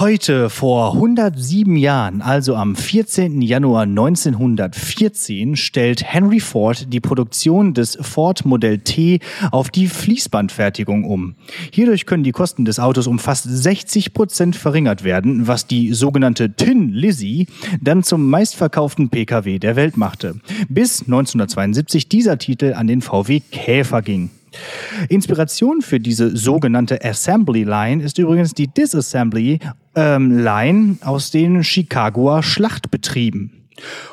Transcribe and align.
Heute 0.00 0.48
vor 0.48 0.94
107 0.94 1.76
Jahren, 1.76 2.22
also 2.22 2.56
am 2.56 2.74
14. 2.74 3.42
Januar 3.42 3.82
1914, 3.82 5.56
stellt 5.56 6.02
Henry 6.02 6.40
Ford 6.40 6.90
die 6.90 7.00
Produktion 7.00 7.74
des 7.74 7.98
Ford 8.00 8.46
Modell 8.46 8.78
T 8.78 9.18
auf 9.50 9.68
die 9.68 9.88
Fließbandfertigung 9.88 11.04
um. 11.04 11.34
Hierdurch 11.70 12.06
können 12.06 12.24
die 12.24 12.32
Kosten 12.32 12.64
des 12.64 12.80
Autos 12.80 13.06
um 13.06 13.18
fast 13.18 13.44
60 13.44 14.14
Prozent 14.14 14.56
verringert 14.56 15.04
werden, 15.04 15.46
was 15.46 15.66
die 15.66 15.92
sogenannte 15.92 16.54
Tin 16.54 16.88
Lizzie 16.88 17.46
dann 17.82 18.02
zum 18.02 18.30
meistverkauften 18.30 19.10
Pkw 19.10 19.58
der 19.58 19.76
Welt 19.76 19.98
machte. 19.98 20.36
Bis 20.70 21.02
1972 21.02 22.08
dieser 22.08 22.38
Titel 22.38 22.72
an 22.72 22.86
den 22.86 23.02
VW 23.02 23.40
Käfer 23.52 24.00
ging. 24.00 24.30
Inspiration 25.08 25.82
für 25.82 26.00
diese 26.00 26.36
sogenannte 26.36 27.04
Assembly 27.04 27.64
Line 27.64 28.02
ist 28.02 28.18
übrigens 28.18 28.54
die 28.54 28.68
Disassembly 28.68 29.60
ähm, 29.94 30.38
Line 30.38 30.98
aus 31.02 31.30
den 31.30 31.62
Chicagoer 31.64 32.42
Schlachtbetrieben. 32.42 33.68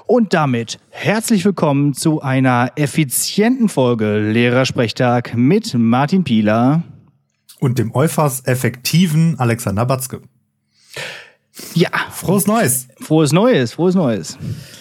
Und 0.05 0.33
damit 0.33 0.79
herzlich 0.89 1.43
willkommen 1.43 1.93
zu 1.93 2.21
einer 2.21 2.71
effizienten 2.75 3.69
Folge 3.69 4.19
Lehrersprechtag 4.31 5.35
mit 5.35 5.73
Martin 5.73 6.23
Pieler 6.23 6.83
und 7.59 7.79
dem 7.79 7.93
äußerst 7.93 8.47
effektiven 8.47 9.39
Alexander 9.39 9.85
Batzke. 9.85 10.21
Ja. 11.73 11.89
Frohes 12.11 12.47
Neues. 12.47 12.87
Frohes 12.99 13.31
Neues, 13.31 13.73
frohes 13.73 13.95
Neues. 13.95 14.37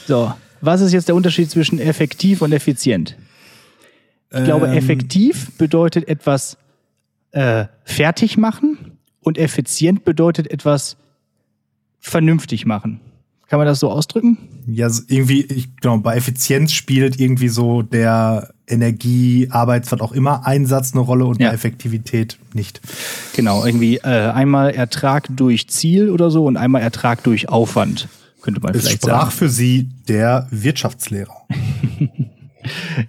So, 0.06 0.32
was 0.60 0.80
ist 0.80 0.92
jetzt 0.92 1.08
der 1.08 1.14
Unterschied 1.14 1.50
zwischen 1.50 1.78
effektiv 1.78 2.42
und 2.42 2.52
effizient? 2.52 3.16
Ich 4.32 4.44
glaube, 4.44 4.66
ähm, 4.66 4.72
effektiv 4.72 5.56
bedeutet 5.56 6.08
etwas 6.08 6.56
äh, 7.30 7.66
fertig 7.84 8.36
machen 8.36 8.98
und 9.20 9.38
effizient 9.38 10.04
bedeutet 10.04 10.50
etwas 10.50 10.96
vernünftig 12.00 12.66
machen. 12.66 13.00
Kann 13.48 13.58
man 13.58 13.66
das 13.66 13.78
so 13.78 13.90
ausdrücken? 13.90 14.38
Ja, 14.66 14.90
irgendwie, 15.06 15.42
ich 15.44 15.76
glaube, 15.76 16.02
bei 16.02 16.16
Effizienz 16.16 16.72
spielt 16.72 17.20
irgendwie 17.20 17.48
so 17.48 17.82
der 17.82 18.50
Energie, 18.66 19.48
Arbeits, 19.50 19.92
was 19.92 20.00
auch 20.00 20.10
immer, 20.10 20.44
Einsatz 20.44 20.92
eine 20.92 21.02
Rolle 21.02 21.26
und 21.26 21.40
ja. 21.40 21.50
bei 21.50 21.54
Effektivität 21.54 22.38
nicht. 22.54 22.80
Genau, 23.36 23.64
irgendwie 23.64 23.98
äh, 23.98 24.30
einmal 24.30 24.70
Ertrag 24.70 25.28
durch 25.30 25.68
Ziel 25.68 26.10
oder 26.10 26.30
so 26.30 26.44
und 26.46 26.56
einmal 26.56 26.82
Ertrag 26.82 27.22
durch 27.22 27.48
Aufwand, 27.48 28.08
könnte 28.42 28.60
man 28.60 28.74
es 28.74 28.82
vielleicht 28.82 29.02
sagen. 29.02 29.16
sprach 29.16 29.30
für 29.30 29.48
Sie 29.48 29.90
der 30.08 30.48
Wirtschaftslehrer. 30.50 31.46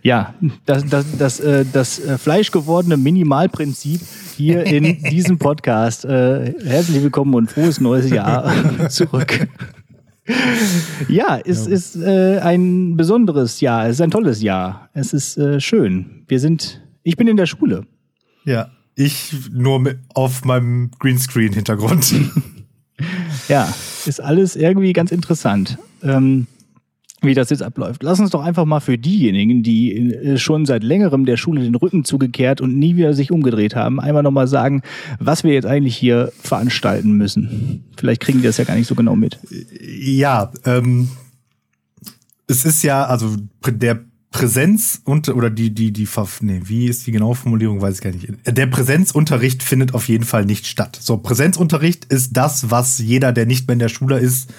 Ja, 0.04 0.34
das, 0.66 0.86
das, 0.86 1.06
das, 1.18 1.40
äh, 1.40 1.66
das 1.72 2.00
äh, 2.00 2.18
fleischgewordene 2.18 2.98
Minimalprinzip 2.98 4.02
hier 4.36 4.66
in 4.66 5.02
diesem 5.12 5.38
Podcast. 5.38 6.06
Äh, 6.06 6.54
herzlich 6.64 7.04
willkommen 7.04 7.34
und 7.34 7.52
frohes 7.52 7.80
neues 7.80 8.10
Jahr 8.10 8.90
zurück. 8.90 9.48
Ja, 11.08 11.40
es 11.44 11.66
ja. 11.66 11.74
ist 11.74 11.96
äh, 11.96 12.40
ein 12.40 12.98
besonderes 12.98 13.62
Jahr. 13.62 13.86
Es 13.86 13.94
ist 13.94 14.02
ein 14.02 14.12
tolles 14.12 14.42
Jahr. 14.42 14.90
Es 14.94 15.14
ist 15.14 15.38
äh, 15.38 15.60
schön. 15.60 16.24
Wir 16.28 16.40
sind, 16.40 16.82
ich 17.04 17.16
bin 17.16 17.28
in 17.28 17.38
der 17.38 17.46
Schule. 17.46 17.86
Ja, 18.44 18.72
ich 18.96 19.34
nur 19.52 19.80
mit, 19.80 20.00
auf 20.14 20.44
meinem 20.44 20.92
Greenscreen-Hintergrund. 21.00 22.16
ja, 23.48 23.74
ist 24.06 24.22
alles 24.22 24.56
irgendwie 24.56 24.92
ganz 24.94 25.12
interessant. 25.12 25.78
Ähm, 26.04 26.48
wie 27.22 27.34
das 27.34 27.50
jetzt 27.50 27.64
abläuft. 27.64 28.04
Lass 28.04 28.20
uns 28.20 28.30
doch 28.30 28.44
einfach 28.44 28.66
mal 28.66 28.80
für 28.80 28.98
diejenigen, 28.98 29.64
die 29.64 30.14
äh, 30.14 30.38
schon 30.38 30.66
seit 30.66 30.84
längerem 30.84 31.26
der 31.26 31.38
Schule 31.38 31.64
den 31.64 31.76
Rücken 31.76 32.06
zugekehrt 32.06 32.62
und 32.62 32.78
nie 32.78 32.96
wieder 32.96 33.14
sich 33.14 33.32
umgedreht 33.32 33.76
haben, 33.76 34.00
einmal 34.00 34.24
nochmal 34.24 34.48
sagen, 34.48 34.82
was 35.20 35.44
wir 35.44 35.54
jetzt 35.54 35.66
eigentlich 35.66 35.98
hier 35.98 36.32
veranstalten 36.40 37.14
müssen. 37.14 37.86
Vielleicht 37.98 38.22
kriegen 38.22 38.40
die 38.40 38.46
das 38.46 38.58
ja 38.58 38.66
gar 38.66 38.76
nicht 38.76 38.88
so 38.88 38.96
genau 38.96 39.16
mit. 39.16 39.40
Ja, 39.82 40.52
ähm, 40.66 41.10
es 42.48 42.66
ist 42.66 42.84
ja, 42.84 43.06
also 43.06 43.36
der 43.66 44.00
Präsenz 44.32 45.02
und 45.04 45.30
oder 45.30 45.50
die 45.50 45.74
die 45.74 45.92
die 45.92 46.08
nee, 46.42 46.62
wie 46.66 46.88
ist 46.88 47.08
die 47.08 47.12
genaue 47.12 47.34
Formulierung 47.34 47.82
weiß 47.82 47.96
ich 47.96 48.02
gar 48.02 48.12
nicht. 48.12 48.28
Der 48.46 48.68
Präsenzunterricht 48.68 49.64
findet 49.64 49.94
auf 49.94 50.10
jeden 50.10 50.26
Fall 50.26 50.46
nicht 50.46 50.68
statt. 50.68 50.98
So 51.02 51.18
Präsenzunterricht 51.18 52.06
ist 52.06 52.36
das, 52.36 52.70
was 52.70 53.00
jeder, 53.00 53.32
der 53.32 53.46
nicht 53.46 53.68
mehr 53.68 53.74
in 53.74 53.80
der 53.80 53.90
Schule 53.90 54.20
ist 54.20 54.54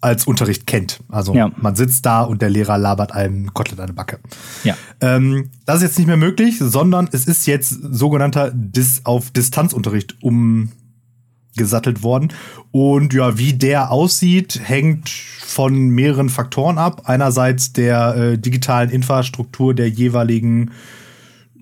als 0.00 0.26
Unterricht 0.26 0.66
kennt. 0.66 1.00
Also 1.08 1.34
ja. 1.34 1.50
man 1.56 1.74
sitzt 1.74 2.06
da 2.06 2.22
und 2.22 2.42
der 2.42 2.50
Lehrer 2.50 2.78
labert 2.78 3.12
einem 3.12 3.52
Kotelett 3.54 3.80
an 3.80 3.86
der 3.86 3.94
Backe. 3.94 4.18
Ja. 4.64 4.76
Ähm, 5.00 5.50
das 5.64 5.76
ist 5.76 5.82
jetzt 5.82 5.98
nicht 5.98 6.06
mehr 6.06 6.16
möglich, 6.16 6.58
sondern 6.58 7.08
es 7.12 7.26
ist 7.26 7.46
jetzt 7.46 7.70
sogenannter 7.70 8.50
Dis 8.54 9.00
auf 9.04 9.30
Distanzunterricht 9.30 10.16
umgesattelt 10.22 12.02
worden. 12.02 12.32
Und 12.70 13.14
ja, 13.14 13.38
wie 13.38 13.54
der 13.54 13.90
aussieht, 13.90 14.60
hängt 14.62 15.08
von 15.08 15.88
mehreren 15.88 16.28
Faktoren 16.28 16.78
ab. 16.78 17.02
Einerseits 17.06 17.72
der 17.72 18.16
äh, 18.16 18.38
digitalen 18.38 18.90
Infrastruktur 18.90 19.74
der 19.74 19.88
jeweiligen 19.88 20.72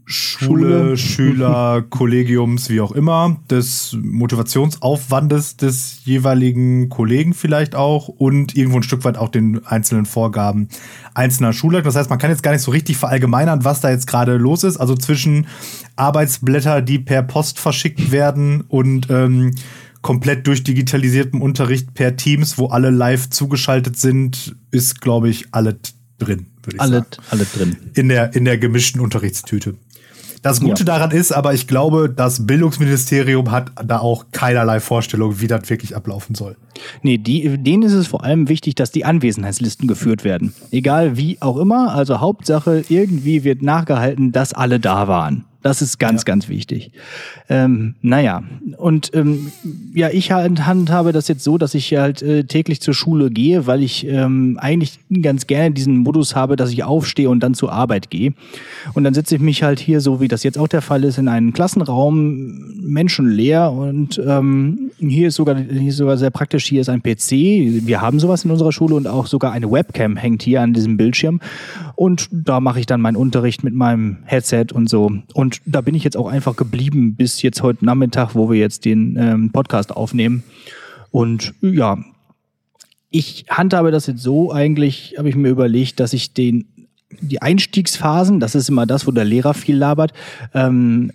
Schule, 0.06 0.97
Schule, 0.97 0.97
Schüler, 0.97 1.82
Kollegiums, 1.91 2.69
wie 2.69 2.81
auch 2.81 2.92
immer, 2.92 3.41
des 3.50 3.97
Motivationsaufwandes 4.03 5.56
des 5.56 6.04
jeweiligen 6.04 6.88
Kollegen 6.88 7.32
vielleicht 7.32 7.75
auch 7.75 8.09
und 8.09 8.54
irgendwo 8.56 8.78
ein 8.78 8.82
Stück 8.82 9.04
weit 9.04 9.16
auch 9.16 9.31
den 9.31 9.64
einzelnen 9.66 10.06
Vorgaben 10.06 10.69
einzelner 11.14 11.53
Schulleiter. 11.53 11.84
Das 11.84 11.97
heißt, 11.97 12.10
man 12.10 12.19
kann 12.19 12.31
jetzt 12.31 12.43
gar 12.43 12.53
nicht 12.53 12.62
so 12.62 12.70
richtig 12.70 12.97
verallgemeinern, 12.97 13.64
was 13.64 13.81
da 13.81 13.91
jetzt 13.91 14.06
gerade 14.06 14.37
los 14.37 14.64
ist. 14.64 14.76
Also 14.76 14.94
zwischen 14.94 15.47
Arbeitsblätter, 15.97 16.82
die 16.82 16.98
per 16.98 17.22
Post 17.22 17.59
verschickt 17.59 18.12
werden 18.12 18.62
und 18.62 19.09
ähm, 19.10 19.53
komplett 20.03 20.47
durchdigitalisiertem 20.47 21.41
Unterricht 21.41 21.94
per 21.94 22.16
Teams, 22.16 22.59
wo 22.59 22.66
alle 22.66 22.91
live 22.91 23.31
zugeschaltet 23.31 23.97
sind, 23.97 24.54
ist, 24.70 25.00
glaube 25.00 25.31
ich, 25.31 25.47
alles 25.53 25.76
drin, 26.19 26.47
würde 26.62 26.76
ich 26.76 26.81
alle, 26.81 26.98
sagen. 26.98 27.06
Alle 27.31 27.44
drin. 27.44 27.76
In 27.94 28.09
der, 28.09 28.34
in 28.34 28.44
der 28.44 28.59
gemischten 28.59 29.00
Unterrichtstüte. 29.00 29.76
Das 30.44 30.60
Gute 30.60 30.81
ja. 30.81 30.84
daran 30.84 31.10
ist 31.10 31.32
aber, 31.32 31.55
ich 31.55 31.66
glaube, 31.66 32.10
das 32.15 32.47
Bildungsministerium 32.47 33.50
hat 33.50 33.72
da 33.82 34.00
auch 34.00 34.27
keinerlei 34.31 34.78
Vorstellung, 34.78 35.41
wie 35.41 35.47
das 35.47 35.71
wirklich 35.71 35.97
ablaufen 35.97 36.34
soll. 36.34 36.56
Nee, 37.00 37.16
die, 37.16 37.56
denen 37.56 37.82
ist 37.82 37.94
es 37.94 38.09
vor 38.09 38.25
allem 38.25 38.50
wichtig, 38.50 38.75
dass 38.75 38.91
die 38.91 39.06
Anwesenheitslisten 39.06 39.88
geführt 39.88 40.22
werden. 40.22 40.53
Egal 40.71 41.16
wie 41.16 41.41
auch 41.41 41.56
immer, 41.56 41.94
also 41.94 42.21
Hauptsache, 42.21 42.84
irgendwie 42.91 43.43
wird 43.43 43.62
nachgehalten, 43.62 44.32
dass 44.32 44.53
alle 44.53 44.81
da 44.81 45.09
waren. 45.09 45.47
Das 45.64 45.80
ist 45.80 45.98
ganz, 45.98 46.20
ja. 46.20 46.25
ganz 46.26 46.50
wichtig. 46.50 46.91
Ähm, 47.48 47.94
naja, 48.02 48.42
und 48.76 49.10
ähm, 49.14 49.50
ja, 49.94 50.10
ich 50.10 50.30
halt 50.30 50.66
handhabe 50.66 51.12
das 51.12 51.26
jetzt 51.26 51.42
so, 51.42 51.56
dass 51.56 51.75
ich 51.75 51.94
halt 51.94 52.20
äh, 52.20 52.44
täglich 52.44 52.82
zur 52.82 52.92
Schule 52.92 53.30
gehe, 53.30 53.66
weil 53.66 53.82
ich 53.82 54.06
ähm, 54.06 54.58
eigentlich 54.60 54.98
ganz 55.22 55.47
gerne 55.47 55.70
diesen 55.70 55.97
Modus 55.97 56.36
habe, 56.36 56.56
dass 56.56 56.70
ich 56.70 56.84
aufstehe 56.84 57.30
und 57.30 57.41
dann 57.41 57.54
zur 57.54 57.72
Arbeit 57.72 58.10
gehe. 58.10 58.34
Und 58.92 59.04
dann 59.04 59.14
setze 59.14 59.36
ich 59.36 59.41
mich 59.41 59.62
halt 59.62 59.80
hier, 59.80 60.02
so 60.02 60.20
wie 60.20 60.28
das 60.28 60.42
jetzt 60.42 60.58
auch 60.58 60.69
der 60.69 60.82
Fall 60.82 61.02
ist, 61.02 61.16
in 61.16 61.28
einen 61.28 61.54
Klassenraum, 61.54 62.75
menschenleer. 62.82 63.72
Und 63.72 64.20
ähm, 64.22 64.91
hier 64.98 65.28
ist 65.28 65.36
sogar 65.36 65.56
hier 65.56 65.88
ist 65.88 65.96
sogar 65.96 66.19
sehr 66.19 66.31
praktisch. 66.31 66.66
Hier 66.66 66.82
ist 66.82 66.91
ein 66.91 67.02
PC. 67.02 67.86
Wir 67.86 68.02
haben 68.02 68.20
sowas 68.20 68.44
in 68.44 68.50
unserer 68.50 68.72
Schule 68.72 68.96
und 68.96 69.06
auch 69.06 69.26
sogar 69.26 69.52
eine 69.52 69.72
Webcam 69.72 70.19
hängt 70.19 70.42
hier 70.42 70.60
an 70.60 70.75
diesem 70.75 70.98
Bildschirm. 70.98 71.41
Und 71.97 72.28
da 72.32 72.60
mache 72.60 72.81
ich 72.81 72.87
dann 72.87 73.00
meinen 73.00 73.16
Unterricht 73.16 73.65
mit 73.65 73.75
meinem 73.75 74.19
Headset 74.25 74.66
und 74.72 74.88
so. 74.88 75.10
Und 75.32 75.60
da 75.65 75.81
bin 75.81 75.94
ich 75.94 76.05
jetzt 76.05 76.16
auch 76.16 76.28
einfach 76.28 76.56
geblieben 76.56 77.15
bis 77.15 77.43
jetzt 77.43 77.62
heute 77.62 77.84
Nachmittag, 77.84 78.34
wo 78.34 78.50
wir 78.50 78.59
jetzt 78.59 78.84
den 78.84 79.16
ähm, 79.16 79.50
Podcast 79.53 79.94
aufnehmen. 79.94 80.43
Und 81.10 81.55
ja, 81.60 81.99
ich 83.10 83.47
handhabe 83.49 83.93
das 83.93 84.06
jetzt 84.06 84.22
so 84.22 84.53
eigentlich, 84.53 85.15
habe 85.19 85.28
ich 85.28 85.37
mir 85.37 85.49
überlegt, 85.49 86.00
dass 86.00 86.12
ich 86.12 86.32
den 86.32 86.66
die 87.21 87.41
Einstiegsphasen, 87.41 88.41
das 88.41 88.56
ist 88.56 88.69
immer 88.69 88.87
das, 88.87 89.06
wo 89.06 89.12
der 89.12 89.25
Lehrer 89.25 89.55
viel 89.55 89.76
labert, 89.76 90.12
ähm, 90.53 91.12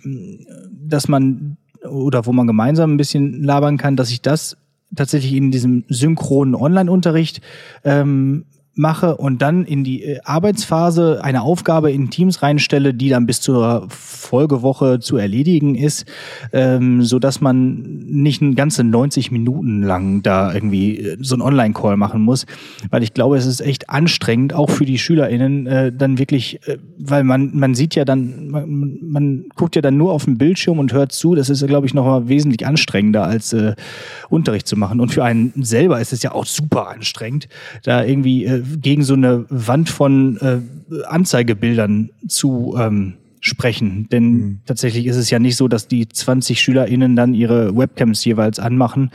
dass 0.70 1.08
man 1.08 1.58
oder 1.88 2.26
wo 2.26 2.32
man 2.32 2.46
gemeinsam 2.46 2.94
ein 2.94 2.96
bisschen 2.96 3.42
labern 3.42 3.76
kann, 3.76 3.96
dass 3.96 4.10
ich 4.10 4.22
das 4.22 4.56
tatsächlich 4.94 5.34
in 5.34 5.50
diesem 5.50 5.84
synchronen 5.88 6.54
Online-Unterricht 6.54 7.40
ähm, 7.84 8.44
mache 8.74 9.16
und 9.16 9.42
dann 9.42 9.64
in 9.64 9.84
die 9.84 10.02
äh, 10.04 10.20
Arbeitsphase 10.24 11.20
eine 11.22 11.42
Aufgabe 11.42 11.90
in 11.90 12.10
Teams 12.10 12.42
reinstelle, 12.42 12.94
die 12.94 13.08
dann 13.08 13.26
bis 13.26 13.40
zur 13.40 13.86
Folgewoche 13.88 15.00
zu 15.00 15.16
erledigen 15.16 15.74
ist, 15.74 16.06
ähm, 16.52 17.02
so 17.02 17.18
dass 17.18 17.40
man 17.40 17.82
nicht 18.06 18.40
ein 18.40 18.54
ganze 18.54 18.84
90 18.84 19.32
Minuten 19.32 19.82
lang 19.82 20.22
da 20.22 20.54
irgendwie 20.54 20.98
äh, 20.98 21.16
so 21.20 21.34
ein 21.34 21.42
Online-Call 21.42 21.96
machen 21.96 22.22
muss, 22.22 22.46
weil 22.90 23.02
ich 23.02 23.12
glaube, 23.12 23.36
es 23.36 23.46
ist 23.46 23.60
echt 23.60 23.90
anstrengend, 23.90 24.54
auch 24.54 24.70
für 24.70 24.84
die 24.84 24.98
SchülerInnen, 24.98 25.66
äh, 25.66 25.92
dann 25.92 26.18
wirklich, 26.18 26.60
äh, 26.68 26.78
weil 26.96 27.24
man, 27.24 27.50
man 27.54 27.74
sieht 27.74 27.96
ja 27.96 28.04
dann, 28.04 28.48
man, 28.48 28.98
man 29.02 29.44
guckt 29.56 29.74
ja 29.74 29.82
dann 29.82 29.96
nur 29.96 30.12
auf 30.12 30.26
den 30.26 30.38
Bildschirm 30.38 30.78
und 30.78 30.92
hört 30.92 31.12
zu, 31.12 31.34
das 31.34 31.50
ist, 31.50 31.66
glaube 31.66 31.86
ich, 31.86 31.94
noch 31.94 32.04
mal 32.04 32.28
wesentlich 32.28 32.66
anstrengender 32.66 33.24
als 33.24 33.52
äh, 33.52 33.74
Unterricht 34.28 34.68
zu 34.68 34.76
machen. 34.76 35.00
Und 35.00 35.12
für 35.12 35.24
einen 35.24 35.52
selber 35.56 36.00
ist 36.00 36.12
es 36.12 36.22
ja 36.22 36.32
auch 36.32 36.46
super 36.46 36.88
anstrengend, 36.88 37.48
da 37.82 38.04
irgendwie 38.04 38.44
äh, 38.44 38.59
gegen 38.80 39.02
so 39.02 39.14
eine 39.14 39.44
Wand 39.48 39.88
von 39.90 40.36
äh, 40.38 40.58
Anzeigebildern 41.06 42.10
zu 42.26 42.76
ähm, 42.78 43.14
sprechen. 43.40 44.06
Denn 44.10 44.32
mhm. 44.32 44.60
tatsächlich 44.66 45.06
ist 45.06 45.16
es 45.16 45.30
ja 45.30 45.38
nicht 45.38 45.56
so, 45.56 45.66
dass 45.66 45.88
die 45.88 46.08
20 46.08 46.60
SchülerInnen 46.60 47.16
dann 47.16 47.34
ihre 47.34 47.74
Webcams 47.76 48.24
jeweils 48.24 48.58
anmachen. 48.58 49.10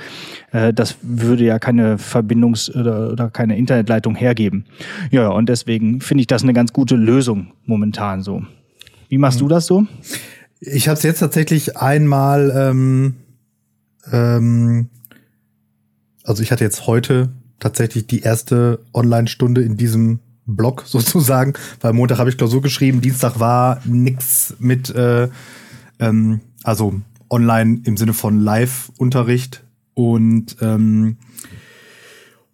Äh, 0.51 0.73
das 0.73 0.97
würde 1.01 1.45
ja 1.45 1.59
keine 1.59 1.97
Verbindungs- 1.97 2.75
oder, 2.75 3.11
oder 3.11 3.29
keine 3.29 3.57
Internetleitung 3.57 4.15
hergeben. 4.15 4.65
Ja, 5.11 5.29
und 5.29 5.47
deswegen 5.47 6.01
finde 6.01 6.21
ich 6.21 6.27
das 6.27 6.43
eine 6.43 6.53
ganz 6.53 6.73
gute 6.73 6.95
Lösung 6.95 7.53
momentan 7.65 8.21
so. 8.23 8.43
Wie 9.09 9.19
machst 9.19 9.39
mhm. 9.39 9.43
du 9.43 9.47
das 9.49 9.67
so? 9.67 9.85
Ich 10.59 10.87
habe 10.87 10.97
es 10.97 11.03
jetzt 11.03 11.19
tatsächlich 11.19 11.77
einmal, 11.77 12.51
ähm, 12.55 13.15
ähm, 14.11 14.89
also 16.23 16.41
ich 16.41 16.51
hatte 16.51 16.63
jetzt 16.63 16.87
heute 16.87 17.29
tatsächlich 17.59 18.07
die 18.07 18.21
erste 18.21 18.79
Online-Stunde 18.93 19.61
in 19.61 19.77
diesem 19.77 20.19
Blog 20.45 20.83
sozusagen, 20.87 21.53
weil 21.81 21.93
Montag 21.93 22.19
habe 22.19 22.29
ich 22.29 22.37
Klausur 22.37 22.61
geschrieben, 22.61 23.01
Dienstag 23.01 23.39
war 23.39 23.81
nix 23.85 24.55
mit, 24.59 24.89
äh, 24.89 25.29
ähm, 25.99 26.41
also 26.63 27.01
online 27.29 27.81
im 27.83 27.97
Sinne 27.97 28.13
von 28.13 28.39
Live-Unterricht 28.39 29.63
und 29.93 30.57
ähm, 30.61 31.17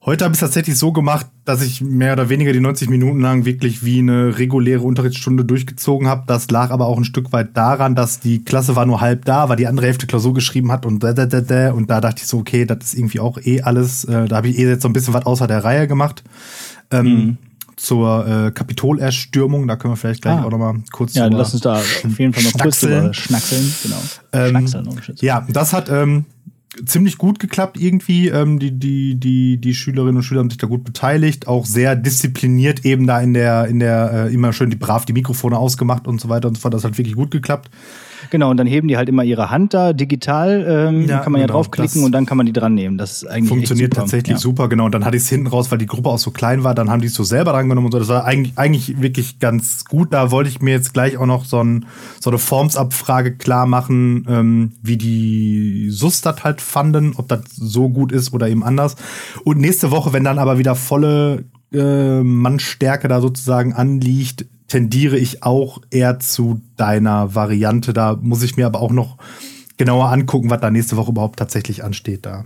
Heute 0.03 0.25
habe 0.25 0.33
ich 0.33 0.37
es 0.37 0.39
tatsächlich 0.39 0.79
so 0.79 0.91
gemacht, 0.91 1.27
dass 1.45 1.61
ich 1.61 1.79
mehr 1.79 2.13
oder 2.13 2.27
weniger 2.27 2.53
die 2.53 2.59
90 2.59 2.89
Minuten 2.89 3.19
lang 3.19 3.45
wirklich 3.45 3.85
wie 3.85 3.99
eine 3.99 4.39
reguläre 4.39 4.81
Unterrichtsstunde 4.81 5.45
durchgezogen 5.45 6.07
habe. 6.07 6.23
Das 6.25 6.49
lag 6.49 6.71
aber 6.71 6.87
auch 6.87 6.97
ein 6.97 7.03
Stück 7.03 7.31
weit 7.33 7.55
daran, 7.55 7.93
dass 7.93 8.19
die 8.19 8.43
Klasse 8.43 8.75
war 8.75 8.87
nur 8.87 8.99
halb 8.99 9.25
da, 9.25 9.47
weil 9.47 9.57
die 9.57 9.67
andere 9.67 9.85
Hälfte 9.85 10.07
Klausur 10.07 10.33
geschrieben 10.33 10.71
hat 10.71 10.87
und 10.87 11.03
da, 11.03 11.13
da, 11.13 11.27
da, 11.27 11.41
da. 11.41 11.71
Und 11.73 11.91
da 11.91 12.01
dachte 12.01 12.23
ich 12.23 12.27
so, 12.27 12.39
okay, 12.39 12.65
das 12.65 12.79
ist 12.81 12.93
irgendwie 12.95 13.19
auch 13.19 13.37
eh 13.37 13.61
alles. 13.61 14.03
Äh, 14.05 14.27
da 14.27 14.37
habe 14.37 14.47
ich 14.47 14.57
eh 14.57 14.67
jetzt 14.67 14.81
so 14.81 14.89
ein 14.89 14.93
bisschen 14.93 15.13
was 15.13 15.27
außer 15.27 15.45
der 15.45 15.63
Reihe 15.63 15.87
gemacht. 15.87 16.23
Ähm, 16.89 17.05
mhm. 17.05 17.37
Zur 17.75 18.27
äh, 18.27 18.51
Kapitolerstürmung, 18.51 19.67
da 19.67 19.75
können 19.75 19.93
wir 19.93 19.97
vielleicht 19.97 20.23
gleich 20.23 20.39
ah. 20.39 20.45
auch 20.45 20.51
noch 20.51 20.57
mal 20.57 20.81
kurz 20.91 21.13
Ja, 21.13 21.27
lass 21.27 21.53
uns 21.53 21.61
da 21.61 21.75
auf 21.75 22.19
jeden 22.19 22.33
Fall 22.33 22.43
mal 22.43 22.53
kurz 22.59 22.79
drüber 22.79 23.13
schnackseln. 23.13 23.73
Genau. 23.83 24.01
Ähm, 24.33 24.67
Schnackseln, 24.67 25.17
ja, 25.21 25.45
das 25.47 25.73
hat 25.73 25.89
ähm, 25.89 26.25
ziemlich 26.85 27.17
gut 27.17 27.39
geklappt 27.39 27.79
irgendwie. 27.79 28.29
Ähm, 28.29 28.59
die, 28.59 28.71
die, 28.71 29.15
die, 29.15 29.57
die 29.57 29.73
Schülerinnen 29.73 30.17
und 30.17 30.23
Schüler 30.23 30.39
haben 30.39 30.49
sich 30.49 30.57
da 30.57 30.67
gut 30.67 30.83
beteiligt, 30.83 31.47
auch 31.47 31.65
sehr 31.65 31.95
diszipliniert 31.95 32.85
eben 32.85 33.07
da 33.07 33.19
in 33.19 33.33
der, 33.33 33.67
in 33.67 33.79
der, 33.79 34.27
äh, 34.29 34.33
immer 34.33 34.53
schön 34.53 34.69
die 34.69 34.77
brav 34.77 35.05
die 35.05 35.13
Mikrofone 35.13 35.57
ausgemacht 35.57 36.07
und 36.07 36.21
so 36.21 36.29
weiter 36.29 36.47
und 36.47 36.55
so 36.55 36.61
fort. 36.61 36.73
Das 36.73 36.83
hat 36.83 36.97
wirklich 36.97 37.15
gut 37.15 37.31
geklappt. 37.31 37.69
Genau, 38.29 38.51
und 38.51 38.57
dann 38.57 38.67
heben 38.67 38.87
die 38.87 38.97
halt 38.97 39.09
immer 39.09 39.23
ihre 39.23 39.49
Hand 39.49 39.73
da 39.73 39.93
digital, 39.93 40.65
ähm, 40.67 41.07
ja, 41.07 41.19
kann 41.19 41.31
man 41.31 41.41
genau, 41.41 41.53
ja 41.53 41.53
draufklicken 41.53 42.03
und 42.03 42.11
dann 42.11 42.25
kann 42.25 42.37
man 42.37 42.45
die 42.45 42.53
dran 42.53 42.73
nehmen. 42.73 42.97
Das 42.97 43.23
ist 43.23 43.27
eigentlich 43.27 43.49
funktioniert 43.49 43.93
tatsächlich 43.93 44.35
ja. 44.35 44.37
super, 44.37 44.69
genau. 44.69 44.85
Und 44.85 44.93
dann 44.93 45.05
hatte 45.05 45.17
ich 45.17 45.23
es 45.23 45.29
hinten 45.29 45.47
raus, 45.47 45.71
weil 45.71 45.77
die 45.77 45.85
Gruppe 45.85 46.09
auch 46.09 46.17
so 46.17 46.31
klein 46.31 46.63
war, 46.63 46.75
dann 46.75 46.89
haben 46.89 47.01
die 47.01 47.07
es 47.07 47.13
so 47.13 47.23
selber 47.23 47.51
dran 47.51 47.69
genommen 47.69 47.85
und 47.85 47.91
so. 47.91 47.99
Das 47.99 48.07
war 48.07 48.25
eigentlich, 48.25 48.57
eigentlich 48.57 49.01
wirklich 49.01 49.39
ganz 49.39 49.85
gut. 49.85 50.13
Da 50.13 50.31
wollte 50.31 50.49
ich 50.49 50.61
mir 50.61 50.71
jetzt 50.71 50.93
gleich 50.93 51.17
auch 51.17 51.25
noch 51.25 51.45
so, 51.45 51.63
ein, 51.63 51.85
so 52.19 52.29
eine 52.29 52.39
Formsabfrage 52.39 53.35
klar 53.35 53.65
machen, 53.65 54.25
ähm, 54.29 54.71
wie 54.81 54.97
die 54.97 55.89
SUS 55.89 56.21
das 56.21 56.43
halt 56.43 56.61
fanden, 56.61 57.13
ob 57.15 57.27
das 57.27 57.41
so 57.55 57.89
gut 57.89 58.11
ist 58.11 58.33
oder 58.33 58.47
eben 58.47 58.63
anders. 58.63 58.95
Und 59.43 59.59
nächste 59.59 59.91
Woche, 59.91 60.13
wenn 60.13 60.23
dann 60.23 60.39
aber 60.39 60.57
wieder 60.57 60.75
volle 60.75 61.45
äh, 61.73 62.21
Mannstärke 62.21 63.07
da 63.07 63.21
sozusagen 63.21 63.73
anliegt, 63.73 64.45
tendiere 64.71 65.17
ich 65.17 65.43
auch 65.43 65.81
eher 65.89 66.19
zu 66.19 66.61
deiner 66.77 67.35
Variante. 67.35 67.91
Da 67.91 68.17
muss 68.21 68.41
ich 68.41 68.55
mir 68.55 68.65
aber 68.65 68.79
auch 68.79 68.91
noch 68.91 69.17
genauer 69.75 70.09
angucken, 70.09 70.49
was 70.49 70.61
da 70.61 70.71
nächste 70.71 70.95
Woche 70.95 71.11
überhaupt 71.11 71.39
tatsächlich 71.39 71.83
ansteht 71.83 72.25
da. 72.25 72.45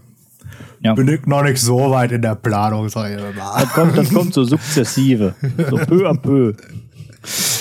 Ja. 0.80 0.96
Bin 0.96 1.08
ich 1.08 1.28
noch 1.28 1.44
nicht 1.44 1.62
so 1.62 1.92
weit 1.92 2.12
in 2.12 2.24
der 2.24 2.34
Planung, 2.34 2.90
sag 2.90 3.12
ich 3.12 3.18
mal. 3.18 3.62
Das 3.62 3.74
kommt, 3.74 3.98
das 3.98 4.12
kommt 4.12 4.34
so 4.34 4.44
sukzessive, 4.44 5.36
so 5.70 5.78
peu 5.78 6.10
à 6.10 6.16
peu. 6.16 6.54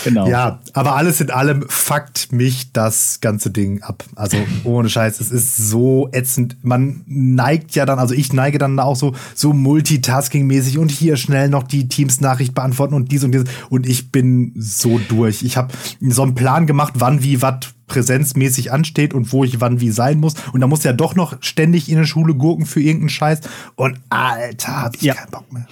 Genau. 0.05 0.29
Ja, 0.29 0.61
aber 0.75 0.97
alles 0.97 1.21
in 1.21 1.31
allem 1.31 1.65
fuckt 1.69 2.31
mich 2.31 2.73
das 2.73 3.21
ganze 3.21 3.51
Ding 3.51 3.83
ab. 3.83 4.05
Also 4.15 4.37
ohne 4.65 4.91
Scheiß, 4.91 5.21
es 5.21 5.31
ist 5.31 5.56
so 5.56 6.11
ätzend. 6.12 6.59
Man 6.62 7.03
neigt 7.06 7.75
ja 7.75 7.87
dann, 7.87 7.99
also 7.99 8.15
ich 8.15 8.33
neige 8.33 8.59
dann 8.59 8.79
auch 8.79 8.97
so 8.97 9.15
so 9.35 9.53
Multitasking-mäßig 9.53 10.79
und 10.79 10.91
hier 10.91 11.17
schnell 11.17 11.49
noch 11.49 11.62
die 11.62 11.89
Teams-Nachricht 11.89 12.55
beantworten 12.55 12.95
und 12.95 13.11
dies 13.11 13.25
und 13.25 13.33
dies. 13.33 13.45
Und 13.71 13.87
ich 13.87 14.12
bin 14.12 14.53
so 14.56 15.01
durch. 15.09 15.43
Ich 15.43 15.56
habe 15.56 15.73
so 16.01 16.23
einen 16.23 16.35
Plan 16.35 16.67
gemacht, 16.67 16.95
wann 16.97 17.23
wie 17.23 17.41
was 17.41 17.55
präsenzmäßig 17.87 18.73
ansteht 18.73 19.15
und 19.15 19.33
wo 19.33 19.45
ich 19.45 19.61
wann 19.61 19.81
wie 19.81 19.91
sein 19.91 20.19
muss. 20.21 20.35
Und 20.53 20.61
da 20.61 20.67
muss 20.67 20.85
ja 20.85 20.93
doch 20.93 21.15
noch 21.15 21.37
ständig 21.41 21.89
in 21.89 21.97
der 21.97 22.05
Schule 22.05 22.35
gurken 22.35 22.67
für 22.67 22.81
irgendeinen 22.81 23.09
Scheiß. 23.09 23.41
Und 23.75 23.99
Alter, 24.11 24.83
hab 24.83 24.97
ich 24.97 25.03
ja. 25.03 25.15
keinen 25.15 25.31
Bock 25.31 25.53
mehr. 25.53 25.67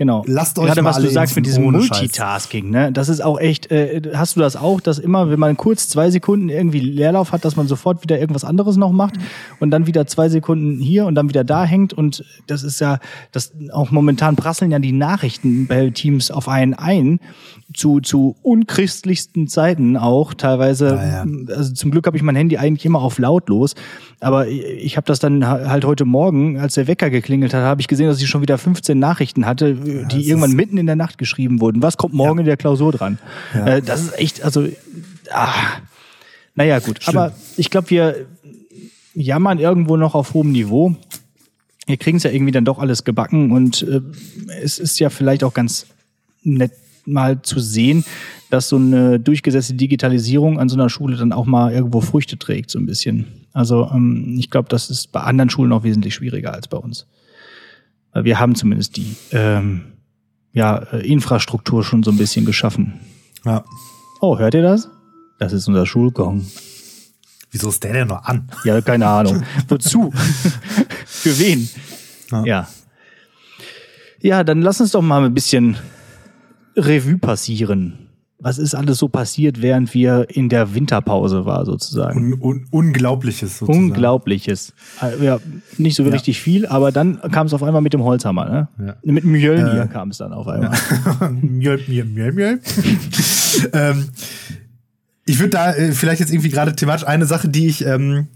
Genau. 0.00 0.24
Lasst 0.26 0.58
euch 0.58 0.64
Gerade 0.64 0.82
was 0.82 0.96
du 0.96 1.10
sagst 1.10 1.36
mit 1.36 1.44
diesem 1.44 1.64
Multitasking, 1.64 2.70
ne? 2.70 2.90
Das 2.90 3.10
ist 3.10 3.20
auch 3.20 3.38
echt, 3.38 3.70
äh, 3.70 4.00
hast 4.14 4.34
du 4.34 4.40
das 4.40 4.56
auch, 4.56 4.80
dass 4.80 4.98
immer, 4.98 5.28
wenn 5.28 5.38
man 5.38 5.58
kurz 5.58 5.90
zwei 5.90 6.10
Sekunden 6.10 6.48
irgendwie 6.48 6.80
Leerlauf 6.80 7.32
hat, 7.32 7.44
dass 7.44 7.54
man 7.54 7.68
sofort 7.68 8.02
wieder 8.02 8.18
irgendwas 8.18 8.42
anderes 8.42 8.78
noch 8.78 8.92
macht 8.92 9.16
und 9.58 9.70
dann 9.70 9.86
wieder 9.86 10.06
zwei 10.06 10.30
Sekunden 10.30 10.80
hier 10.80 11.04
und 11.04 11.16
dann 11.16 11.28
wieder 11.28 11.44
da 11.44 11.66
hängt 11.66 11.92
und 11.92 12.24
das 12.46 12.62
ist 12.62 12.80
ja, 12.80 12.98
das 13.32 13.52
auch 13.72 13.90
momentan 13.90 14.36
prasseln 14.36 14.70
ja 14.70 14.78
die 14.78 14.92
Nachrichten 14.92 15.66
bei 15.66 15.90
Teams 15.90 16.30
auf 16.30 16.48
einen 16.48 16.72
ein 16.72 17.20
zu, 17.74 18.00
zu 18.00 18.36
unchristlichsten 18.42 19.48
Zeiten 19.48 19.96
auch 19.96 20.34
teilweise. 20.34 20.96
Ja, 20.96 21.24
ja. 21.24 21.54
Also 21.54 21.72
zum 21.74 21.90
Glück 21.90 22.06
habe 22.06 22.16
ich 22.16 22.22
mein 22.22 22.36
Handy 22.36 22.56
eigentlich 22.56 22.84
immer 22.84 23.00
auf 23.00 23.18
lautlos. 23.18 23.74
Aber 24.20 24.48
ich 24.48 24.96
habe 24.96 25.06
das 25.06 25.18
dann 25.18 25.46
halt 25.46 25.84
heute 25.84 26.04
Morgen, 26.04 26.58
als 26.58 26.74
der 26.74 26.86
Wecker 26.86 27.10
geklingelt 27.10 27.54
hat, 27.54 27.62
habe 27.62 27.80
ich 27.80 27.88
gesehen, 27.88 28.06
dass 28.06 28.20
ich 28.20 28.28
schon 28.28 28.42
wieder 28.42 28.58
15 28.58 28.98
Nachrichten 28.98 29.46
hatte, 29.46 29.78
ja, 29.92 30.08
die 30.08 30.28
irgendwann 30.28 30.52
mitten 30.52 30.78
in 30.78 30.86
der 30.86 30.96
Nacht 30.96 31.18
geschrieben 31.18 31.60
wurden. 31.60 31.82
Was 31.82 31.96
kommt 31.96 32.14
morgen 32.14 32.40
in 32.40 32.46
der 32.46 32.56
Klausur 32.56 32.92
dran? 32.92 33.18
Äh, 33.54 33.82
das 33.82 34.02
ist 34.02 34.18
echt, 34.18 34.42
also, 34.42 34.66
ah, 35.32 35.52
naja, 36.54 36.78
gut. 36.78 37.02
Stimmt. 37.02 37.16
Aber 37.16 37.34
ich 37.56 37.70
glaube, 37.70 37.90
wir 37.90 38.26
jammern 39.14 39.58
irgendwo 39.58 39.96
noch 39.96 40.14
auf 40.14 40.34
hohem 40.34 40.52
Niveau. 40.52 40.94
Wir 41.86 41.96
kriegen 41.96 42.18
es 42.18 42.22
ja 42.22 42.30
irgendwie 42.30 42.52
dann 42.52 42.64
doch 42.64 42.78
alles 42.78 43.04
gebacken 43.04 43.50
und 43.50 43.82
äh, 43.82 44.00
es 44.62 44.78
ist 44.78 44.98
ja 45.00 45.10
vielleicht 45.10 45.42
auch 45.42 45.54
ganz 45.54 45.86
nett 46.42 46.72
mal 47.06 47.42
zu 47.42 47.58
sehen, 47.60 48.04
dass 48.50 48.68
so 48.68 48.76
eine 48.76 49.18
durchgesetzte 49.18 49.74
Digitalisierung 49.74 50.58
an 50.58 50.68
so 50.68 50.76
einer 50.76 50.90
Schule 50.90 51.16
dann 51.16 51.32
auch 51.32 51.46
mal 51.46 51.72
irgendwo 51.72 52.00
Früchte 52.00 52.38
trägt, 52.38 52.70
so 52.70 52.78
ein 52.78 52.86
bisschen. 52.86 53.26
Also 53.52 53.88
ähm, 53.92 54.36
ich 54.38 54.50
glaube, 54.50 54.68
das 54.68 54.90
ist 54.90 55.12
bei 55.12 55.20
anderen 55.20 55.50
Schulen 55.50 55.72
auch 55.72 55.82
wesentlich 55.82 56.14
schwieriger 56.14 56.52
als 56.52 56.68
bei 56.68 56.76
uns. 56.76 57.06
Wir 58.14 58.40
haben 58.40 58.54
zumindest 58.54 58.96
die 58.96 59.16
ähm, 59.32 59.92
ja, 60.52 60.78
äh, 60.78 61.06
Infrastruktur 61.06 61.84
schon 61.84 62.02
so 62.02 62.10
ein 62.10 62.16
bisschen 62.16 62.44
geschaffen. 62.44 63.00
Ja. 63.44 63.64
Oh, 64.20 64.38
hört 64.38 64.54
ihr 64.54 64.62
das? 64.62 64.88
Das 65.38 65.52
ist 65.52 65.68
unser 65.68 65.86
Schulgong. 65.86 66.44
Wieso 67.50 67.68
ist 67.68 67.82
der 67.82 67.92
denn 67.92 68.08
noch 68.08 68.24
an? 68.24 68.50
Ja, 68.64 68.80
keine 68.80 69.06
Ahnung. 69.06 69.42
Wozu? 69.68 70.12
Für 71.06 71.38
wen? 71.38 71.68
Ja. 72.30 72.44
ja. 72.44 72.68
Ja, 74.20 74.44
dann 74.44 74.60
lass 74.60 74.80
uns 74.80 74.92
doch 74.92 75.02
mal 75.02 75.24
ein 75.24 75.34
bisschen 75.34 75.76
Revue 76.76 77.18
passieren. 77.18 78.09
Was 78.40 78.58
ist 78.58 78.74
alles 78.74 78.98
so 78.98 79.08
passiert, 79.08 79.60
während 79.60 79.92
wir 79.92 80.26
in 80.30 80.48
der 80.48 80.74
Winterpause 80.74 81.44
war, 81.44 81.66
sozusagen? 81.66 82.32
Un 82.32 82.40
un 82.40 82.66
Unglaubliches. 82.70 83.58
Sozusagen. 83.58 83.90
Unglaubliches. 83.90 84.72
Äh, 85.02 85.24
ja, 85.24 85.38
nicht 85.76 85.96
so 85.96 86.04
ja. 86.04 86.10
richtig 86.10 86.40
viel, 86.40 86.66
aber 86.66 86.90
dann 86.90 87.20
kam 87.30 87.46
es 87.46 87.54
auf 87.54 87.62
einmal 87.62 87.82
mit 87.82 87.92
dem 87.92 88.02
Holzhammer. 88.02 88.48
Ne? 88.48 88.68
Ja. 88.86 88.96
Mit 89.02 89.24
Mjölnir 89.24 89.82
äh, 89.82 89.86
kam 89.88 90.10
es 90.10 90.18
dann 90.18 90.32
auf 90.32 90.48
einmal. 90.48 90.72
Mjöl, 91.42 91.80
Mjöl, 91.86 92.04
Mjöl, 92.06 92.32
Mjöl. 92.32 92.60
ähm, 93.72 94.08
ich 95.26 95.38
würde 95.38 95.50
da 95.50 95.74
äh, 95.74 95.92
vielleicht 95.92 96.20
jetzt 96.20 96.32
irgendwie 96.32 96.50
gerade 96.50 96.74
thematisch 96.74 97.06
eine 97.06 97.26
Sache, 97.26 97.48
die 97.48 97.66
ich 97.66 97.84
ähm, 97.84 98.28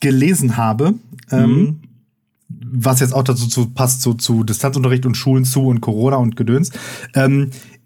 gelesen 0.00 0.56
habe, 0.56 0.94
ähm, 1.30 1.50
mhm 1.50 1.80
was 2.48 3.00
jetzt 3.00 3.14
auch 3.14 3.24
dazu 3.24 3.46
zu, 3.46 3.70
passt, 3.70 4.02
so 4.02 4.14
zu 4.14 4.44
Distanzunterricht 4.44 5.06
und 5.06 5.16
Schulen 5.16 5.44
zu 5.44 5.66
und 5.66 5.80
Corona 5.80 6.16
und 6.16 6.36
Gedöns. 6.36 6.70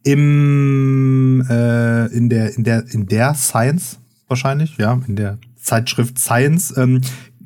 Im 0.05 1.45
äh, 1.49 2.07
in 2.07 2.29
der 2.29 2.57
in 2.57 2.65
der 2.65 2.85
in 2.93 3.07
der 3.07 3.35
Science 3.35 3.99
wahrscheinlich, 4.29 4.77
ja, 4.79 4.99
in 5.07 5.17
der 5.17 5.39
Zeitschrift 5.61 6.19
Science 6.19 6.75
ähm, 6.77 7.03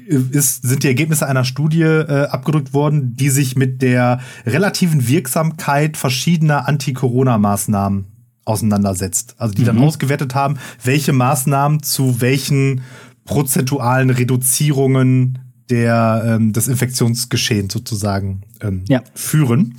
ist, 0.06 0.62
sind 0.62 0.82
die 0.82 0.88
Ergebnisse 0.88 1.26
einer 1.26 1.44
Studie 1.44 1.82
äh, 1.82 2.26
abgedrückt 2.26 2.72
worden, 2.72 3.16
die 3.16 3.28
sich 3.28 3.56
mit 3.56 3.82
der 3.82 4.20
relativen 4.46 5.08
Wirksamkeit 5.08 5.96
verschiedener 5.96 6.68
Anti-Corona-Maßnahmen 6.68 8.06
auseinandersetzt. 8.44 9.34
Also 9.38 9.54
die 9.54 9.62
mhm. 9.62 9.66
dann 9.66 9.78
ausgewertet 9.78 10.34
haben, 10.34 10.58
welche 10.82 11.12
Maßnahmen 11.12 11.82
zu 11.82 12.20
welchen 12.20 12.82
prozentualen 13.24 14.10
Reduzierungen 14.10 15.40
der, 15.68 16.22
ähm, 16.24 16.52
des 16.52 16.68
Infektionsgeschehens 16.68 17.72
sozusagen 17.72 18.42
ähm, 18.60 18.84
ja. 18.88 19.02
führen. 19.14 19.74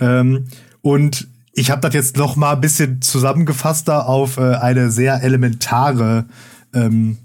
Ähm, 0.00 0.46
und 0.82 1.28
ich 1.52 1.70
habe 1.70 1.80
das 1.80 1.94
jetzt 1.94 2.16
noch 2.16 2.36
mal 2.36 2.54
ein 2.54 2.60
bisschen 2.60 3.02
zusammengefasster 3.02 4.06
auf 4.06 4.36
äh, 4.36 4.54
eine 4.54 4.90
sehr 4.90 5.22
elementare 5.22 6.26
ähm, 6.74 7.18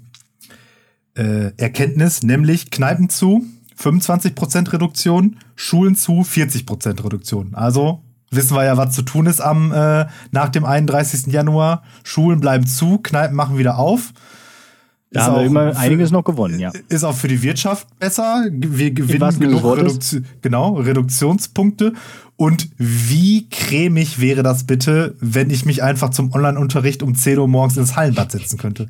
äh, 1.14 1.52
Erkenntnis, 1.56 2.22
nämlich 2.22 2.70
Kneipen 2.70 3.08
zu 3.08 3.44
25% 3.80 4.72
Reduktion, 4.72 5.36
Schulen 5.56 5.96
zu 5.96 6.20
40% 6.22 7.04
Reduktion. 7.04 7.54
Also 7.54 8.02
wissen 8.30 8.56
wir 8.56 8.64
ja, 8.64 8.76
was 8.76 8.94
zu 8.94 9.02
tun 9.02 9.26
ist 9.26 9.40
am 9.40 9.72
äh, 9.72 10.06
nach 10.30 10.48
dem 10.48 10.64
31. 10.64 11.26
Januar. 11.26 11.82
Schulen 12.02 12.40
bleiben 12.40 12.66
zu, 12.66 12.98
Kneipen 12.98 13.36
machen 13.36 13.58
wieder 13.58 13.78
auf. 13.78 14.12
Da 15.10 15.20
ist 15.20 15.26
haben 15.26 15.36
wir 15.36 15.46
immer 15.46 15.76
einiges 15.76 16.10
noch 16.10 16.24
gewonnen, 16.24 16.58
ja. 16.58 16.72
Ist 16.88 17.04
auch 17.04 17.14
für 17.14 17.28
die 17.28 17.40
Wirtschaft 17.40 17.86
besser. 18.00 18.46
Wir 18.50 18.90
gewinnen 18.90 19.38
genug 19.38 19.64
Reduktion, 19.64 20.26
genau, 20.42 20.74
Reduktionspunkte. 20.74 21.92
Und 22.36 22.68
wie 22.78 23.48
cremig 23.48 24.20
wäre 24.20 24.42
das 24.42 24.64
bitte, 24.64 25.14
wenn 25.20 25.50
ich 25.50 25.64
mich 25.64 25.82
einfach 25.82 26.10
zum 26.10 26.32
Online-Unterricht 26.32 27.02
um 27.02 27.14
10 27.14 27.38
Uhr 27.38 27.48
morgens 27.48 27.76
ins 27.76 27.94
Hallenbad 27.94 28.32
setzen 28.32 28.58
könnte? 28.58 28.88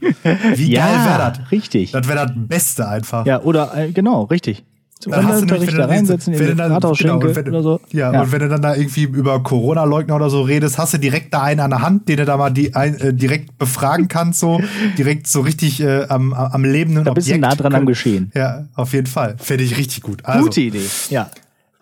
Wie 0.57 0.71
ja, 0.73 0.87
geil 0.87 1.05
wäre 1.05 1.33
das? 1.33 1.53
Richtig. 1.53 1.91
Das 1.93 2.09
wäre 2.09 2.27
das 2.27 2.33
Beste 2.35 2.89
einfach. 2.89 3.27
Ja, 3.27 3.43
oder 3.43 3.77
äh, 3.77 3.93
genau, 3.93 4.23
richtig 4.25 4.65
zum 5.05 5.13
Unterricht 5.13 5.77
da 5.77 5.87
reinsetzen, 5.87 6.33
in 6.33 6.47
den 6.47 6.61
Rathausschenke 6.61 7.33
genau, 7.33 7.49
oder 7.49 7.63
so. 7.63 7.81
Ja, 7.93 8.13
ja, 8.13 8.23
und 8.23 8.33
wenn 8.33 8.41
du 8.41 8.49
dann 8.49 8.63
da 8.63 8.75
irgendwie 8.75 9.03
über 9.03 9.43
Corona-Leugner 9.43 10.17
oder 10.17 10.31
so 10.31 10.43
redest, 10.43 10.79
hast 10.79 10.95
du 10.95 10.99
direkt 10.99 11.35
da 11.35 11.43
einen 11.43 11.61
an 11.61 11.71
der 11.71 11.83
Hand, 11.83 12.09
den 12.09 12.19
du 12.19 12.25
da 12.25 12.37
mal 12.37 12.51
die, 12.51 12.75
ein, 12.75 12.95
äh, 12.99 13.13
direkt 13.13 13.59
befragen 13.59 14.09
kannst, 14.09 14.41
so 14.41 14.61
direkt 14.97 15.27
so 15.27 15.41
richtig 15.41 15.81
äh, 15.81 16.07
am, 16.09 16.33
am 16.33 16.65
lebenden 16.65 17.05
da 17.05 17.13
bist 17.13 17.29
Objekt. 17.29 17.45
du 17.45 17.49
nah 17.49 17.55
dran 17.55 17.75
am 17.75 17.87
Geschehen. 17.87 18.33
Ja, 18.35 18.67
auf 18.75 18.93
jeden 18.93 19.07
Fall. 19.07 19.37
Fände 19.39 19.65
ich 19.65 19.77
richtig 19.77 20.03
gut. 20.03 20.25
Also, 20.25 20.45
Gute 20.45 20.63
Idee, 20.63 20.87
ja. 21.11 21.29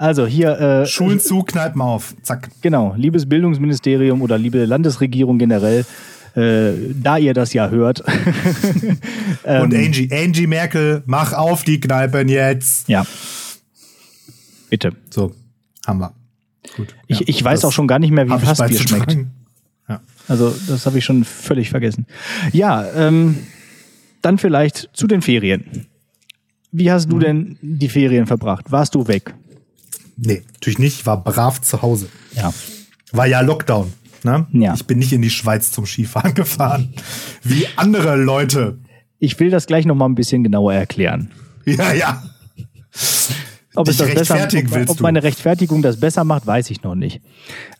Also 0.03 0.27
hier. 0.27 0.59
Äh, 0.59 0.87
Schulen 0.87 1.21
zu, 1.21 1.45
Kneipen 1.45 1.81
auf. 1.81 2.17
Zack. 2.23 2.51
Genau. 2.61 2.93
Liebes 2.97 3.29
Bildungsministerium 3.29 4.21
oder 4.21 4.37
liebe 4.37 4.65
Landesregierung 4.65 5.39
generell, 5.39 5.87
äh, 6.35 6.73
da 7.01 7.19
ihr 7.19 7.35
das 7.35 7.53
ja 7.53 7.69
hört. 7.69 8.03
ähm, 9.45 9.63
Und 9.63 9.73
Angie, 9.73 10.11
Angie 10.13 10.49
Merkel, 10.49 11.05
mach 11.07 11.35
auf 11.35 11.63
die 11.63 11.79
Kneipen 11.79 12.29
jetzt. 12.29 12.89
Ja. 12.89 13.07
Bitte. 14.71 14.93
So, 15.09 15.37
haben 15.87 16.01
wir. 16.01 16.13
Gut. 16.77 16.97
Ich, 17.07 17.21
ja, 17.21 17.27
ich 17.29 17.45
weiß 17.45 17.65
auch 17.65 17.73
schon 17.73 17.87
gar 17.87 18.01
nicht 18.01 18.11
mehr, 18.11 18.27
wie 18.27 18.45
Fassbier 18.45 18.81
schmeckt. 18.81 19.17
Ja. 19.89 20.01
Also, 20.27 20.53
das 20.67 20.85
habe 20.85 20.99
ich 20.99 21.05
schon 21.05 21.23
völlig 21.23 21.71
vergessen. 21.71 22.07
Ja, 22.51 22.85
ähm, 22.97 23.39
dann 24.21 24.39
vielleicht 24.39 24.91
zu 24.95 25.07
den 25.07 25.23
Ferien. 25.23 25.87
Wie 26.73 26.91
hast 26.91 27.09
du 27.09 27.17
mhm. 27.17 27.21
denn 27.21 27.59
die 27.61 27.89
Ferien 27.89 28.27
verbracht? 28.27 28.73
Warst 28.73 28.97
du 28.97 29.07
weg? 29.07 29.33
Nee, 30.17 30.43
natürlich 30.55 30.79
nicht. 30.79 31.01
Ich 31.01 31.07
war 31.07 31.23
brav 31.23 31.61
zu 31.61 31.83
Hause. 31.83 32.09
Ja. 32.35 32.53
War 33.13 33.27
ja 33.27 33.41
Lockdown. 33.41 33.93
Ne? 34.25 34.47
Ja. 34.53 34.75
Ich 34.75 34.87
bin 34.87 34.99
nicht 34.99 35.13
in 35.13 35.23
die 35.23 35.31
Schweiz 35.31 35.73
zum 35.73 35.87
Skifahren 35.87 36.35
gefahren, 36.35 36.95
wie 37.43 37.67
andere 37.77 38.17
Leute. 38.17 38.79
Ich 39.19 39.39
will 39.41 39.51
das 39.51 39.67
gleich 39.67 39.85
noch 39.85 39.95
mal 39.95 40.07
ein 40.07 40.15
bisschen 40.15 40.43
genauer 40.45 40.75
erklären. 40.75 41.31
Ja, 41.65 41.93
ja. 41.93 42.23
Ob, 43.75 43.89
es 43.89 43.97
das 43.97 44.13
besser, 44.13 44.49
ob, 44.83 44.91
ob 44.91 45.01
meine 45.01 45.23
Rechtfertigung 45.23 45.81
das 45.81 45.99
besser 45.99 46.25
macht, 46.25 46.47
weiß 46.47 46.71
ich 46.71 46.83
noch 46.83 46.95
nicht. 46.95 47.23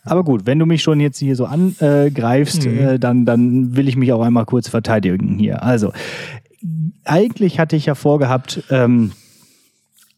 Aber 0.03 0.23
gut, 0.23 0.45
wenn 0.45 0.57
du 0.57 0.65
mich 0.65 0.81
schon 0.81 0.99
jetzt 0.99 1.19
hier 1.19 1.35
so 1.35 1.45
angreifst, 1.45 2.65
mhm. 2.65 2.79
äh, 2.79 2.99
dann, 2.99 3.25
dann 3.25 3.75
will 3.75 3.87
ich 3.87 3.95
mich 3.95 4.11
auch 4.11 4.21
einmal 4.21 4.45
kurz 4.45 4.69
verteidigen 4.69 5.37
hier. 5.37 5.61
Also, 5.61 5.93
eigentlich 7.03 7.59
hatte 7.59 7.75
ich 7.75 7.85
ja 7.85 7.93
vorgehabt, 7.93 8.63
ähm, 8.71 9.11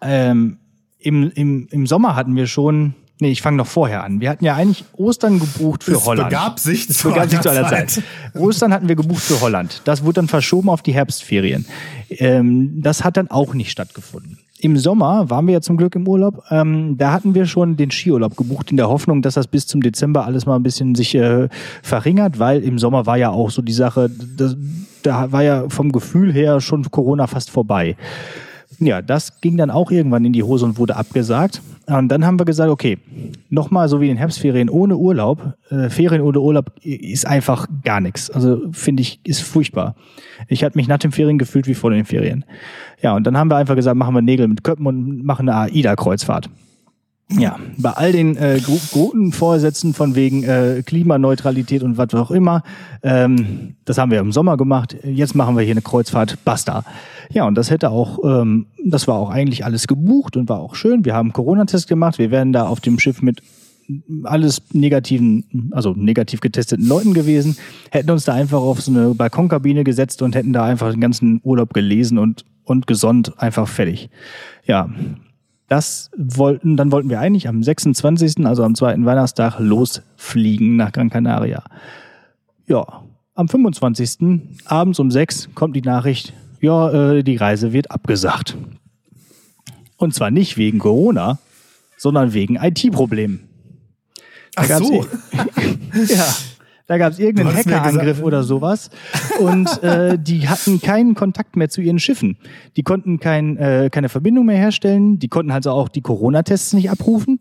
ähm, 0.01 0.57
im, 1.05 1.31
im, 1.31 1.67
im 1.71 1.87
Sommer 1.87 2.15
hatten 2.15 2.35
wir 2.35 2.47
schon 2.47 2.95
Nee, 3.21 3.31
ich 3.31 3.41
fange 3.41 3.55
noch 3.55 3.67
vorher 3.67 4.03
an. 4.03 4.19
Wir 4.19 4.29
hatten 4.29 4.43
ja 4.43 4.55
eigentlich 4.55 4.83
Ostern 4.97 5.39
gebucht 5.39 5.85
für 5.85 5.93
es 5.93 6.05
Holland. 6.05 6.29
Begab 6.31 6.59
sich 6.59 6.89
es 6.89 7.01
begab 7.01 7.29
sich 7.29 7.39
zu 7.39 7.49
einer 7.49 7.65
Zeit. 7.65 7.91
Zeit. 7.91 8.03
Ostern 8.33 8.73
hatten 8.73 8.89
wir 8.89 8.97
gebucht 8.97 9.21
für 9.21 9.39
Holland. 9.39 9.81
Das 9.85 10.03
wurde 10.03 10.15
dann 10.15 10.27
verschoben 10.27 10.67
auf 10.67 10.81
die 10.81 10.93
Herbstferien. 10.93 11.65
Ähm, 12.09 12.81
das 12.81 13.05
hat 13.05 13.15
dann 13.15 13.31
auch 13.31 13.53
nicht 13.53 13.71
stattgefunden. 13.71 14.39
Im 14.59 14.77
Sommer 14.77 15.29
waren 15.29 15.47
wir 15.47 15.53
ja 15.53 15.61
zum 15.61 15.77
Glück 15.77 15.95
im 15.95 16.05
Urlaub. 16.09 16.43
Ähm, 16.49 16.97
da 16.97 17.13
hatten 17.13 17.35
wir 17.35 17.45
schon 17.45 17.77
den 17.77 17.89
Skiurlaub 17.89 18.35
gebucht 18.35 18.71
in 18.71 18.75
der 18.75 18.89
Hoffnung, 18.89 19.21
dass 19.21 19.35
das 19.35 19.47
bis 19.47 19.65
zum 19.65 19.81
Dezember 19.81 20.25
alles 20.25 20.45
mal 20.45 20.57
ein 20.57 20.63
bisschen 20.63 20.93
sich 20.93 21.15
äh, 21.15 21.47
verringert, 21.83 22.37
weil 22.39 22.63
im 22.63 22.79
Sommer 22.79 23.05
war 23.05 23.15
ja 23.15 23.29
auch 23.29 23.49
so 23.49 23.61
die 23.61 23.71
Sache, 23.71 24.09
das, 24.09 24.57
da 25.03 25.31
war 25.31 25.43
ja 25.43 25.69
vom 25.69 25.93
Gefühl 25.93 26.33
her 26.33 26.59
schon 26.59 26.83
Corona 26.91 27.27
fast 27.27 27.49
vorbei. 27.49 27.95
Ja, 28.79 29.01
das 29.01 29.39
ging 29.41 29.57
dann 29.57 29.69
auch 29.69 29.91
irgendwann 29.91 30.25
in 30.25 30.33
die 30.33 30.43
Hose 30.43 30.65
und 30.65 30.77
wurde 30.77 30.95
abgesagt. 30.95 31.61
Und 31.87 32.09
dann 32.09 32.25
haben 32.25 32.39
wir 32.39 32.45
gesagt, 32.45 32.69
okay, 32.69 32.97
nochmal 33.49 33.87
so 33.87 34.01
wie 34.01 34.09
in 34.09 34.17
Herbstferien 34.17 34.69
ohne 34.69 34.97
Urlaub. 34.97 35.53
Äh, 35.69 35.89
Ferien 35.89 36.21
ohne 36.21 36.39
Urlaub 36.39 36.71
ist 36.81 37.27
einfach 37.27 37.67
gar 37.83 38.01
nichts. 38.01 38.29
Also 38.29 38.61
finde 38.71 39.01
ich, 39.01 39.19
ist 39.23 39.41
furchtbar. 39.41 39.95
Ich 40.47 40.63
hatte 40.63 40.77
mich 40.77 40.87
nach 40.87 40.97
den 40.97 41.11
Ferien 41.11 41.37
gefühlt 41.37 41.67
wie 41.67 41.75
vor 41.75 41.91
den 41.91 42.05
Ferien. 42.05 42.43
Ja, 43.01 43.15
und 43.15 43.25
dann 43.25 43.37
haben 43.37 43.49
wir 43.49 43.57
einfach 43.57 43.75
gesagt, 43.75 43.95
machen 43.95 44.15
wir 44.15 44.21
Nägel 44.21 44.47
mit 44.47 44.63
Köppen 44.63 44.87
und 44.87 45.23
machen 45.23 45.47
eine 45.47 45.71
AIDA-Kreuzfahrt. 45.71 46.49
Ja, 47.29 47.57
bei 47.77 47.91
all 47.91 48.11
den 48.11 48.37
äh, 48.37 48.61
guten 48.91 49.31
Vorsätzen 49.31 49.95
von 49.95 50.13
wegen 50.13 50.43
äh, 50.43 50.83
Klimaneutralität 50.85 51.81
und 51.81 51.97
was 51.97 52.13
auch 52.13 52.29
immer, 52.29 52.61
ähm, 53.01 53.75
das 53.83 53.97
haben 53.97 54.11
wir 54.11 54.19
im 54.19 54.31
Sommer 54.31 54.57
gemacht. 54.57 54.95
Jetzt 55.03 55.33
machen 55.33 55.57
wir 55.57 55.63
hier 55.63 55.71
eine 55.71 55.81
Kreuzfahrt, 55.81 56.37
basta. 56.45 56.83
Ja, 57.31 57.47
und 57.47 57.55
das 57.55 57.71
hätte 57.71 57.89
auch, 57.89 58.19
ähm, 58.23 58.67
das 58.85 59.07
war 59.07 59.15
auch 59.15 59.31
eigentlich 59.31 59.65
alles 59.65 59.87
gebucht 59.87 60.37
und 60.37 60.49
war 60.49 60.59
auch 60.59 60.75
schön. 60.75 61.03
Wir 61.03 61.15
haben 61.15 61.33
Corona-Test 61.33 61.87
gemacht. 61.87 62.19
Wir 62.19 62.29
werden 62.29 62.53
da 62.53 62.67
auf 62.67 62.79
dem 62.79 62.99
Schiff 62.99 63.23
mit 63.23 63.41
alles 64.23 64.61
negativen, 64.71 65.71
also 65.71 65.93
negativ 65.95 66.41
getesteten 66.41 66.87
Leuten 66.87 67.13
gewesen, 67.13 67.57
hätten 67.91 68.11
uns 68.11 68.25
da 68.25 68.33
einfach 68.33 68.59
auf 68.59 68.81
so 68.81 68.91
eine 68.91 69.13
Balkonkabine 69.13 69.83
gesetzt 69.83 70.21
und 70.21 70.35
hätten 70.35 70.53
da 70.53 70.63
einfach 70.63 70.91
den 70.91 71.01
ganzen 71.01 71.39
Urlaub 71.43 71.73
gelesen 71.73 72.17
und, 72.17 72.45
und 72.63 72.87
gesonnt, 72.87 73.39
einfach 73.39 73.67
fertig. 73.67 74.09
Ja, 74.65 74.89
das 75.67 76.11
wollten, 76.15 76.77
dann 76.77 76.91
wollten 76.91 77.09
wir 77.09 77.19
eigentlich 77.19 77.47
am 77.47 77.63
26., 77.63 78.45
also 78.45 78.63
am 78.63 78.75
zweiten 78.75 79.05
Weihnachtstag, 79.05 79.59
losfliegen 79.59 80.75
nach 80.75 80.91
Gran 80.91 81.09
Canaria. 81.09 81.63
Ja, 82.67 83.03
am 83.33 83.47
25. 83.47 84.41
abends 84.65 84.99
um 84.99 85.11
sechs 85.11 85.49
kommt 85.55 85.75
die 85.75 85.81
Nachricht, 85.81 86.33
ja, 86.61 87.13
äh, 87.13 87.23
die 87.23 87.35
Reise 87.35 87.73
wird 87.73 87.91
abgesagt. 87.91 88.55
Und 89.97 90.13
zwar 90.13 90.31
nicht 90.31 90.57
wegen 90.57 90.79
Corona, 90.79 91.39
sondern 91.97 92.33
wegen 92.33 92.55
IT-Problemen. 92.55 93.47
Ach 94.55 94.67
so. 94.77 95.05
ja. 96.07 96.25
Da 96.87 96.99
gab 96.99 97.13
es 97.13 97.19
irgendeinen 97.19 97.55
Hackerangriff 97.55 98.21
oder 98.21 98.43
sowas. 98.43 98.91
Und 99.39 99.81
äh, 99.81 100.19
die 100.19 100.47
hatten 100.47 100.79
keinen 100.81 101.15
Kontakt 101.15 101.55
mehr 101.55 101.67
zu 101.69 101.81
ihren 101.81 101.97
Schiffen. 101.97 102.37
Die 102.77 102.83
konnten 102.83 103.19
kein, 103.19 103.57
äh, 103.57 103.89
keine 103.91 104.07
Verbindung 104.07 104.45
mehr 104.45 104.57
herstellen. 104.57 105.17
Die 105.17 105.27
konnten 105.27 105.51
also 105.51 105.71
auch 105.71 105.89
die 105.89 106.01
Corona-Tests 106.01 106.73
nicht 106.73 106.91
abrufen. 106.91 107.39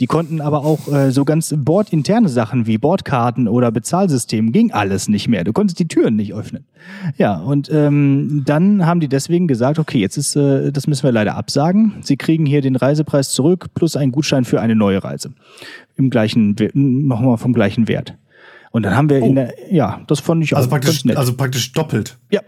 Die 0.00 0.06
konnten 0.06 0.40
aber 0.40 0.64
auch 0.64 0.90
äh, 0.90 1.10
so 1.10 1.26
ganz 1.26 1.54
bordinterne 1.56 2.30
Sachen 2.30 2.66
wie 2.66 2.78
Bordkarten 2.78 3.48
oder 3.48 3.70
Bezahlsystem 3.70 4.50
ging 4.50 4.72
alles 4.72 5.08
nicht 5.08 5.28
mehr. 5.28 5.44
Du 5.44 5.52
konntest 5.52 5.78
die 5.78 5.88
Türen 5.88 6.16
nicht 6.16 6.32
öffnen. 6.32 6.64
Ja, 7.18 7.36
und 7.36 7.70
ähm, 7.70 8.44
dann 8.46 8.86
haben 8.86 9.00
die 9.00 9.08
deswegen 9.08 9.46
gesagt, 9.46 9.78
okay, 9.78 9.98
jetzt 9.98 10.16
ist, 10.16 10.36
äh, 10.36 10.72
das 10.72 10.86
müssen 10.86 11.02
wir 11.02 11.12
leider 11.12 11.36
absagen. 11.36 11.96
Sie 12.00 12.16
kriegen 12.16 12.46
hier 12.46 12.62
den 12.62 12.76
Reisepreis 12.76 13.30
zurück 13.30 13.66
plus 13.74 13.94
einen 13.96 14.12
Gutschein 14.12 14.46
für 14.46 14.60
eine 14.60 14.74
neue 14.74 15.04
Reise. 15.04 15.32
Im 15.96 16.08
gleichen, 16.08 16.56
nochmal 16.74 17.36
vom 17.36 17.52
gleichen 17.52 17.88
Wert. 17.88 18.14
Und 18.76 18.82
dann 18.82 18.94
haben 18.94 19.08
wir 19.08 19.22
oh. 19.22 19.26
in 19.26 19.36
der, 19.36 19.54
ja, 19.70 20.02
das 20.06 20.20
fand 20.20 20.44
ich 20.44 20.54
also 20.54 20.66
auch 20.66 20.70
praktisch, 20.70 21.02
nett. 21.06 21.16
Also 21.16 21.34
praktisch 21.34 21.72
doppelt. 21.72 22.18
Ja, 22.30 22.42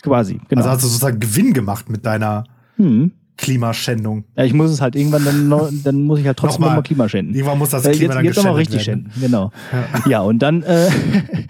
quasi. 0.00 0.38
Genau. 0.48 0.60
Also 0.60 0.70
hast 0.70 0.84
du 0.84 0.86
sozusagen 0.86 1.18
Gewinn 1.18 1.52
gemacht 1.52 1.90
mit 1.90 2.06
deiner 2.06 2.44
hm. 2.76 3.10
Klimaschändung. 3.36 4.22
Ja, 4.36 4.44
ich 4.44 4.54
muss 4.54 4.70
es 4.70 4.80
halt 4.80 4.94
irgendwann 4.94 5.24
dann, 5.24 5.48
noch, 5.48 5.68
dann 5.82 6.04
muss 6.04 6.20
ich 6.20 6.26
halt 6.28 6.36
trotzdem 6.36 6.60
nochmal 6.60 6.76
noch 6.76 6.84
Klima 6.84 7.08
schänden. 7.08 7.34
Irgendwann 7.34 7.58
muss 7.58 7.70
das 7.70 7.84
äh, 7.86 7.90
Klima 7.90 8.04
jetzt, 8.04 8.14
dann 8.14 8.24
jetzt 8.24 8.36
nochmal 8.36 8.54
richtig 8.54 8.86
werden. 8.86 9.10
schänden, 9.10 9.20
genau. 9.20 9.50
Ja, 9.72 10.10
ja 10.10 10.20
und 10.20 10.38
dann 10.38 10.62
äh, 10.62 10.90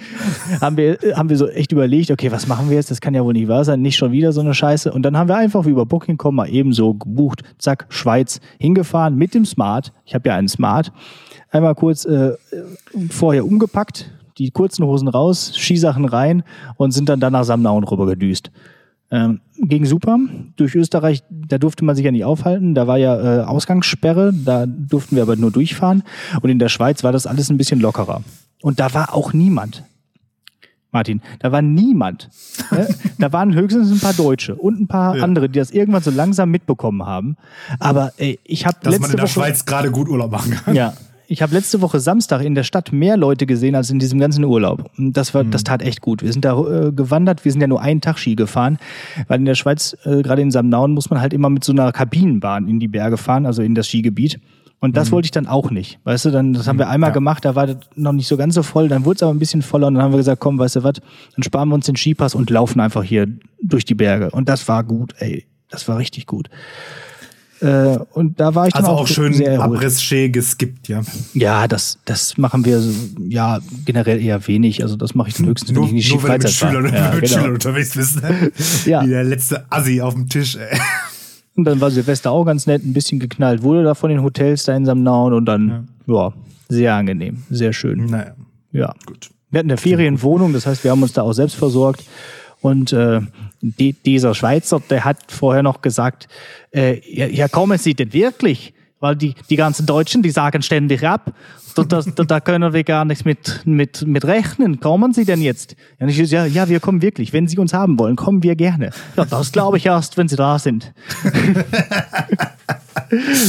haben 0.63 0.79
wir 0.79 0.97
haben 1.15 1.29
wir 1.29 1.37
so 1.37 1.47
echt 1.47 1.71
überlegt, 1.73 2.11
okay, 2.11 2.33
was 2.33 2.47
machen 2.47 2.71
wir 2.71 2.77
jetzt? 2.77 2.91
Das 2.91 3.03
kann 3.03 3.13
ja 3.13 3.23
wohl 3.23 3.35
nicht 3.35 3.49
wahr 3.49 3.67
sein, 3.67 3.83
nicht 3.83 3.99
schon 3.99 4.11
wieder 4.11 4.33
so 4.33 4.41
eine 4.41 4.55
Scheiße. 4.55 4.91
Und 4.91 5.03
dann 5.03 5.19
haben 5.19 5.29
wir 5.29 5.37
einfach 5.37 5.67
wie 5.67 5.71
über 5.71 5.85
Booking.com 5.85 6.35
mal 6.35 6.49
eben 6.49 6.73
so 6.73 6.95
gebucht, 6.95 7.43
zack, 7.59 7.85
Schweiz 7.91 8.41
hingefahren 8.59 9.17
mit 9.17 9.35
dem 9.35 9.45
Smart. 9.45 9.93
Ich 10.07 10.15
habe 10.15 10.31
ja 10.31 10.35
einen 10.35 10.49
Smart 10.49 10.93
einmal 11.51 11.75
kurz 11.75 12.05
äh, 12.05 12.35
vorher 13.11 13.45
umgepackt, 13.45 14.11
die 14.39 14.51
kurzen 14.51 14.85
Hosen 14.85 15.09
raus, 15.09 15.53
Skisachen 15.55 16.05
rein 16.05 16.43
und 16.77 16.93
sind 16.93 17.09
dann 17.09 17.21
dann 17.21 17.33
nach 17.33 17.45
Samnauen 17.45 17.85
rüber 17.85 18.07
gedüst. 18.07 18.51
Ähm, 19.11 19.41
ging 19.57 19.87
super. 19.87 20.19
Durch 20.57 20.75
Österreich, 20.75 21.23
da 21.31 21.59
durfte 21.59 21.85
man 21.85 21.95
sich 21.95 22.05
ja 22.05 22.11
nicht 22.11 22.25
aufhalten. 22.25 22.75
Da 22.75 22.87
war 22.87 22.99
ja 22.99 23.43
äh, 23.43 23.45
Ausgangssperre, 23.45 24.33
da 24.33 24.67
durften 24.67 25.17
wir 25.17 25.23
aber 25.23 25.37
nur 25.37 25.53
durchfahren. 25.53 26.03
Und 26.43 26.51
in 26.51 26.59
der 26.59 26.69
Schweiz 26.69 27.05
war 27.05 27.13
das 27.13 27.27
alles 27.27 27.51
ein 27.51 27.57
bisschen 27.57 27.81
lockerer. 27.81 28.23
Und 28.63 28.81
da 28.81 28.93
war 28.95 29.15
auch 29.15 29.33
niemand. 29.33 29.85
Martin, 30.91 31.21
da 31.41 31.53
war 31.53 31.63
niemand. 31.63 32.31
Ne? 32.71 32.89
Da 33.19 33.33
waren 33.33 33.55
höchstens 33.55 33.91
ein 33.91 33.99
paar 33.99 34.13
Deutsche 34.13 34.55
und 34.55 34.79
ein 34.79 34.89
paar 34.89 35.17
ja. 35.17 35.25
andere, 35.25 35.49
die 35.49 35.59
das 35.59 35.71
irgendwann 35.71 36.03
so 36.03 36.11
langsam 36.11 36.51
mitbekommen 36.51 37.07
haben. 37.07 37.37
Aber 37.79 38.13
ey, 38.19 38.39
ich 38.45 38.67
habe 38.67 38.77
letzte 38.83 38.91
Dass 38.91 39.01
man 39.01 39.11
in 39.11 39.17
der 39.17 39.25
Woche, 39.25 39.33
Schweiz 39.33 39.65
gerade 39.65 39.91
gut 39.91 40.07
Urlaub 40.07 40.31
machen 40.31 40.51
kann. 40.51 40.75
Ja, 40.75 40.93
ich 41.29 41.43
habe 41.43 41.55
letzte 41.55 41.81
Woche 41.81 42.01
Samstag 42.01 42.43
in 42.43 42.55
der 42.55 42.63
Stadt 42.63 42.93
mehr 42.93 43.17
Leute 43.17 43.47
gesehen 43.47 43.75
als 43.75 43.91
in 43.91 43.99
diesem 43.99 44.19
ganzen 44.19 44.45
Urlaub. 44.45 44.91
Das 44.97 45.35
war, 45.35 45.45
mhm. 45.45 45.51
das 45.51 45.65
tat 45.65 45.83
echt 45.83 46.01
gut. 46.01 46.23
Wir 46.23 46.33
sind 46.33 46.45
da 46.45 46.59
äh, 46.59 46.93
gewandert, 46.93 47.45
wir 47.45 47.53
sind 47.53 47.61
ja 47.61 47.67
nur 47.67 47.81
einen 47.81 48.01
Tag 48.01 48.19
Ski 48.19 48.35
gefahren, 48.35 48.79
weil 49.29 49.39
in 49.39 49.45
der 49.45 49.55
Schweiz, 49.55 49.97
äh, 50.05 50.23
gerade 50.23 50.43
in 50.43 50.51
Samnauen, 50.51 50.93
muss 50.93 51.11
man 51.11 51.21
halt 51.21 51.33
immer 51.33 51.51
mit 51.51 51.65
so 51.65 51.73
einer 51.73 51.93
Kabinenbahn 51.93 52.69
in 52.69 52.81
die 52.81 52.89
Berge 52.89 53.17
fahren, 53.17 53.47
also 53.47 53.63
in 53.63 53.75
das 53.75 53.89
Skigebiet. 53.89 54.41
Und 54.79 54.97
das 54.97 55.09
mhm. 55.09 55.13
wollte 55.15 55.27
ich 55.27 55.31
dann 55.31 55.47
auch 55.47 55.71
nicht. 55.71 55.99
Weißt 56.05 56.27
du, 56.27 56.31
dann, 56.31 56.53
das 56.53 56.69
haben 56.69 56.79
wir 56.79 56.89
einmal 56.89 57.11
ja. 57.11 57.15
gemacht, 57.15 57.45
da 57.45 57.55
war 57.55 57.67
das 57.67 57.79
noch 57.95 58.13
nicht 58.13 58.29
so 58.29 58.37
ganz 58.37 58.55
so 58.55 58.63
voll, 58.63 58.89
dann 58.89 59.05
wurde 59.05 59.17
es 59.17 59.23
aber 59.23 59.33
ein 59.33 59.39
bisschen 59.39 59.63
voller 59.63 59.87
und 59.87 59.95
dann 59.95 60.03
haben 60.03 60.13
wir 60.13 60.19
gesagt, 60.19 60.41
komm, 60.41 60.59
weißt 60.59 60.77
du 60.77 60.85
was, 60.85 61.01
dann 61.35 61.43
sparen 61.43 61.69
wir 61.71 61.75
uns 61.75 61.87
den 61.87 61.97
Skipass 61.97 62.35
und 62.35 62.51
laufen 62.51 62.81
einfach 62.81 63.03
hier 63.03 63.27
durch 63.63 63.85
die 63.85 63.95
Berge. 63.95 64.31
Und 64.31 64.49
das 64.49 64.69
war 64.69 64.85
gut, 64.85 65.15
ey. 65.19 65.47
Das 65.69 65.89
war 65.89 65.99
richtig 65.99 66.27
gut. 66.27 66.49
Äh, 67.61 67.99
und 68.13 68.39
da 68.39 68.55
war 68.55 68.67
ich 68.67 68.75
dann 68.75 68.85
also 68.85 68.97
auch, 68.97 69.01
auch 69.03 69.07
schön 69.07 69.47
Abriss-Ski 69.47 70.31
geskippt, 70.31 70.89
ja. 70.89 71.01
Ja, 71.33 71.67
das, 71.67 71.99
das 72.05 72.37
machen 72.37 72.65
wir 72.65 72.81
so, 72.81 72.93
ja 73.29 73.61
generell 73.85 74.21
eher 74.23 74.47
wenig. 74.47 74.83
Also 74.83 74.97
das 74.97 75.15
mache 75.15 75.31
ich 75.31 75.37
dann 75.37 75.47
höchstens, 75.47 75.73
nur, 75.73 75.85
wenn 75.85 75.89
ich 75.89 75.95
nicht 75.95 76.13
nur 76.13 76.23
wenn 76.23 76.41
du 76.41 76.47
mit 76.47 76.55
Schülern, 76.55 76.93
ja, 76.93 77.11
mit 77.15 77.25
genau. 77.25 77.35
Schülern 77.35 77.53
unterwegs 77.55 77.95
bist. 77.95 78.23
Ne? 78.23 78.53
ja. 78.85 79.05
Wie 79.05 79.09
der 79.09 79.25
letzte 79.25 79.65
Assi 79.71 80.01
auf 80.03 80.15
dem 80.15 80.29
Tisch, 80.29 80.57
ey. 80.57 80.79
Und 81.57 81.65
dann 81.65 81.81
war 81.81 81.91
Silvester 81.91 82.31
auch 82.31 82.45
ganz 82.45 82.67
nett, 82.67 82.85
ein 82.85 82.93
bisschen 82.93 83.19
geknallt 83.19 83.63
wurde 83.63 83.83
da 83.83 83.95
von 83.95 84.11
den 84.11 84.23
Hotels 84.23 84.65
da 84.65 84.77
in 84.77 84.85
Samnauen 84.85 85.33
und 85.33 85.47
dann, 85.47 85.89
ja, 86.07 86.15
ja 86.15 86.33
sehr 86.69 86.95
angenehm, 86.95 87.45
sehr 87.49 87.73
schön. 87.73 88.07
Naja. 88.07 88.35
Ja. 88.73 88.95
Gut. 89.07 89.31
Wir 89.51 89.61
hatten 89.61 89.71
eine 89.71 89.79
Ferienwohnung, 89.79 90.53
das 90.53 90.67
heißt, 90.67 90.85
wir 90.85 90.91
haben 90.91 91.03
uns 91.03 91.15
da 91.15 91.23
auch 91.23 91.33
selbst 91.33 91.57
versorgt. 91.57 92.05
Und 92.67 92.93
äh, 92.93 93.21
die, 93.61 93.93
dieser 93.93 94.35
Schweizer, 94.35 94.83
der 94.91 95.05
hat 95.05 95.31
vorher 95.31 95.63
noch 95.63 95.83
gesagt, 95.83 96.27
äh, 96.75 97.01
ja, 97.09 97.27
ja, 97.27 97.47
kommen 97.47 97.79
Sie 97.79 97.95
denn 97.95 98.13
wirklich? 98.13 98.75
Weil 98.99 99.15
die, 99.15 99.35
die 99.49 99.55
ganzen 99.55 99.87
Deutschen, 99.87 100.21
die 100.21 100.31
sagen 100.31 100.63
ständig 100.63 101.07
ab. 101.07 101.33
Da, 101.77 101.85
da, 101.85 102.01
da 102.01 102.41
können 102.41 102.73
wir 102.73 102.83
gar 102.83 103.05
nichts 103.05 103.25
mit, 103.25 103.61
mit, 103.67 104.05
mit 104.05 104.25
rechnen. 104.25 104.81
Kommen 104.81 105.13
Sie 105.13 105.25
denn 105.25 105.43
jetzt? 105.43 105.77
Ja, 106.01 106.09
ich, 106.09 106.17
ja, 106.17 106.45
ja, 106.45 106.69
wir 106.69 106.81
kommen 106.81 107.03
wirklich. 107.03 107.33
Wenn 107.33 107.47
Sie 107.47 107.57
uns 107.59 107.73
haben 107.73 108.01
wollen, 108.01 108.17
kommen 108.17 108.43
wir 108.43 108.57
gerne. 108.57 108.91
Ja, 109.17 109.27
das 109.27 109.53
glaube 109.53 109.77
ich 109.77 109.87
erst, 109.87 110.17
wenn 110.17 110.27
Sie 110.27 110.35
da 110.35 110.59
sind. 110.59 110.93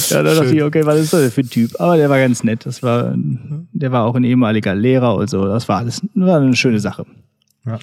ja, 0.09 0.21
da 0.21 0.35
dachte 0.35 0.53
ich, 0.53 0.61
okay, 0.61 0.85
was 0.85 0.99
ist 0.99 1.13
das 1.13 1.33
für 1.33 1.41
ein 1.41 1.49
Typ? 1.49 1.71
Aber 1.79 1.97
der 1.97 2.07
war 2.11 2.19
ganz 2.19 2.43
nett. 2.43 2.67
Das 2.67 2.83
war, 2.83 3.15
der 3.15 3.91
war 3.91 4.05
auch 4.05 4.13
ein 4.13 4.25
ehemaliger 4.25 4.75
Lehrer 4.75 5.15
und 5.15 5.27
so. 5.27 5.47
Das 5.47 5.67
war 5.67 5.79
alles, 5.79 6.03
war 6.13 6.39
eine 6.39 6.55
schöne 6.55 6.79
Sache. 6.79 7.05
Ja, 7.67 7.79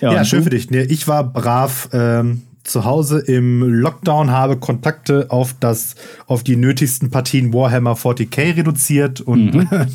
ja, 0.00 0.12
ja 0.14 0.24
schön 0.24 0.42
für 0.44 0.50
dich. 0.50 0.70
Ich 0.70 1.08
war 1.08 1.24
brav 1.24 1.88
ähm, 1.92 2.42
zu 2.64 2.84
Hause 2.84 3.18
im 3.18 3.62
Lockdown, 3.62 4.30
habe 4.30 4.56
Kontakte 4.56 5.26
auf 5.30 5.54
das, 5.58 5.94
auf 6.26 6.42
die 6.42 6.56
nötigsten 6.56 7.10
Partien 7.10 7.52
Warhammer 7.52 7.94
40k 7.94 8.56
reduziert 8.56 9.20
und 9.20 9.54
mhm. 9.54 9.68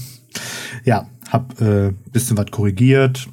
ja, 0.84 1.08
hab 1.30 1.60
äh, 1.62 1.94
bisschen 2.12 2.38
was 2.38 2.48
korrigiert. 2.52 3.28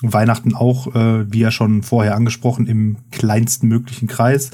Weihnachten 0.00 0.54
auch, 0.54 0.94
äh, 0.94 1.30
wie 1.32 1.40
ja 1.40 1.50
schon 1.50 1.82
vorher 1.82 2.14
angesprochen, 2.14 2.66
im 2.66 2.98
kleinsten 3.10 3.66
möglichen 3.66 4.06
Kreis. 4.06 4.50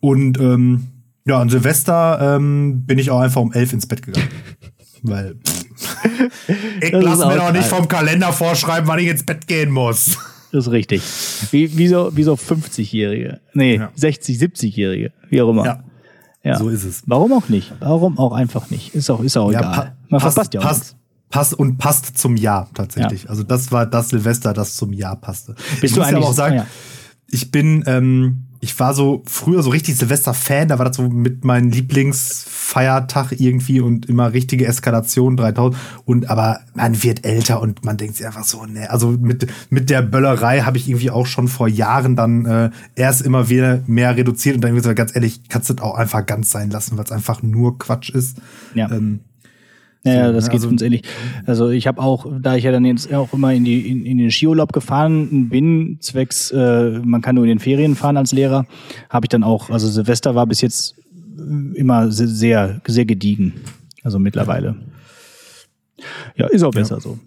Und 0.00 0.38
ähm, 0.38 0.88
ja, 1.26 1.40
an 1.40 1.48
Silvester 1.48 2.36
ähm, 2.36 2.84
bin 2.84 2.98
ich 2.98 3.10
auch 3.10 3.20
einfach 3.20 3.40
um 3.40 3.52
elf 3.52 3.72
ins 3.72 3.86
Bett 3.86 4.02
gegangen. 4.02 4.28
Weil 5.02 5.36
ich 6.80 6.92
lass 6.92 7.18
mir 7.18 7.36
doch 7.36 7.52
nicht 7.52 7.66
vom 7.66 7.88
Kalender 7.88 8.32
vorschreiben, 8.32 8.88
wann 8.88 8.98
ich 8.98 9.08
ins 9.08 9.24
Bett 9.24 9.46
gehen 9.46 9.70
muss. 9.70 10.18
Das 10.52 10.66
ist 10.66 10.72
richtig. 10.72 11.02
Wie, 11.50 11.76
wie 11.76 11.88
so, 11.88 12.16
wie 12.16 12.22
so 12.22 12.34
50-Jährige. 12.34 13.40
Nee, 13.54 13.76
ja. 13.78 13.90
60, 13.96 14.38
70-Jährige. 14.38 15.12
Wie 15.28 15.42
auch 15.42 15.50
immer. 15.50 15.66
Ja. 15.66 15.84
ja. 16.44 16.58
So 16.58 16.68
ist 16.68 16.84
es. 16.84 17.02
Warum 17.06 17.32
auch 17.32 17.48
nicht? 17.48 17.72
Warum 17.80 18.18
auch 18.18 18.32
einfach 18.32 18.70
nicht? 18.70 18.94
Ist 18.94 19.10
auch, 19.10 19.20
ist 19.20 19.36
auch 19.36 19.50
ja, 19.50 19.58
egal. 19.58 19.96
Man 20.08 20.20
passt, 20.20 20.34
verpasst 20.34 20.54
ja 20.54 20.60
auch 20.60 20.64
passt, 20.64 20.96
passt 21.28 21.54
und 21.54 21.78
passt 21.78 22.16
zum 22.18 22.36
Jahr 22.36 22.68
tatsächlich. 22.72 23.28
Also 23.28 23.42
das 23.42 23.72
war 23.72 23.86
das 23.86 24.10
Silvester, 24.10 24.52
das 24.52 24.76
zum 24.76 24.92
Jahr 24.92 25.16
passte. 25.16 25.54
Bist 25.54 25.82
ich 25.82 25.92
du 25.92 25.98
muss 25.98 26.06
eigentlich, 26.06 26.16
aber 26.18 26.28
auch 26.28 26.34
sagen, 26.34 26.56
ja. 26.58 26.66
ich 27.28 27.50
bin 27.50 27.82
ähm, 27.88 28.44
ich 28.64 28.80
war 28.80 28.94
so 28.94 29.22
früher 29.26 29.62
so 29.62 29.68
richtig 29.68 29.96
Silvester-Fan, 29.96 30.68
da 30.68 30.78
war 30.78 30.86
das 30.86 30.96
so 30.96 31.02
mit 31.02 31.44
meinem 31.44 31.68
Lieblingsfeiertag 31.68 33.38
irgendwie 33.38 33.80
und 33.80 34.06
immer 34.06 34.32
richtige 34.32 34.66
Eskalation 34.66 35.36
3000 35.36 35.78
und 36.06 36.30
aber 36.30 36.60
man 36.74 37.02
wird 37.02 37.26
älter 37.26 37.60
und 37.60 37.84
man 37.84 37.98
denkt 37.98 38.16
sich 38.16 38.26
einfach 38.26 38.44
so, 38.44 38.64
ne, 38.64 38.90
also 38.90 39.10
mit, 39.10 39.46
mit 39.68 39.90
der 39.90 40.00
Böllerei 40.00 40.62
habe 40.62 40.78
ich 40.78 40.88
irgendwie 40.88 41.10
auch 41.10 41.26
schon 41.26 41.48
vor 41.48 41.68
Jahren 41.68 42.16
dann 42.16 42.46
äh, 42.46 42.70
erst 42.96 43.20
immer 43.20 43.50
wieder 43.50 43.82
mehr 43.86 44.16
reduziert 44.16 44.54
und 44.56 44.64
dann 44.64 44.74
gesagt, 44.74 44.96
ganz 44.96 45.14
ehrlich, 45.14 45.42
kannst 45.50 45.68
du 45.68 45.74
das 45.74 45.84
auch 45.84 45.96
einfach 45.96 46.24
ganz 46.24 46.50
sein 46.50 46.70
lassen, 46.70 46.96
weil 46.96 47.04
es 47.04 47.12
einfach 47.12 47.42
nur 47.42 47.78
Quatsch 47.78 48.08
ist. 48.08 48.38
Ja. 48.74 48.90
Ähm, 48.90 49.20
ja, 50.04 50.32
das 50.32 50.46
geht 50.46 50.60
also, 50.60 50.68
uns 50.68 50.82
ähnlich. 50.82 51.02
Also 51.46 51.70
ich 51.70 51.86
habe 51.86 52.00
auch, 52.00 52.26
da 52.40 52.56
ich 52.56 52.64
ja 52.64 52.72
dann 52.72 52.84
jetzt 52.84 53.12
auch 53.12 53.32
immer 53.32 53.52
in, 53.52 53.64
die, 53.64 53.88
in, 53.88 54.04
in 54.04 54.18
den 54.18 54.30
Skiurlaub 54.30 54.72
gefahren 54.72 55.48
bin, 55.48 55.96
zwecks, 56.00 56.50
äh, 56.50 57.00
man 57.02 57.22
kann 57.22 57.34
nur 57.34 57.44
in 57.44 57.48
den 57.48 57.58
Ferien 57.58 57.96
fahren 57.96 58.16
als 58.16 58.32
Lehrer, 58.32 58.66
habe 59.08 59.24
ich 59.24 59.30
dann 59.30 59.42
auch, 59.42 59.70
also 59.70 59.88
Silvester 59.88 60.34
war 60.34 60.46
bis 60.46 60.60
jetzt 60.60 60.96
immer 61.74 62.10
sehr, 62.10 62.80
sehr 62.86 63.04
gediegen. 63.04 63.54
Also 64.02 64.18
mittlerweile. 64.18 64.76
Ja, 66.36 66.46
ist 66.48 66.62
auch 66.62 66.72
besser 66.72 66.96
ja. 66.96 67.00
so. 67.00 67.18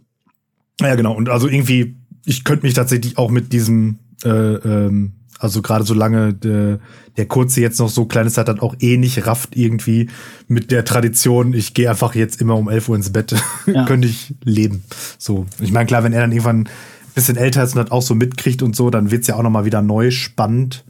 Ja, 0.82 0.96
genau. 0.96 1.16
Und 1.16 1.30
also 1.30 1.48
irgendwie, 1.48 1.96
ich 2.26 2.44
könnte 2.44 2.66
mich 2.66 2.76
tatsächlich 2.76 3.18
auch 3.18 3.32
mit 3.32 3.52
diesem 3.52 3.98
äh, 4.24 4.30
ähm, 4.30 5.14
also 5.40 5.62
gerade 5.62 5.84
solange 5.84 6.34
der, 6.34 6.80
der 7.18 7.26
Kurze 7.26 7.62
jetzt 7.62 7.80
noch 7.80 7.90
so 7.90 8.06
klein 8.06 8.28
ist, 8.28 8.38
hat 8.38 8.48
dann 8.48 8.60
auch 8.60 8.76
eh 8.80 8.98
nicht 8.98 9.28
rafft 9.28 9.56
irgendwie 9.56 10.10
mit 10.48 10.72
der 10.72 10.86
Tradition, 10.86 11.54
ich 11.54 11.74
gehe 11.74 11.90
einfach 11.90 12.16
jetzt 12.16 12.42
immer 12.42 12.56
um 12.56 12.70
11 12.70 12.90
Uhr 12.90 12.96
ins 12.96 13.12
Bett, 13.12 13.36
ja. 13.66 13.86
könnte 13.86 14.08
ich 14.08 14.36
leben. 14.44 14.84
So, 15.18 15.46
ich 15.60 15.72
meine, 15.72 15.86
klar, 15.86 16.04
wenn 16.04 16.14
er 16.14 16.22
dann 16.22 16.32
irgendwann 16.32 16.62
ein 16.62 16.70
bisschen 17.16 17.38
älter 17.38 17.64
ist 17.64 17.76
und 17.76 17.84
das 17.84 17.92
auch 17.92 18.02
so 18.02 18.16
mitkriegt 18.16 18.62
und 18.62 18.76
so, 18.76 18.90
dann 18.90 19.12
wird's 19.12 19.28
ja 19.28 19.36
auch 19.36 19.44
noch 19.44 19.50
mal 19.50 19.66
wieder 19.66 19.82
neu 19.82 20.12
spannend. 20.12 20.86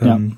Ja. 0.00 0.16
Ähm, 0.16 0.36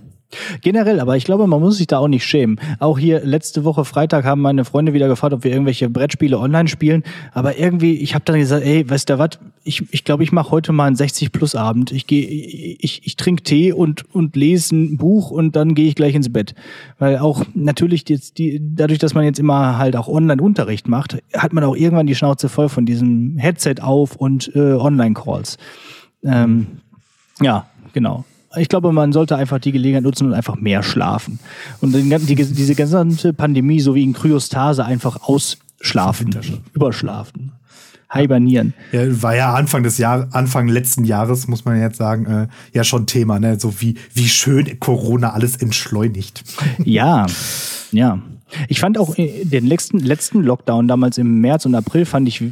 Generell, 0.60 1.00
aber 1.00 1.16
ich 1.16 1.24
glaube, 1.24 1.46
man 1.46 1.60
muss 1.60 1.78
sich 1.78 1.86
da 1.86 1.98
auch 1.98 2.08
nicht 2.08 2.24
schämen. 2.24 2.60
Auch 2.78 2.98
hier 2.98 3.24
letzte 3.24 3.64
Woche 3.64 3.84
Freitag 3.84 4.24
haben 4.24 4.40
meine 4.40 4.64
Freunde 4.64 4.92
wieder 4.92 5.08
gefragt, 5.08 5.34
ob 5.34 5.44
wir 5.44 5.50
irgendwelche 5.50 5.88
Brettspiele 5.88 6.38
online 6.38 6.68
spielen. 6.68 7.02
Aber 7.32 7.58
irgendwie, 7.58 7.94
ich 7.94 8.14
habe 8.14 8.24
dann 8.24 8.38
gesagt, 8.38 8.64
ey, 8.64 8.88
weißt 8.88 9.10
du 9.10 9.18
was, 9.18 9.38
ich 9.64 9.78
glaube, 9.78 9.92
ich, 9.92 10.04
glaub, 10.04 10.20
ich 10.20 10.32
mache 10.32 10.50
heute 10.50 10.72
mal 10.72 10.86
einen 10.86 10.96
60-Plus-Abend. 10.96 11.92
Ich 11.92 12.06
gehe, 12.06 12.26
ich, 12.26 13.06
ich 13.06 13.16
trinke 13.16 13.42
Tee 13.42 13.72
und, 13.72 14.04
und 14.14 14.36
lese 14.36 14.76
ein 14.76 14.96
Buch 14.96 15.30
und 15.30 15.56
dann 15.56 15.74
gehe 15.74 15.88
ich 15.88 15.94
gleich 15.94 16.14
ins 16.14 16.32
Bett. 16.32 16.54
Weil 16.98 17.18
auch 17.18 17.44
natürlich 17.54 18.08
jetzt 18.08 18.38
die, 18.38 18.60
dadurch, 18.62 18.98
dass 18.98 19.14
man 19.14 19.24
jetzt 19.24 19.38
immer 19.38 19.78
halt 19.78 19.96
auch 19.96 20.08
Online-Unterricht 20.08 20.88
macht, 20.88 21.18
hat 21.32 21.52
man 21.52 21.64
auch 21.64 21.76
irgendwann 21.76 22.06
die 22.06 22.14
Schnauze 22.14 22.48
voll 22.48 22.68
von 22.68 22.84
diesem 22.86 23.38
Headset 23.38 23.76
auf 23.80 24.16
und 24.16 24.54
äh, 24.54 24.74
Online-Calls. 24.74 25.56
Ähm, 26.22 26.66
ja, 27.40 27.66
genau 27.92 28.24
ich 28.56 28.68
glaube, 28.68 28.92
man 28.92 29.12
sollte 29.12 29.36
einfach 29.36 29.58
die 29.58 29.72
Gelegenheit 29.72 30.04
nutzen 30.04 30.26
und 30.26 30.34
einfach 30.34 30.56
mehr 30.56 30.82
schlafen. 30.82 31.38
Und 31.80 31.94
die, 31.94 32.34
diese 32.34 32.74
gesamte 32.74 33.32
Pandemie 33.32 33.80
so 33.80 33.94
wie 33.94 34.02
in 34.02 34.12
Kryostase 34.12 34.84
einfach 34.84 35.22
ausschlafen, 35.22 36.36
überschlafen. 36.72 37.52
Hibernieren. 38.12 38.74
Ja, 38.92 39.22
war 39.22 39.34
ja 39.34 39.54
Anfang 39.54 39.82
des 39.82 39.98
Jahres, 39.98 40.32
Anfang 40.32 40.68
letzten 40.68 41.04
Jahres, 41.04 41.48
muss 41.48 41.64
man 41.64 41.80
jetzt 41.80 41.96
sagen, 41.96 42.26
äh, 42.26 42.48
ja 42.72 42.84
schon 42.84 43.06
Thema, 43.06 43.40
ne? 43.40 43.58
So 43.58 43.80
wie, 43.80 43.96
wie 44.12 44.28
schön 44.28 44.78
Corona 44.78 45.32
alles 45.32 45.56
entschleunigt. 45.56 46.44
Ja, 46.84 47.26
ja. 47.90 48.20
Ich 48.68 48.78
fand 48.78 48.98
auch 48.98 49.18
äh, 49.18 49.44
den 49.44 49.66
letzten, 49.66 49.98
letzten 49.98 50.42
Lockdown 50.42 50.86
damals 50.86 51.18
im 51.18 51.40
März 51.40 51.66
und 51.66 51.74
April 51.74 52.04
fand 52.04 52.28
ich 52.28 52.42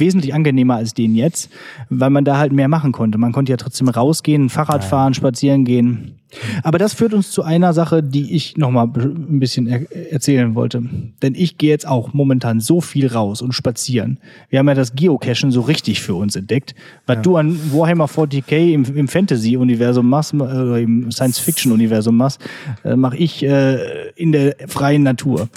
wesentlich 0.00 0.34
angenehmer 0.34 0.76
als 0.76 0.94
den 0.94 1.14
jetzt, 1.14 1.50
weil 1.90 2.10
man 2.10 2.24
da 2.24 2.38
halt 2.38 2.52
mehr 2.52 2.68
machen 2.68 2.92
konnte. 2.92 3.18
Man 3.18 3.32
konnte 3.32 3.50
ja 3.50 3.56
trotzdem 3.56 3.88
rausgehen, 3.88 4.48
Fahrrad 4.48 4.84
fahren, 4.84 5.14
spazieren 5.14 5.64
gehen. 5.64 6.18
Aber 6.62 6.78
das 6.78 6.92
führt 6.92 7.14
uns 7.14 7.30
zu 7.30 7.42
einer 7.42 7.72
Sache, 7.72 8.02
die 8.02 8.34
ich 8.34 8.56
nochmal 8.58 8.86
ein 8.86 9.38
bisschen 9.40 9.66
er 9.66 10.12
erzählen 10.12 10.54
wollte. 10.54 10.82
Denn 11.22 11.34
ich 11.34 11.56
gehe 11.56 11.70
jetzt 11.70 11.86
auch 11.86 12.12
momentan 12.12 12.60
so 12.60 12.80
viel 12.80 13.06
raus 13.06 13.40
und 13.40 13.52
spazieren. 13.52 14.18
Wir 14.50 14.58
haben 14.58 14.68
ja 14.68 14.74
das 14.74 14.94
Geocachen 14.94 15.50
so 15.50 15.62
richtig 15.62 16.02
für 16.02 16.14
uns 16.14 16.36
entdeckt. 16.36 16.74
Was 17.06 17.16
ja. 17.16 17.22
du 17.22 17.36
an 17.36 17.58
Warhammer 17.72 18.06
40k 18.06 18.72
im, 18.72 18.84
im 18.94 19.08
Fantasy-Universum 19.08 20.08
machst, 20.08 20.34
oder 20.34 20.78
im 20.78 21.10
Science-Fiction-Universum 21.10 22.16
machst, 22.16 22.40
äh, 22.84 22.94
mache 22.94 23.16
ich 23.16 23.42
äh, 23.42 24.10
in 24.16 24.32
der 24.32 24.56
freien 24.66 25.04
Natur 25.04 25.48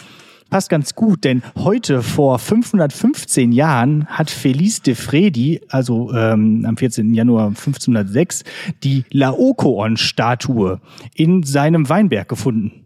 passt 0.51 0.69
ganz 0.69 0.93
gut, 0.93 1.23
denn 1.23 1.41
heute 1.57 2.03
vor 2.03 2.37
515 2.37 3.51
Jahren 3.51 4.05
hat 4.05 4.29
Felice 4.29 4.81
de 4.81 4.93
Fredi, 4.93 5.61
also 5.69 6.13
ähm, 6.13 6.65
am 6.67 6.77
14. 6.77 7.15
Januar 7.15 7.47
1506, 7.47 8.43
die 8.83 9.05
Laokoon-Statue 9.11 10.79
in 11.15 11.41
seinem 11.41 11.89
Weinberg 11.89 12.27
gefunden. 12.27 12.85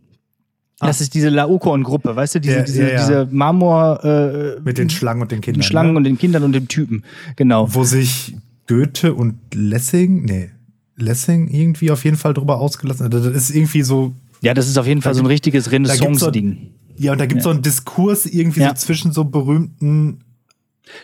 Das 0.80 1.02
ist 1.02 1.14
diese 1.16 1.30
Laokoon-Gruppe, 1.30 2.16
weißt 2.16 2.36
du, 2.36 2.42
diese, 2.42 2.58
ja, 2.58 2.64
diese, 2.64 2.84
ja, 2.84 2.90
ja. 2.90 3.00
diese 3.00 3.28
Marmor... 3.32 4.04
Äh, 4.04 4.62
Mit 4.62 4.78
den 4.78 4.90
Schlangen 4.90 5.24
und 5.24 5.32
den 5.32 5.42
Kindern. 5.42 5.64
Schlangen 5.64 5.94
ne? 5.94 5.98
und 5.98 6.04
den 6.04 6.18
Kindern 6.18 6.44
und 6.44 6.54
dem 6.54 6.68
Typen, 6.68 7.04
genau. 7.36 7.74
Wo 7.74 7.84
sich 7.84 8.36
Goethe 8.68 9.14
und 9.14 9.36
Lessing, 9.54 10.24
nee, 10.26 10.52
Lessing 10.98 11.48
irgendwie 11.48 11.92
auf 11.92 12.06
jeden 12.06 12.18
Fall 12.18 12.34
drüber 12.34 12.60
ausgelassen 12.60 13.06
hat. 13.06 13.14
Das 13.14 13.26
ist 13.26 13.56
irgendwie 13.56 13.82
so... 13.82 14.14
Ja, 14.42 14.54
das 14.54 14.68
ist 14.68 14.78
auf 14.78 14.86
jeden 14.86 15.02
Fall 15.02 15.16
so 15.16 15.24
ein 15.24 15.26
richtiges 15.26 15.72
Renaissance-Ding. 15.72 16.74
Ja, 16.98 17.12
und 17.12 17.20
da 17.20 17.26
gibt 17.26 17.40
es 17.40 17.46
ja. 17.46 17.52
so 17.52 17.54
einen 17.54 17.62
Diskurs 17.62 18.26
irgendwie 18.26 18.62
ja. 18.62 18.70
so 18.70 18.76
zwischen 18.76 19.12
so 19.12 19.26
berühmten 19.26 20.25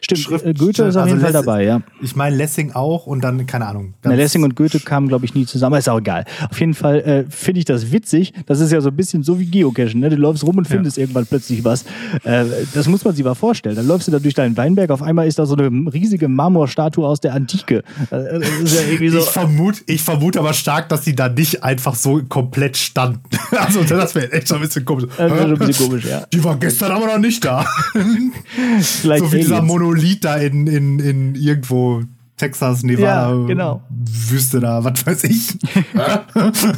Stimmt, 0.01 0.21
Schrift- 0.21 0.45
äh, 0.45 0.53
Goethe 0.53 0.83
ist 0.83 0.95
auf 0.95 1.03
also 1.03 1.15
jeden 1.15 1.21
Fall 1.21 1.31
Less- 1.33 1.45
dabei, 1.45 1.63
ja. 1.63 1.81
Ich 2.01 2.15
meine 2.15 2.35
Lessing 2.35 2.71
auch 2.71 3.07
und 3.07 3.21
dann, 3.21 3.45
keine 3.45 3.67
Ahnung. 3.67 3.93
Na, 4.03 4.13
Lessing 4.13 4.43
und 4.43 4.55
Goethe 4.55 4.79
kamen, 4.79 5.07
glaube 5.07 5.25
ich, 5.25 5.33
nie 5.33 5.45
zusammen. 5.45 5.77
Ist 5.77 5.89
auch 5.89 5.99
egal. 5.99 6.25
Auf 6.49 6.59
jeden 6.59 6.73
Fall 6.73 6.99
äh, 7.01 7.25
finde 7.29 7.59
ich 7.59 7.65
das 7.65 7.91
witzig. 7.91 8.33
Das 8.45 8.59
ist 8.59 8.71
ja 8.71 8.81
so 8.81 8.89
ein 8.89 8.95
bisschen 8.95 9.23
so 9.23 9.39
wie 9.39 9.45
Geocachen. 9.45 9.99
Ne? 9.99 10.09
Du 10.09 10.15
läufst 10.15 10.43
rum 10.43 10.57
und 10.57 10.67
findest 10.67 10.97
irgendwann 10.97 11.25
plötzlich 11.25 11.63
was. 11.63 11.83
Äh, 12.23 12.45
das 12.73 12.87
muss 12.87 13.03
man 13.03 13.15
sich 13.15 13.23
mal 13.23 13.35
vorstellen. 13.35 13.75
Dann 13.75 13.87
läufst 13.87 14.07
du 14.07 14.11
da 14.11 14.19
durch 14.19 14.33
deinen 14.33 14.55
Weinberg. 14.57 14.89
Auf 14.91 15.01
einmal 15.01 15.27
ist 15.27 15.39
da 15.39 15.45
so 15.45 15.55
eine 15.55 15.91
riesige 15.91 16.27
Marmorstatue 16.27 17.05
aus 17.07 17.19
der 17.19 17.33
Antike. 17.33 17.83
Äh, 18.11 18.39
ja 18.39 19.11
so. 19.11 19.19
Ich 19.19 19.29
vermute, 19.29 19.81
ich 19.87 20.01
vermute 20.01 20.39
aber 20.39 20.53
stark, 20.53 20.89
dass 20.89 21.01
die 21.01 21.15
da 21.15 21.29
nicht 21.29 21.63
einfach 21.63 21.95
so 21.95 22.21
komplett 22.27 22.77
standen. 22.77 23.21
Also 23.51 23.83
das 23.83 24.15
wäre 24.15 24.31
echt 24.31 24.47
so 24.47 24.55
ein 24.55 24.61
bisschen 24.61 24.85
komisch. 24.85 25.05
Das 25.17 25.31
wäre 25.31 25.43
ein 25.43 25.57
bisschen 25.57 25.87
komisch, 25.87 26.05
ja. 26.05 26.25
Die 26.33 26.43
war 26.43 26.55
gestern 26.57 26.91
aber 26.91 27.05
noch 27.05 27.17
nicht 27.19 27.43
da. 27.43 27.65
Vielleicht 28.81 29.23
so 29.23 29.31
wie 29.31 29.37
dieser. 29.37 29.61
Monolith 29.71 30.23
da 30.23 30.35
in, 30.35 30.67
in, 30.67 30.99
in 30.99 31.35
irgendwo 31.35 32.03
Texas, 32.37 32.83
Nevada, 32.83 33.31
Ja, 33.31 33.45
genau. 33.45 33.81
Wüste 33.89 34.59
da, 34.59 34.83
was 34.83 35.05
weiß 35.05 35.23
ich. 35.25 35.57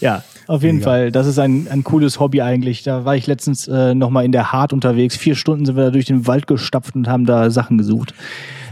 Ja, 0.00 0.24
auf 0.48 0.62
jeden 0.62 0.78
Mega. 0.78 0.90
Fall. 0.90 1.12
Das 1.12 1.26
ist 1.26 1.38
ein, 1.38 1.68
ein 1.68 1.84
cooles 1.84 2.18
Hobby 2.20 2.42
eigentlich. 2.42 2.82
Da 2.82 3.04
war 3.04 3.16
ich 3.16 3.26
letztens 3.26 3.68
äh, 3.68 3.94
nochmal 3.94 4.24
in 4.24 4.32
der 4.32 4.52
Hart 4.52 4.72
unterwegs. 4.72 5.16
Vier 5.16 5.36
Stunden 5.36 5.64
sind 5.64 5.76
wir 5.76 5.84
da 5.84 5.90
durch 5.90 6.06
den 6.06 6.26
Wald 6.26 6.46
gestapft 6.46 6.94
und 6.96 7.08
haben 7.08 7.24
da 7.24 7.50
Sachen 7.50 7.78
gesucht. 7.78 8.12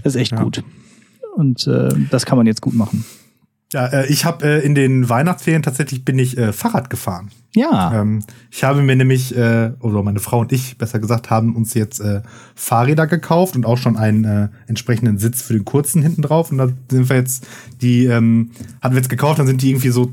Das 0.03 0.15
ist 0.17 0.21
echt 0.21 0.37
gut. 0.37 0.65
Und 1.37 1.67
äh, 1.67 1.89
das 2.11 2.27
kann 2.27 2.37
man 2.37 2.47
jetzt 2.47 2.61
gut 2.61 2.75
machen. 2.75 3.05
Ja, 3.73 3.87
äh, 3.87 4.07
ich 4.07 4.25
habe 4.25 4.45
äh, 4.45 4.65
in 4.65 4.75
den 4.75 5.09
Weihnachtsferien 5.09 5.63
tatsächlich 5.63 6.05
bin 6.05 6.19
ich 6.19 6.37
äh, 6.37 6.53
Fahrrad 6.53 6.91
gefahren. 6.91 7.31
Ja. 7.55 8.01
Ähm, 8.01 8.25
ich 8.51 8.65
habe 8.65 8.83
mir 8.83 8.97
nämlich, 8.97 9.37
äh, 9.37 9.73
oder 9.81 10.03
meine 10.03 10.19
Frau 10.19 10.41
und 10.41 10.53
ich, 10.53 10.77
besser 10.77 10.99
gesagt, 10.99 11.31
haben 11.31 11.55
uns 11.55 11.75
jetzt 11.75 12.03
Fahrräder 12.55 13.07
gekauft 13.07 13.57
und 13.57 13.67
auch 13.67 13.77
schon 13.79 13.97
einen 13.97 14.51
entsprechenden 14.67 15.19
Sitz 15.19 15.43
für 15.43 15.53
den 15.53 15.65
kurzen 15.65 16.03
hinten 16.03 16.23
drauf. 16.23 16.51
Und 16.51 16.59
da 16.59 16.69
sind 16.91 17.09
wir 17.09 17.17
jetzt, 17.17 17.47
die 17.81 18.07
ähm, 18.07 18.51
hatten 18.81 18.95
wir 18.95 19.01
jetzt 19.01 19.11
gekauft, 19.11 19.39
dann 19.39 19.47
sind 19.47 19.63
die 19.63 19.71
irgendwie 19.71 19.91
so 19.91 20.13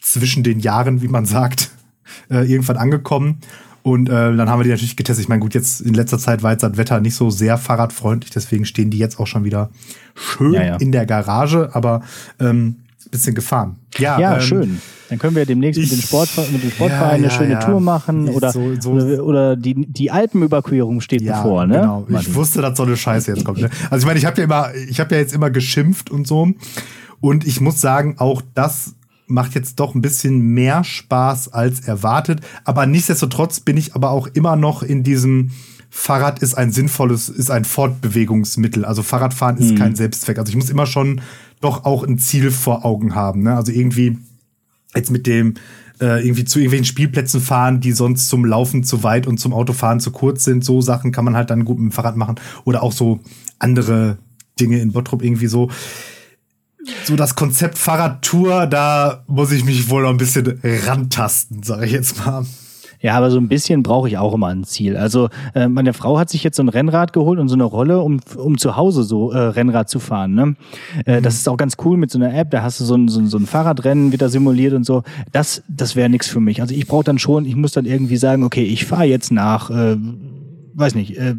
zwischen 0.00 0.42
den 0.42 0.60
Jahren, 0.60 1.02
wie 1.02 1.08
man 1.08 1.26
sagt, 1.26 1.70
irgendwann 2.28 2.76
angekommen. 2.76 3.38
Und 3.82 4.08
äh, 4.08 4.36
dann 4.36 4.48
haben 4.48 4.60
wir 4.60 4.64
die 4.64 4.70
natürlich 4.70 4.96
getestet. 4.96 5.24
Ich 5.24 5.28
meine, 5.28 5.40
gut, 5.40 5.54
jetzt 5.54 5.80
in 5.80 5.94
letzter 5.94 6.18
Zeit 6.18 6.42
war 6.42 6.52
jetzt 6.52 6.62
das 6.62 6.76
Wetter 6.76 7.00
nicht 7.00 7.14
so 7.14 7.30
sehr 7.30 7.58
fahrradfreundlich, 7.58 8.30
deswegen 8.30 8.64
stehen 8.64 8.90
die 8.90 8.98
jetzt 8.98 9.18
auch 9.18 9.26
schon 9.26 9.44
wieder 9.44 9.70
schön 10.14 10.52
Ja, 10.52 10.64
ja. 10.64 10.76
in 10.76 10.92
der 10.92 11.06
Garage, 11.06 11.70
aber 11.74 12.02
ähm, 12.38 12.76
bisschen 13.10 13.34
gefahren. 13.34 13.76
Ja, 13.98 14.18
Ja, 14.18 14.34
ähm, 14.36 14.40
schön. 14.40 14.80
Dann 15.08 15.18
können 15.18 15.34
wir 15.36 15.46
demnächst 15.46 15.80
mit, 15.80 15.90
ich- 15.90 15.98
dem 15.98 16.02
Sport, 16.02 16.28
mit 16.52 16.62
dem 16.62 16.70
Sportverein 16.70 17.00
Ja, 17.08 17.08
eine 17.14 17.24
ja, 17.24 17.30
schöne 17.30 17.52
ja. 17.52 17.60
Tour 17.60 17.80
machen 17.80 18.28
oder, 18.28 18.52
so- 18.52 18.78
so- 18.78 18.90
oder, 18.92 19.24
oder 19.24 19.56
die, 19.56 19.74
die 19.74 20.10
Alpenüberquerung 20.10 21.00
steht 21.00 21.22
Ja, 21.22 21.40
bevor, 21.42 21.66
ne? 21.66 21.80
genau. 21.80 22.04
Ich 22.08 22.12
Martin? 22.12 22.34
wusste, 22.34 22.60
dass 22.62 22.76
so 22.76 22.82
eine 22.82 22.96
Scheiße 22.96 23.30
jetzt 23.32 23.44
kommt. 23.44 23.60
Ne? 23.60 23.70
Also 23.90 24.02
ich 24.02 24.06
meine, 24.06 24.18
ich 24.18 24.26
habe 24.26 24.36
ja 24.38 24.44
immer, 24.44 24.74
ich 24.88 25.00
habe 25.00 25.14
ja 25.14 25.20
jetzt 25.20 25.32
immer 25.34 25.50
geschimpft 25.50 26.10
und 26.10 26.26
so. 26.26 26.48
Und 27.20 27.46
ich 27.46 27.60
muss 27.62 27.80
sagen, 27.80 28.16
auch 28.18 28.42
das 28.54 28.94
macht 29.26 29.54
jetzt 29.54 29.80
doch 29.80 29.94
ein 29.94 30.02
bisschen 30.02 30.38
mehr 30.40 30.84
Spaß 30.84 31.52
als 31.52 31.80
erwartet. 31.80 32.40
Aber 32.64 32.86
nichtsdestotrotz 32.86 33.60
bin 33.60 33.76
ich 33.76 33.94
aber 33.94 34.10
auch 34.10 34.26
immer 34.26 34.56
noch 34.56 34.82
in 34.82 35.02
diesem 35.02 35.50
Fahrrad 35.90 36.40
ist 36.40 36.52
ein 36.54 36.70
sinnvolles, 36.70 37.30
ist 37.30 37.50
ein 37.50 37.64
Fortbewegungsmittel. 37.64 38.84
Also 38.84 39.02
Fahrradfahren 39.02 39.56
ist 39.56 39.76
kein 39.76 39.94
Selbstzweck. 39.96 40.38
Also 40.38 40.50
ich 40.50 40.56
muss 40.56 40.68
immer 40.70 40.84
schon 40.86 41.22
doch 41.60 41.84
auch 41.84 42.04
ein 42.04 42.18
Ziel 42.18 42.50
vor 42.50 42.84
Augen 42.84 43.14
haben. 43.14 43.42
Ne? 43.42 43.54
Also 43.54 43.72
irgendwie 43.72 44.18
jetzt 44.94 45.10
mit 45.10 45.26
dem 45.26 45.54
äh, 46.00 46.24
irgendwie 46.24 46.44
zu 46.44 46.58
irgendwelchen 46.58 46.84
Spielplätzen 46.84 47.40
fahren, 47.40 47.80
die 47.80 47.92
sonst 47.92 48.28
zum 48.28 48.44
Laufen 48.44 48.84
zu 48.84 49.02
weit 49.02 49.26
und 49.26 49.38
zum 49.38 49.52
Autofahren 49.52 50.00
zu 50.00 50.10
kurz 50.10 50.44
sind. 50.44 50.64
So 50.64 50.80
Sachen 50.80 51.12
kann 51.12 51.24
man 51.24 51.36
halt 51.36 51.50
dann 51.50 51.64
gut 51.64 51.78
mit 51.78 51.90
dem 51.90 51.92
Fahrrad 51.92 52.16
machen. 52.16 52.36
Oder 52.64 52.82
auch 52.82 52.92
so 52.92 53.20
andere 53.58 54.18
Dinge 54.60 54.78
in 54.78 54.92
Bottrop 54.92 55.22
irgendwie 55.22 55.48
so. 55.48 55.70
So 57.04 57.16
das 57.16 57.34
Konzept 57.34 57.76
Fahrradtour, 57.76 58.66
da 58.66 59.24
muss 59.26 59.52
ich 59.52 59.64
mich 59.64 59.90
wohl 59.90 60.02
noch 60.02 60.10
ein 60.10 60.16
bisschen 60.16 60.60
rantasten, 60.62 61.62
sage 61.62 61.86
ich 61.86 61.92
jetzt 61.92 62.24
mal. 62.24 62.46
Ja, 63.00 63.16
aber 63.16 63.30
so 63.30 63.38
ein 63.38 63.48
bisschen 63.48 63.82
brauche 63.82 64.08
ich 64.08 64.18
auch 64.18 64.34
immer 64.34 64.48
ein 64.48 64.64
Ziel. 64.64 64.96
Also 64.96 65.28
äh, 65.54 65.68
meine 65.68 65.92
Frau 65.92 66.18
hat 66.18 66.30
sich 66.30 66.42
jetzt 66.42 66.56
so 66.56 66.62
ein 66.62 66.68
Rennrad 66.68 67.12
geholt 67.12 67.38
und 67.38 67.48
so 67.48 67.54
eine 67.54 67.64
Rolle, 67.64 68.00
um, 68.00 68.20
um 68.36 68.58
zu 68.58 68.76
Hause 68.76 69.04
so 69.04 69.30
äh, 69.30 69.38
Rennrad 69.38 69.88
zu 69.88 70.00
fahren. 70.00 70.34
Ne? 70.34 70.56
Äh, 71.04 71.22
Das 71.22 71.34
ist 71.34 71.48
auch 71.48 71.56
ganz 71.56 71.76
cool 71.84 71.96
mit 71.96 72.10
so 72.10 72.18
einer 72.18 72.34
App. 72.34 72.50
Da 72.50 72.62
hast 72.62 72.80
du 72.80 72.84
so 72.84 72.96
ein, 72.96 73.08
so 73.08 73.20
ein, 73.20 73.28
so 73.28 73.38
ein 73.38 73.46
Fahrradrennen 73.46 74.12
wieder 74.12 74.28
simuliert 74.28 74.74
und 74.74 74.84
so. 74.84 75.02
Das, 75.32 75.62
das 75.68 75.94
wäre 75.96 76.08
nichts 76.08 76.26
für 76.28 76.40
mich. 76.40 76.60
Also 76.60 76.74
ich 76.74 76.86
brauche 76.86 77.04
dann 77.04 77.18
schon, 77.18 77.44
ich 77.44 77.54
muss 77.56 77.72
dann 77.72 77.84
irgendwie 77.84 78.16
sagen, 78.16 78.42
okay, 78.42 78.64
ich 78.64 78.84
fahre 78.84 79.04
jetzt 79.04 79.30
nach, 79.30 79.70
äh, 79.70 79.96
weiß 80.74 80.94
nicht, 80.94 81.16
äh, 81.18 81.36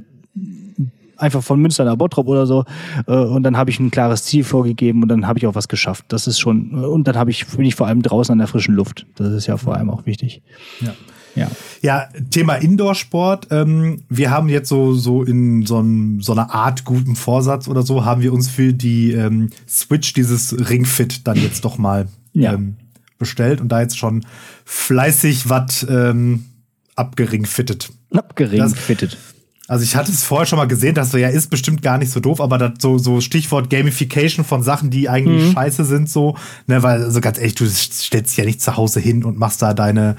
einfach 1.17 1.43
von 1.43 1.59
Münster 1.59 1.83
nach 1.83 1.97
Bottrop 1.97 2.27
oder 2.27 2.45
so 2.45 2.63
äh, 3.07 3.11
und 3.11 3.43
dann 3.43 3.57
habe 3.57 3.69
ich 3.69 3.79
ein 3.79 3.91
klares 3.91 4.23
Ziel 4.23 4.43
vorgegeben 4.43 5.03
und 5.03 5.09
dann 5.09 5.27
habe 5.27 5.37
ich 5.37 5.47
auch 5.47 5.55
was 5.55 5.67
geschafft. 5.67 6.05
Das 6.07 6.27
ist 6.27 6.39
schon 6.39 6.71
und 6.71 7.07
dann 7.07 7.17
habe 7.17 7.29
ich 7.31 7.45
bin 7.47 7.65
ich 7.65 7.75
vor 7.75 7.87
allem 7.87 8.01
draußen 8.01 8.31
an 8.31 8.37
der 8.37 8.47
frischen 8.47 8.73
Luft. 8.75 9.05
Das 9.15 9.33
ist 9.33 9.45
ja 9.47 9.57
vor 9.57 9.75
allem 9.75 9.89
auch 9.89 10.05
wichtig. 10.05 10.41
Ja. 10.79 10.93
Ja. 11.35 11.49
Ja, 11.81 12.09
Thema 12.31 12.55
Indoor-Sport. 12.55 13.47
Ähm, 13.51 14.03
wir 14.09 14.31
haben 14.31 14.49
jetzt 14.49 14.67
so, 14.69 14.93
so 14.93 15.23
in 15.23 15.65
so, 15.65 15.79
ein, 15.79 16.19
so 16.21 16.31
einer 16.33 16.53
Art 16.53 16.83
guten 16.85 17.15
Vorsatz 17.15 17.67
oder 17.67 17.83
so, 17.83 18.03
haben 18.05 18.21
wir 18.21 18.33
uns 18.33 18.49
für 18.49 18.73
die 18.73 19.11
ähm, 19.13 19.49
Switch 19.67 20.13
dieses 20.13 20.69
Ringfit 20.69 21.25
dann 21.27 21.37
jetzt 21.37 21.63
doch 21.65 21.77
mal 21.77 22.07
Ja. 22.33 22.53
ähm, 22.53 22.75
bestellt 23.17 23.61
und 23.61 23.69
da 23.69 23.81
jetzt 23.81 23.97
schon 23.97 24.25
fleißig 24.65 25.49
was 25.49 25.85
ähm, 25.89 26.45
abgeringfittet. 26.95 27.89
Abgeringt, 28.13 28.61
Das- 28.63 28.73
fittet. 28.73 29.17
Also 29.67 29.83
ich 29.83 29.95
hatte 29.95 30.11
es 30.11 30.23
vorher 30.23 30.47
schon 30.47 30.57
mal 30.57 30.67
gesehen, 30.67 30.95
dass 30.95 31.11
so, 31.11 31.19
ja, 31.19 31.27
ist 31.29 31.51
bestimmt 31.51 31.83
gar 31.83 31.99
nicht 31.99 32.11
so 32.11 32.19
doof, 32.19 32.41
aber 32.41 32.57
das 32.57 32.71
so, 32.81 32.97
so 32.97 33.21
Stichwort 33.21 33.69
Gamification 33.69 34.43
von 34.43 34.63
Sachen, 34.63 34.89
die 34.89 35.09
eigentlich 35.09 35.51
scheiße 35.53 35.85
sind, 35.85 36.09
so, 36.09 36.35
ne, 36.65 36.81
weil, 36.81 37.03
also 37.03 37.21
ganz 37.21 37.37
ehrlich, 37.37 37.53
du 37.53 37.67
stellst 37.67 38.31
dich 38.31 38.37
ja 38.37 38.45
nicht 38.45 38.63
zu 38.63 38.77
Hause 38.77 38.99
hin 38.99 39.23
und 39.23 39.37
machst 39.37 39.61
da 39.61 39.75
deine, 39.75 40.15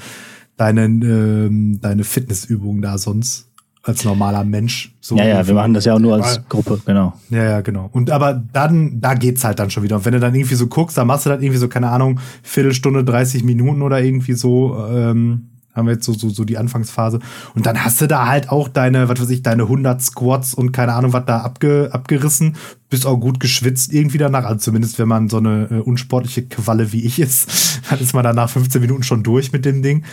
deine, 0.61 0.85
ähm, 0.85 1.81
deine 1.81 2.05
Fitnessübungen 2.05 2.83
da 2.83 2.99
sonst 2.99 3.46
als 3.83 4.05
normaler 4.05 4.44
Mensch. 4.44 4.94
So 5.01 5.16
Ja, 5.16 5.25
ja, 5.27 5.46
wir 5.46 5.55
machen 5.55 5.73
das 5.73 5.87
ja 5.87 5.94
auch 5.94 5.99
nur 5.99 6.14
als 6.14 6.37
Weil- 6.37 6.44
Gruppe, 6.51 6.81
genau. 6.85 7.14
ja, 7.31 7.44
ja, 7.44 7.61
genau. 7.62 7.88
Und 7.92 8.11
aber 8.11 8.35
dann, 8.53 9.01
da 9.01 9.14
geht's 9.14 9.42
halt 9.42 9.59
dann 9.59 9.70
schon 9.70 9.83
wieder. 9.83 9.96
Und 9.96 10.05
wenn 10.05 10.12
du 10.12 10.20
dann 10.20 10.35
irgendwie 10.35 10.55
so 10.55 10.66
guckst, 10.66 10.99
dann 10.99 11.07
machst 11.07 11.25
du 11.25 11.31
das 11.31 11.40
irgendwie 11.40 11.59
so, 11.59 11.68
keine 11.68 11.88
Ahnung, 11.88 12.20
Viertelstunde, 12.42 13.05
30 13.05 13.42
Minuten 13.42 13.81
oder 13.81 14.03
irgendwie 14.03 14.35
so, 14.35 14.77
ähm, 14.90 15.46
haben 15.73 15.87
wir 15.87 15.94
jetzt 15.94 16.05
so, 16.05 16.12
so, 16.12 16.29
so 16.29 16.44
die 16.44 16.59
Anfangsphase. 16.59 17.20
Und 17.55 17.64
dann 17.64 17.83
hast 17.83 18.01
du 18.03 18.07
da 18.07 18.27
halt 18.27 18.51
auch 18.51 18.68
deine, 18.68 19.09
was 19.09 19.18
weiß 19.18 19.31
ich, 19.31 19.42
deine 19.42 19.62
100 19.62 20.03
Squats 20.03 20.53
und 20.53 20.73
keine 20.73 20.92
Ahnung, 20.92 21.14
was 21.14 21.25
da 21.25 21.38
abge, 21.40 21.88
abgerissen. 21.92 22.57
Bist 22.90 23.07
auch 23.07 23.16
gut 23.16 23.40
geschwitzt 23.40 23.94
irgendwie 23.94 24.18
danach. 24.18 24.44
Also 24.44 24.59
zumindest, 24.59 24.99
wenn 24.99 25.09
man 25.09 25.31
so 25.31 25.38
eine 25.38 25.68
äh, 25.70 25.75
unsportliche 25.79 26.42
Qualle 26.42 26.92
wie 26.92 27.05
ich 27.07 27.18
ist, 27.18 27.81
dann 27.88 28.01
ist 28.01 28.12
man 28.12 28.25
dann 28.25 28.37
nach 28.37 28.51
15 28.51 28.81
Minuten 28.83 29.05
schon 29.05 29.23
durch 29.23 29.53
mit 29.53 29.64
dem 29.64 29.81
Ding. 29.81 30.05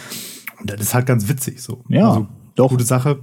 Und 0.59 0.69
das 0.71 0.79
ist 0.81 0.93
halt 0.93 1.05
ganz 1.05 1.27
witzig 1.29 1.61
so. 1.61 1.83
Ja, 1.89 2.09
also, 2.09 2.27
doch. 2.55 2.69
Gute 2.69 2.83
Sache. 2.83 3.19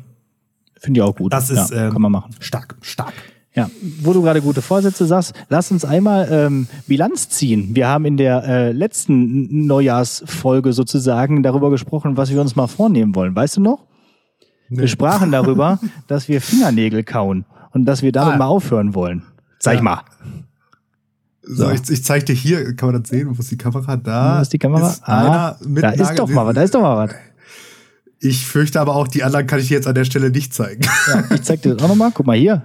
Finde 0.78 0.98
ich 1.00 1.02
auch 1.02 1.16
gut. 1.16 1.32
Das 1.32 1.50
ist, 1.50 1.70
ja, 1.70 1.86
ähm, 1.86 1.92
kann 1.92 2.02
man 2.02 2.12
machen. 2.12 2.30
Stark, 2.40 2.76
stark. 2.82 3.12
Ja, 3.54 3.70
wo 4.02 4.12
du 4.12 4.20
gerade 4.22 4.42
gute 4.42 4.62
Vorsätze 4.62 5.06
sagst, 5.06 5.32
lass 5.48 5.70
uns 5.70 5.84
einmal 5.84 6.28
ähm, 6.30 6.66
Bilanz 6.88 7.28
ziehen. 7.28 7.70
Wir 7.76 7.86
haben 7.86 8.04
in 8.04 8.16
der 8.16 8.42
äh, 8.44 8.72
letzten 8.72 9.66
Neujahrsfolge 9.66 10.72
sozusagen 10.72 11.42
darüber 11.44 11.70
gesprochen, 11.70 12.16
was 12.16 12.30
wir 12.30 12.40
uns 12.40 12.56
mal 12.56 12.66
vornehmen 12.66 13.14
wollen. 13.14 13.34
Weißt 13.36 13.56
du 13.56 13.60
noch? 13.60 13.86
Wir 14.68 14.88
sprachen 14.88 15.30
darüber, 15.30 15.78
dass 16.08 16.26
wir 16.28 16.40
Fingernägel 16.40 17.04
kauen 17.04 17.44
und 17.72 17.84
dass 17.84 18.02
wir 18.02 18.10
damit 18.10 18.34
Ah. 18.34 18.38
mal 18.38 18.46
aufhören 18.46 18.94
wollen. 18.94 19.22
Sag 19.60 19.76
Ja. 19.76 19.82
mal. 19.82 20.00
So, 21.46 21.64
So. 21.66 21.70
ich, 21.70 21.90
ich 21.90 22.04
zeig 22.04 22.26
dir 22.26 22.34
hier, 22.34 22.74
kann 22.74 22.90
man 22.92 23.02
das 23.02 23.10
sehen? 23.10 23.28
Wo 23.36 23.40
ist 23.40 23.50
die 23.50 23.58
Kamera? 23.58 23.96
Da 23.96 24.38
Wo 24.38 24.42
ist 24.42 24.52
die 24.52 24.58
Kamera? 24.58 24.90
Ist 25.60 25.66
mit 25.68 25.82
da 25.84 25.90
ist 25.90 26.00
Nagel- 26.00 26.16
doch 26.16 26.28
mal 26.28 26.46
was. 26.46 26.54
Da 26.54 26.62
ist 26.62 26.74
doch 26.74 26.80
mal 26.80 27.06
was. 27.08 27.14
Ich 28.20 28.46
fürchte 28.46 28.80
aber 28.80 28.94
auch, 28.96 29.06
die 29.08 29.22
anderen 29.22 29.46
kann 29.46 29.58
ich 29.60 29.68
dir 29.68 29.74
jetzt 29.74 29.86
an 29.86 29.94
der 29.94 30.04
Stelle 30.06 30.30
nicht 30.30 30.54
zeigen. 30.54 30.80
Ja, 31.08 31.24
ich 31.34 31.42
zeig 31.42 31.60
dir 31.62 31.74
das 31.74 31.82
auch 31.84 31.88
nochmal. 31.88 32.10
Guck 32.14 32.26
mal 32.26 32.36
hier. 32.36 32.64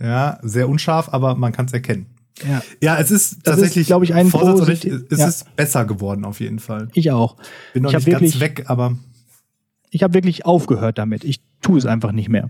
Ja, 0.00 0.38
sehr 0.42 0.68
unscharf, 0.68 1.08
aber 1.12 1.34
man 1.34 1.50
kann 1.50 1.66
es 1.66 1.72
erkennen. 1.72 2.06
Ja. 2.48 2.62
Ja, 2.80 2.98
es 2.98 3.10
ist 3.10 3.38
Das 3.42 3.56
tatsächlich, 3.56 3.82
ist, 3.82 3.86
glaub 3.88 4.02
ich, 4.04 4.14
ein 4.14 4.28
Vorsatz 4.28 4.60
posit- 4.60 5.12
es 5.12 5.18
ja. 5.18 5.26
ist 5.26 5.56
besser 5.56 5.84
geworden 5.84 6.24
auf 6.24 6.38
jeden 6.40 6.60
Fall. 6.60 6.88
Ich 6.94 7.10
auch. 7.10 7.36
Bin 7.74 7.82
noch 7.82 7.90
ich 7.90 7.96
nicht 7.96 8.06
wirklich, 8.06 8.32
ganz 8.34 8.40
weg, 8.40 8.64
aber 8.68 8.96
ich 9.90 10.04
habe 10.04 10.14
wirklich 10.14 10.46
aufgehört 10.46 10.96
damit. 10.98 11.24
Ich 11.24 11.40
tue 11.62 11.78
es 11.78 11.86
einfach 11.86 12.12
nicht 12.12 12.28
mehr. 12.28 12.48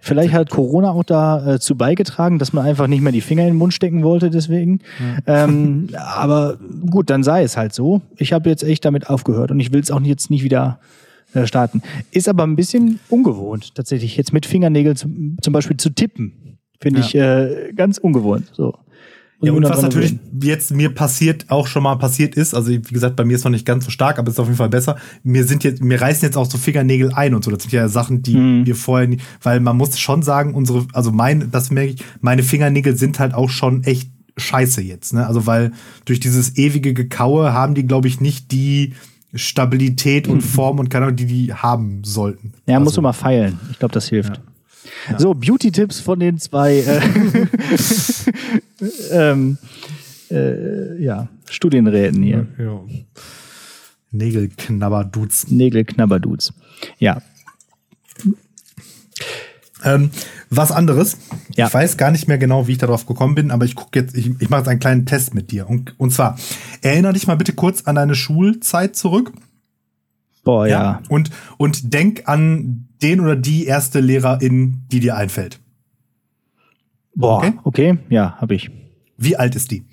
Vielleicht 0.00 0.32
hat 0.32 0.50
Corona 0.50 0.90
auch 0.90 1.04
dazu 1.04 1.76
beigetragen, 1.76 2.38
dass 2.38 2.52
man 2.52 2.66
einfach 2.66 2.86
nicht 2.88 3.02
mehr 3.02 3.12
die 3.12 3.20
Finger 3.20 3.42
in 3.42 3.50
den 3.50 3.56
Mund 3.56 3.72
stecken 3.72 4.02
wollte, 4.02 4.30
deswegen. 4.30 4.80
Ähm, 5.26 5.88
aber 5.96 6.58
gut, 6.90 7.10
dann 7.10 7.22
sei 7.22 7.42
es 7.42 7.56
halt 7.56 7.72
so. 7.72 8.00
Ich 8.16 8.32
habe 8.32 8.48
jetzt 8.50 8.64
echt 8.64 8.84
damit 8.84 9.08
aufgehört 9.08 9.50
und 9.50 9.60
ich 9.60 9.72
will 9.72 9.80
es 9.80 9.90
auch 9.90 10.00
jetzt 10.00 10.30
nicht 10.30 10.42
wieder 10.42 10.80
äh, 11.34 11.46
starten. 11.46 11.82
Ist 12.10 12.28
aber 12.28 12.44
ein 12.44 12.56
bisschen 12.56 12.98
ungewohnt, 13.08 13.74
tatsächlich, 13.74 14.16
jetzt 14.16 14.32
mit 14.32 14.46
Fingernägeln 14.46 14.96
zum, 14.96 15.36
zum 15.42 15.52
Beispiel 15.52 15.76
zu 15.76 15.90
tippen. 15.90 16.58
Finde 16.80 17.00
Ja. 17.00 17.06
ich 17.06 17.14
äh, 17.14 17.72
ganz 17.74 17.98
ungewohnt. 17.98 18.50
So. 18.52 18.74
Ja, 19.40 19.52
und 19.52 19.62
was 19.62 19.82
natürlich 19.82 20.18
jetzt 20.42 20.72
mir 20.72 20.92
passiert, 20.92 21.46
auch 21.48 21.68
schon 21.68 21.84
mal 21.84 21.94
passiert 21.94 22.34
ist, 22.34 22.54
also 22.54 22.72
wie 22.72 22.80
gesagt, 22.80 23.14
bei 23.14 23.24
mir 23.24 23.36
ist 23.36 23.44
noch 23.44 23.52
nicht 23.52 23.64
ganz 23.64 23.84
so 23.84 23.90
stark, 23.90 24.18
aber 24.18 24.30
ist 24.30 24.40
auf 24.40 24.46
jeden 24.46 24.56
Fall 24.56 24.68
besser. 24.68 24.96
Mir 25.22 25.44
sind 25.44 25.62
jetzt, 25.62 25.80
mir 25.80 26.00
reißen 26.00 26.26
jetzt 26.26 26.36
auch 26.36 26.50
so 26.50 26.58
Fingernägel 26.58 27.12
ein 27.12 27.34
und 27.34 27.44
so. 27.44 27.52
Das 27.52 27.62
sind 27.62 27.72
ja 27.72 27.86
Sachen, 27.88 28.22
die 28.22 28.36
mhm. 28.36 28.66
wir 28.66 28.74
vorher 28.74 29.06
nie, 29.06 29.18
weil 29.42 29.60
man 29.60 29.76
muss 29.76 29.96
schon 29.98 30.22
sagen, 30.22 30.54
unsere, 30.54 30.86
also 30.92 31.12
mein, 31.12 31.52
das 31.52 31.70
merke 31.70 31.92
ich, 31.92 32.04
meine 32.20 32.42
Fingernägel 32.42 32.96
sind 32.96 33.20
halt 33.20 33.32
auch 33.32 33.48
schon 33.48 33.84
echt 33.84 34.10
scheiße 34.36 34.82
jetzt, 34.82 35.14
ne? 35.14 35.26
Also 35.26 35.46
weil 35.46 35.72
durch 36.04 36.18
dieses 36.18 36.56
ewige 36.56 36.92
Gekaue 36.92 37.52
haben 37.52 37.74
die, 37.74 37.86
glaube 37.86 38.08
ich, 38.08 38.20
nicht 38.20 38.50
die 38.50 38.94
Stabilität 39.34 40.26
und 40.26 40.36
mhm. 40.36 40.42
Form 40.42 40.78
und 40.78 40.90
keine 40.90 41.06
Ahnung, 41.06 41.16
die 41.16 41.26
die 41.26 41.52
haben 41.52 42.02
sollten. 42.02 42.54
Ja, 42.66 42.74
also, 42.74 42.84
musst 42.84 42.96
du 42.96 43.02
mal 43.02 43.12
feilen. 43.12 43.60
Ich 43.70 43.78
glaube, 43.78 43.94
das 43.94 44.08
hilft. 44.08 44.36
Ja. 44.36 44.42
Ja. 45.10 45.18
So, 45.18 45.34
Beauty-Tipps 45.34 46.00
von 46.00 46.20
den 46.20 46.38
zwei 46.38 46.78
äh, 46.78 47.00
ähm, 49.10 49.58
äh, 50.30 51.02
ja, 51.02 51.28
Studienräten 51.48 52.22
hier. 52.22 52.46
Ja. 52.58 52.80
Nägelknabberdudes. 54.10 55.48
Nägelknabberdudes. 55.50 56.52
Ja. 56.98 57.22
Ähm, 59.84 60.10
was 60.50 60.72
anderes. 60.72 61.18
Ja. 61.54 61.66
Ich 61.66 61.74
weiß 61.74 61.96
gar 61.96 62.10
nicht 62.10 62.26
mehr 62.26 62.38
genau, 62.38 62.66
wie 62.66 62.72
ich 62.72 62.78
darauf 62.78 63.06
gekommen 63.06 63.34
bin, 63.34 63.50
aber 63.50 63.64
ich 63.64 63.74
gucke 63.74 64.00
jetzt, 64.00 64.16
ich, 64.16 64.30
ich 64.40 64.50
mache 64.50 64.60
jetzt 64.60 64.68
einen 64.68 64.80
kleinen 64.80 65.06
Test 65.06 65.34
mit 65.34 65.50
dir. 65.50 65.68
Und, 65.68 65.98
und 65.98 66.12
zwar, 66.12 66.36
erinnere 66.80 67.12
dich 67.12 67.26
mal 67.26 67.36
bitte 67.36 67.52
kurz 67.52 67.82
an 67.82 67.96
deine 67.96 68.14
Schulzeit 68.14 68.96
zurück. 68.96 69.32
Boah, 70.44 70.66
ja. 70.66 70.82
ja. 70.82 71.02
Und, 71.08 71.30
und 71.58 71.92
denk 71.92 72.22
an 72.26 72.87
den 73.02 73.20
oder 73.20 73.36
die 73.36 73.66
erste 73.66 74.00
Lehrerin, 74.00 74.82
die 74.90 75.00
dir 75.00 75.16
einfällt. 75.16 75.60
Boah, 77.14 77.38
okay, 77.38 77.52
okay. 77.64 77.98
ja, 78.08 78.36
habe 78.40 78.54
ich. 78.54 78.70
Wie 79.16 79.36
alt 79.36 79.56
ist 79.56 79.70
die? 79.70 79.84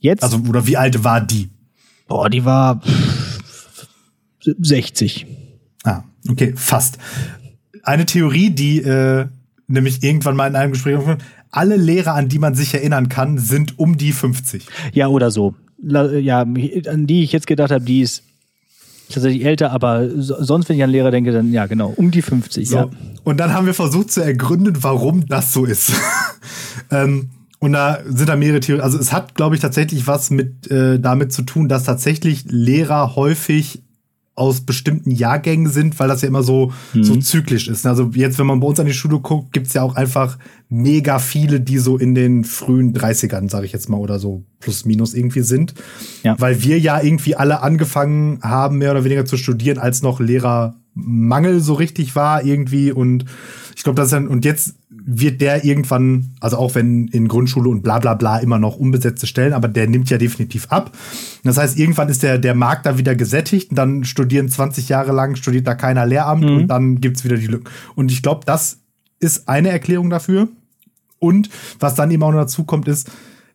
Jetzt? 0.00 0.22
Also, 0.22 0.38
oder 0.48 0.66
wie 0.66 0.76
alt 0.76 1.04
war 1.04 1.20
die? 1.20 1.50
Boah, 2.08 2.30
die 2.30 2.44
war 2.44 2.80
60. 4.40 5.26
Ah, 5.84 6.02
okay, 6.28 6.54
fast. 6.56 6.98
Eine 7.82 8.06
Theorie, 8.06 8.50
die 8.50 8.78
äh, 8.78 9.26
nämlich 9.66 10.02
irgendwann 10.02 10.36
mal 10.36 10.48
in 10.48 10.56
einem 10.56 10.72
Gespräch 10.72 10.98
alle 11.50 11.76
Lehrer, 11.76 12.14
an 12.14 12.28
die 12.28 12.38
man 12.38 12.54
sich 12.54 12.74
erinnern 12.74 13.08
kann, 13.08 13.38
sind 13.38 13.78
um 13.78 13.96
die 13.96 14.12
50. 14.12 14.66
Ja, 14.92 15.08
oder 15.08 15.30
so. 15.30 15.54
Ja, 15.82 16.42
an 16.42 17.06
die 17.06 17.22
ich 17.22 17.32
jetzt 17.32 17.46
gedacht 17.46 17.70
habe, 17.70 17.84
die 17.84 18.02
ist 18.02 18.22
tatsächlich 19.14 19.44
älter, 19.44 19.72
aber 19.72 20.08
sonst, 20.16 20.68
wenn 20.68 20.76
ich 20.76 20.82
an 20.82 20.90
Lehrer 20.90 21.10
denke, 21.10 21.32
dann 21.32 21.52
ja, 21.52 21.66
genau, 21.66 21.92
um 21.96 22.10
die 22.10 22.22
50. 22.22 22.68
So. 22.68 22.76
Ja. 22.76 22.90
Und 23.24 23.38
dann 23.38 23.52
haben 23.52 23.66
wir 23.66 23.74
versucht 23.74 24.10
zu 24.10 24.22
ergründen, 24.22 24.76
warum 24.80 25.26
das 25.26 25.52
so 25.52 25.64
ist. 25.64 25.92
ähm, 26.90 27.30
und 27.58 27.72
da 27.72 27.98
sind 28.06 28.28
da 28.28 28.36
mehrere 28.36 28.60
Theorien. 28.60 28.82
Also 28.82 28.98
es 28.98 29.12
hat, 29.12 29.34
glaube 29.34 29.54
ich, 29.54 29.60
tatsächlich 29.60 30.06
was 30.06 30.30
mit 30.30 30.70
äh, 30.70 30.98
damit 30.98 31.32
zu 31.32 31.42
tun, 31.42 31.68
dass 31.68 31.84
tatsächlich 31.84 32.44
Lehrer 32.48 33.16
häufig 33.16 33.82
aus 34.40 34.62
bestimmten 34.62 35.10
Jahrgängen 35.10 35.68
sind, 35.68 35.98
weil 36.00 36.08
das 36.08 36.22
ja 36.22 36.28
immer 36.28 36.42
so, 36.42 36.72
mhm. 36.94 37.04
so 37.04 37.16
zyklisch 37.16 37.68
ist. 37.68 37.84
Also 37.84 38.10
jetzt, 38.14 38.38
wenn 38.38 38.46
man 38.46 38.58
bei 38.58 38.66
uns 38.66 38.80
an 38.80 38.86
die 38.86 38.94
Schule 38.94 39.20
guckt, 39.20 39.52
gibt's 39.52 39.74
ja 39.74 39.82
auch 39.82 39.96
einfach 39.96 40.38
mega 40.70 41.18
viele, 41.18 41.60
die 41.60 41.76
so 41.76 41.98
in 41.98 42.14
den 42.14 42.44
frühen 42.44 42.94
30ern, 42.94 43.50
sage 43.50 43.66
ich 43.66 43.72
jetzt 43.72 43.90
mal, 43.90 43.98
oder 43.98 44.18
so 44.18 44.42
plus 44.58 44.86
minus 44.86 45.12
irgendwie 45.12 45.42
sind. 45.42 45.74
Ja. 46.22 46.36
Weil 46.40 46.62
wir 46.62 46.78
ja 46.78 47.02
irgendwie 47.02 47.36
alle 47.36 47.62
angefangen 47.62 48.40
haben, 48.42 48.78
mehr 48.78 48.92
oder 48.92 49.04
weniger 49.04 49.26
zu 49.26 49.36
studieren, 49.36 49.76
als 49.76 50.00
noch 50.00 50.20
Lehrermangel 50.20 51.60
so 51.60 51.74
richtig 51.74 52.16
war 52.16 52.42
irgendwie. 52.42 52.92
Und 52.92 53.26
ich 53.76 53.82
glaube, 53.82 53.96
das 53.96 54.06
ist 54.06 54.12
dann, 54.12 54.26
und 54.26 54.46
jetzt 54.46 54.76
wird 55.04 55.40
der 55.40 55.64
irgendwann, 55.64 56.30
also 56.40 56.56
auch 56.56 56.74
wenn 56.74 57.08
in 57.08 57.28
Grundschule 57.28 57.68
und 57.68 57.82
bla 57.82 57.98
bla 57.98 58.14
bla 58.14 58.38
immer 58.38 58.58
noch 58.58 58.76
unbesetzte 58.76 59.26
Stellen, 59.26 59.52
aber 59.52 59.68
der 59.68 59.88
nimmt 59.88 60.10
ja 60.10 60.18
definitiv 60.18 60.68
ab. 60.70 60.96
Das 61.44 61.58
heißt, 61.58 61.78
irgendwann 61.78 62.08
ist 62.08 62.22
der, 62.22 62.38
der 62.38 62.54
Markt 62.54 62.86
da 62.86 62.98
wieder 62.98 63.14
gesättigt 63.14 63.70
und 63.70 63.76
dann 63.76 64.04
studieren 64.04 64.48
20 64.48 64.88
Jahre 64.88 65.12
lang, 65.12 65.36
studiert 65.36 65.66
da 65.66 65.74
keiner 65.74 66.06
Lehramt 66.06 66.44
mhm. 66.44 66.56
und 66.56 66.68
dann 66.68 67.00
gibt's 67.00 67.24
wieder 67.24 67.36
die 67.36 67.46
Lücken. 67.46 67.70
Und 67.94 68.10
ich 68.10 68.22
glaube, 68.22 68.42
das 68.44 68.78
ist 69.18 69.48
eine 69.48 69.70
Erklärung 69.70 70.10
dafür. 70.10 70.48
Und 71.18 71.50
was 71.78 71.94
dann 71.94 72.10
eben 72.10 72.22
auch 72.22 72.32
noch 72.32 72.40
dazu 72.40 72.64
kommt, 72.64 72.88
ist, 72.88 73.10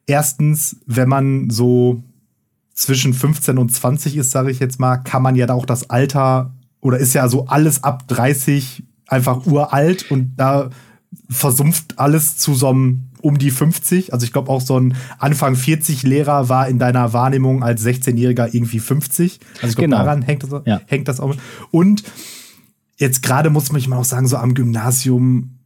erstens, 0.05 0.77
wenn 0.85 1.09
man 1.09 1.49
so 1.49 2.03
zwischen 2.73 3.13
15 3.13 3.57
und 3.57 3.73
20 3.73 4.17
ist, 4.17 4.31
sage 4.31 4.51
ich 4.51 4.59
jetzt 4.59 4.79
mal, 4.79 4.97
kann 4.97 5.23
man 5.23 5.35
ja 5.35 5.47
da 5.47 5.53
auch 5.53 5.65
das 5.65 5.89
Alter 5.89 6.53
oder 6.81 6.99
ist 6.99 7.13
ja 7.13 7.27
so 7.27 7.47
alles 7.47 7.83
ab 7.83 8.07
30 8.07 8.83
einfach 9.07 9.45
uralt 9.45 10.11
und 10.11 10.33
da 10.37 10.69
versumpft 11.29 11.97
alles 11.97 12.37
zu 12.37 12.53
so 12.53 12.69
einem 12.69 13.03
um 13.21 13.39
die 13.39 13.49
50. 13.49 14.13
Also 14.13 14.23
ich 14.23 14.31
glaube 14.31 14.51
auch 14.51 14.61
so 14.61 14.79
ein 14.79 14.95
Anfang 15.17 15.55
40 15.55 16.03
Lehrer 16.03 16.47
war 16.47 16.67
in 16.67 16.77
deiner 16.77 17.11
Wahrnehmung 17.11 17.63
als 17.63 17.83
16-Jähriger 17.83 18.53
irgendwie 18.53 18.79
50. 18.79 19.39
Also 19.55 19.67
ich 19.67 19.75
glaube, 19.75 19.87
genau. 19.87 19.97
daran 19.97 20.21
hängt 20.21 20.43
das, 20.43 20.61
ja. 20.65 20.81
hängt 20.85 21.07
das 21.07 21.19
auch. 21.19 21.35
Und 21.71 22.03
jetzt 22.97 23.23
gerade 23.23 23.49
muss 23.49 23.71
man 23.71 23.81
mal 23.87 23.97
auch 23.97 24.05
sagen, 24.05 24.27
so 24.27 24.37
am 24.37 24.53
Gymnasium 24.53 25.57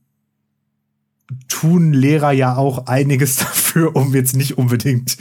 tun 1.47 1.93
Lehrer 1.93 2.31
ja 2.31 2.55
auch 2.55 2.87
einiges 2.87 3.35
dafür, 3.37 3.95
um 3.95 4.15
jetzt 4.15 4.35
nicht 4.35 4.57
unbedingt 4.57 5.17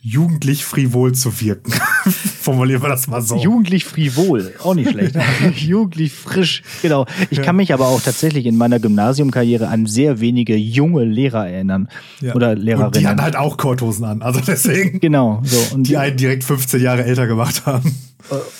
jugendlich 0.00 0.64
frivol 0.64 1.14
zu 1.14 1.40
wirken. 1.40 1.72
Formulieren 2.40 2.82
wir 2.82 2.88
das 2.88 3.06
mal 3.08 3.20
so. 3.20 3.36
Jugendlich 3.36 3.84
frivol, 3.84 4.54
auch 4.62 4.74
nicht 4.74 4.90
schlecht. 4.90 5.16
jugendlich 5.56 6.12
frisch, 6.12 6.62
genau. 6.82 7.06
Ich 7.30 7.38
ja. 7.38 7.44
kann 7.44 7.56
mich 7.56 7.72
aber 7.72 7.86
auch 7.88 8.00
tatsächlich 8.00 8.46
in 8.46 8.56
meiner 8.56 8.78
Gymnasiumkarriere 8.78 9.68
an 9.68 9.86
sehr 9.86 10.20
wenige 10.20 10.56
junge 10.56 11.04
Lehrer 11.04 11.48
erinnern. 11.48 11.88
Ja. 12.20 12.34
Oder 12.34 12.54
Lehrerinnen. 12.54 12.86
Und 12.86 12.96
die 12.96 13.06
hatten 13.06 13.22
halt 13.22 13.36
auch 13.36 13.56
Korthosen 13.56 14.04
an, 14.04 14.22
also 14.22 14.40
deswegen. 14.40 15.00
Genau, 15.00 15.40
so. 15.44 15.74
Und 15.74 15.88
die 15.88 15.96
einen 15.96 16.16
direkt 16.16 16.44
15 16.44 16.80
Jahre 16.80 17.04
älter 17.04 17.26
gemacht 17.26 17.66
haben. 17.66 17.94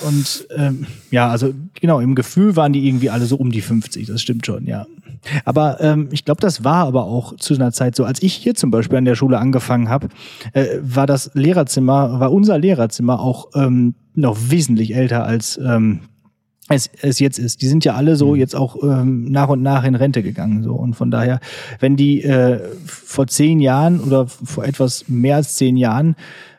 Und 0.06 0.46
ähm, 0.56 0.86
ja, 1.10 1.28
also 1.28 1.52
genau, 1.80 2.00
im 2.00 2.14
Gefühl 2.14 2.56
waren 2.56 2.72
die 2.72 2.86
irgendwie 2.86 3.10
alle 3.10 3.26
so 3.26 3.36
um 3.36 3.50
die 3.50 3.60
50, 3.60 4.06
das 4.06 4.22
stimmt 4.22 4.46
schon, 4.46 4.66
ja. 4.66 4.86
Aber 5.44 5.80
ähm, 5.80 6.08
ich 6.12 6.24
glaube, 6.24 6.40
das 6.40 6.62
war 6.62 6.86
aber 6.86 7.04
auch 7.04 7.36
zu 7.36 7.54
einer 7.54 7.72
Zeit 7.72 7.96
so. 7.96 8.04
Als 8.04 8.22
ich 8.22 8.34
hier 8.34 8.54
zum 8.54 8.70
Beispiel 8.70 8.98
an 8.98 9.04
der 9.04 9.16
Schule 9.16 9.38
angefangen 9.38 9.88
habe, 9.88 10.08
äh, 10.52 10.66
war 10.80 11.06
das 11.06 11.30
Lehrerzimmer, 11.34 12.20
war 12.20 12.32
unser 12.32 12.58
Lehrerzimmer 12.58 13.20
auch 13.20 13.48
ähm, 13.54 13.94
noch 14.14 14.36
wesentlich 14.50 14.94
älter 14.94 15.24
als 15.24 15.58
ähm, 15.58 16.00
es, 16.68 16.90
es 17.00 17.18
jetzt 17.20 17.38
ist. 17.38 17.62
Die 17.62 17.68
sind 17.68 17.84
ja 17.84 17.94
alle 17.94 18.16
so 18.16 18.32
mhm. 18.32 18.40
jetzt 18.40 18.56
auch 18.56 18.82
ähm, 18.82 19.24
nach 19.30 19.48
und 19.48 19.62
nach 19.62 19.84
in 19.84 19.94
Rente 19.94 20.22
gegangen. 20.22 20.62
So. 20.62 20.74
Und 20.74 20.94
von 20.94 21.10
daher, 21.10 21.40
wenn 21.78 21.96
die 21.96 22.22
äh, 22.22 22.60
vor 22.84 23.26
zehn 23.26 23.60
Jahren 23.60 24.00
oder 24.00 24.26
vor 24.26 24.64
etwas 24.64 25.08
mehr 25.08 25.36
als 25.36 25.54
zehn 25.54 25.76
Jahren 25.76 26.16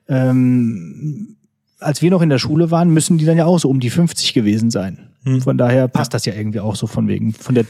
ähm, 0.08 1.37
als 1.80 2.02
wir 2.02 2.12
noch 2.12 2.22
in 2.22 2.30
der 2.30 2.40
Schule 2.40 2.72
waren, 2.72 2.90
müssen 2.90 3.18
die 3.18 3.26
dann 3.26 3.38
ja 3.38 3.46
auch 3.46 3.60
so 3.60 3.70
um 3.70 3.80
die 3.80 3.90
50 3.90 4.34
gewesen 4.34 4.72
sein. 4.72 5.10
Hm. 5.24 5.42
Von 5.42 5.58
daher 5.58 5.88
passt 5.88 6.14
das 6.14 6.26
ja 6.26 6.34
irgendwie 6.34 6.60
auch 6.60 6.76
so 6.76 6.88
von 6.88 7.08
wegen, 7.08 7.34
von 7.34 7.56
der 7.56 7.66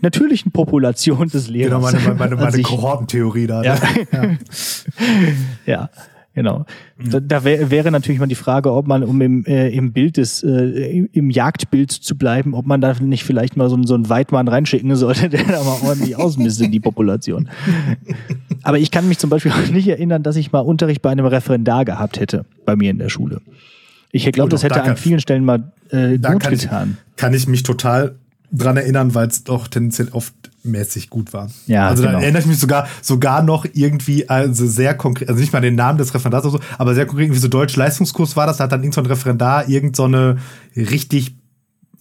natürlichen 0.00 0.52
Population 0.52 1.28
des 1.28 1.48
Lehrers. 1.48 1.92
Genau, 1.92 2.04
meine, 2.04 2.14
meine, 2.14 2.36
meine 2.36 2.62
Kohortentheorie 2.62 3.46
da. 3.46 3.62
Ja. 3.62 3.74
Ne? 3.74 4.38
ja. 5.66 5.72
ja. 5.72 5.90
Genau. 6.34 6.64
Da, 6.98 7.20
da 7.20 7.44
wär, 7.44 7.70
wäre 7.70 7.90
natürlich 7.90 8.18
mal 8.18 8.26
die 8.26 8.34
Frage, 8.34 8.72
ob 8.72 8.86
man, 8.86 9.02
um 9.04 9.20
im, 9.20 9.44
äh, 9.44 9.68
im 9.68 9.92
Bild 9.92 10.16
des, 10.16 10.42
äh, 10.42 11.06
im 11.12 11.30
Jagdbild 11.30 11.92
zu 11.92 12.16
bleiben, 12.16 12.54
ob 12.54 12.64
man 12.64 12.80
da 12.80 12.94
nicht 13.00 13.24
vielleicht 13.24 13.56
mal 13.56 13.68
so, 13.68 13.80
so 13.82 13.94
einen 13.94 14.08
Weidmann 14.08 14.48
reinschicken 14.48 14.96
sollte, 14.96 15.28
der 15.30 15.44
da 15.44 15.62
mal 15.62 15.78
ordentlich 15.82 16.16
ausmistet, 16.16 16.72
die 16.72 16.80
Population. 16.80 17.50
Aber 18.62 18.78
ich 18.78 18.90
kann 18.90 19.08
mich 19.08 19.18
zum 19.18 19.28
Beispiel 19.28 19.52
auch 19.52 19.70
nicht 19.70 19.88
erinnern, 19.88 20.22
dass 20.22 20.36
ich 20.36 20.52
mal 20.52 20.60
Unterricht 20.60 21.02
bei 21.02 21.10
einem 21.10 21.26
Referendar 21.26 21.84
gehabt 21.84 22.18
hätte, 22.18 22.46
bei 22.64 22.76
mir 22.76 22.90
in 22.90 22.98
der 22.98 23.10
Schule. 23.10 23.40
Ich 24.10 24.30
glaube, 24.30 24.50
das 24.50 24.62
hätte 24.62 24.82
an 24.82 24.96
vielen 24.96 25.20
Stellen 25.20 25.44
mal 25.44 25.72
äh, 25.90 26.18
gut 26.18 26.40
kann 26.40 26.50
getan. 26.50 26.98
Ich, 27.10 27.16
kann 27.16 27.34
ich 27.34 27.48
mich 27.48 27.62
total 27.62 28.14
dran 28.52 28.76
erinnern, 28.76 29.14
weil 29.14 29.28
es 29.28 29.44
doch 29.44 29.66
tendenziell 29.66 30.08
oft 30.12 30.34
mäßig 30.62 31.10
gut 31.10 31.32
war. 31.32 31.50
Ja, 31.66 31.88
also 31.88 32.02
genau. 32.02 32.18
da 32.18 32.22
erinnere 32.22 32.42
ich 32.42 32.46
mich 32.46 32.58
sogar 32.58 32.86
sogar 33.00 33.42
noch 33.42 33.66
irgendwie 33.72 34.28
also 34.28 34.66
sehr 34.66 34.94
konkret, 34.94 35.28
also 35.28 35.40
nicht 35.40 35.52
mal 35.52 35.60
den 35.60 35.74
Namen 35.74 35.98
des 35.98 36.14
Referendars 36.14 36.44
oder 36.44 36.58
so, 36.58 36.64
aber 36.78 36.94
sehr 36.94 37.06
konkret, 37.06 37.32
wie 37.32 37.36
so 37.36 37.48
Deutsch 37.48 37.74
Leistungskurs 37.74 38.36
war 38.36 38.46
das, 38.46 38.58
da 38.58 38.64
hat 38.64 38.72
dann 38.72 38.82
irgendein 38.82 39.04
so 39.04 39.10
Referendar 39.10 39.68
irgend 39.68 39.96
so 39.96 40.04
eine 40.04 40.38
richtig 40.76 41.36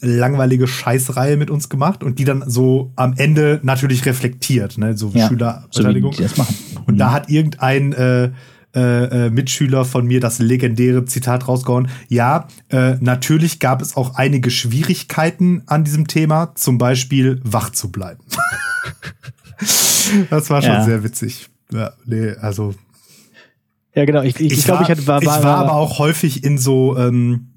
langweilige 0.01 0.67
Scheißreihe 0.67 1.37
mit 1.37 1.49
uns 1.49 1.69
gemacht 1.69 2.03
und 2.03 2.19
die 2.19 2.25
dann 2.25 2.43
so 2.47 2.91
am 2.95 3.13
Ende 3.17 3.59
natürlich 3.63 4.05
reflektiert, 4.05 4.77
ne, 4.77 4.97
so 4.97 5.11
ja, 5.13 5.27
Schülerbeteiligung. 5.27 6.13
So 6.13 6.23
und 6.85 6.95
mhm. 6.95 6.97
da 6.97 7.11
hat 7.11 7.29
irgendein 7.29 7.93
äh, 7.93 8.31
äh, 8.75 9.25
äh, 9.25 9.29
Mitschüler 9.29 9.83
von 9.85 10.05
mir 10.05 10.19
das 10.19 10.39
legendäre 10.39 11.05
Zitat 11.05 11.47
rausgehauen. 11.47 11.89
Ja, 12.07 12.47
äh, 12.69 12.95
natürlich 12.99 13.59
gab 13.59 13.81
es 13.81 13.97
auch 13.97 14.15
einige 14.15 14.49
Schwierigkeiten 14.49 15.63
an 15.65 15.83
diesem 15.83 16.07
Thema, 16.07 16.53
zum 16.55 16.77
Beispiel 16.77 17.41
wach 17.43 17.71
zu 17.71 17.91
bleiben. 17.91 18.23
das 20.29 20.49
war 20.49 20.61
schon 20.61 20.71
ja. 20.71 20.83
sehr 20.83 21.03
witzig. 21.03 21.49
Ja, 21.71 21.91
nee, 22.05 22.31
also. 22.39 22.73
Ja, 23.93 24.05
genau. 24.05 24.21
Ich, 24.21 24.39
ich, 24.39 24.53
ich 24.53 24.63
glaube, 24.63 24.83
ich, 24.83 24.89
hatte, 24.89 25.05
war, 25.05 25.25
war, 25.25 25.37
ich 25.39 25.43
war 25.43 25.57
aber 25.57 25.73
auch 25.73 25.99
häufig 25.99 26.43
in 26.43 26.57
so, 26.57 26.97
ähm, 26.97 27.50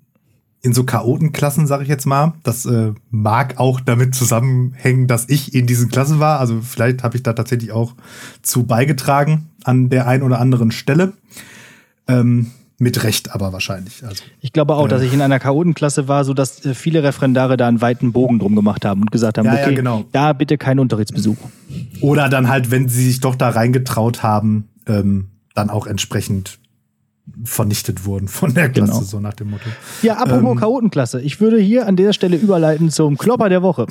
in 0.64 0.72
so 0.72 0.84
Chaotenklassen, 0.84 1.66
sage 1.66 1.82
ich 1.82 1.90
jetzt 1.90 2.06
mal. 2.06 2.32
Das 2.42 2.64
äh, 2.64 2.92
mag 3.10 3.58
auch 3.58 3.80
damit 3.80 4.14
zusammenhängen, 4.14 5.06
dass 5.06 5.28
ich 5.28 5.54
in 5.54 5.66
diesen 5.66 5.90
Klassen 5.90 6.20
war. 6.20 6.40
Also 6.40 6.62
vielleicht 6.62 7.02
habe 7.02 7.16
ich 7.16 7.22
da 7.22 7.34
tatsächlich 7.34 7.70
auch 7.70 7.94
zu 8.40 8.64
beigetragen 8.64 9.50
an 9.62 9.90
der 9.90 10.08
einen 10.08 10.22
oder 10.22 10.40
anderen 10.40 10.70
Stelle. 10.70 11.12
Ähm, 12.08 12.50
mit 12.78 13.04
Recht 13.04 13.34
aber 13.34 13.52
wahrscheinlich. 13.52 14.04
Also, 14.04 14.24
ich 14.40 14.52
glaube 14.54 14.74
auch, 14.74 14.86
äh, 14.86 14.88
dass 14.88 15.02
ich 15.02 15.12
in 15.12 15.20
einer 15.20 15.38
Chaotenklasse 15.38 16.08
war, 16.08 16.24
so 16.24 16.32
dass 16.32 16.64
äh, 16.64 16.74
viele 16.74 17.02
Referendare 17.02 17.58
da 17.58 17.68
einen 17.68 17.82
weiten 17.82 18.12
Bogen 18.12 18.38
drum 18.38 18.56
gemacht 18.56 18.86
haben 18.86 19.02
und 19.02 19.12
gesagt 19.12 19.36
haben, 19.36 19.44
Ja, 19.44 19.56
ja, 19.56 19.66
okay, 19.66 19.74
genau. 19.74 20.06
da 20.12 20.32
bitte 20.32 20.56
kein 20.56 20.78
Unterrichtsbesuch. 20.78 21.36
Oder 22.00 22.30
dann 22.30 22.48
halt, 22.48 22.70
wenn 22.70 22.88
sie 22.88 23.04
sich 23.04 23.20
doch 23.20 23.34
da 23.34 23.50
reingetraut 23.50 24.22
haben, 24.22 24.68
ähm, 24.86 25.28
dann 25.54 25.68
auch 25.68 25.86
entsprechend 25.86 26.58
vernichtet 27.44 28.04
wurden 28.04 28.28
von 28.28 28.52
der 28.54 28.68
Klasse, 28.68 28.92
Genau. 28.92 29.02
so 29.04 29.20
nach 29.20 29.34
dem 29.34 29.50
Motto. 29.50 29.68
Ja, 30.02 30.16
apropos 30.18 30.52
Ähm. 30.52 30.58
Chaotenklasse. 30.58 31.20
Ich 31.22 31.40
würde 31.40 31.58
hier 31.58 31.86
an 31.86 31.96
der 31.96 32.12
Stelle 32.12 32.36
überleiten 32.36 32.90
zum 32.90 33.16
Klopper 33.16 33.48
der 33.48 33.62
Woche. 33.62 33.86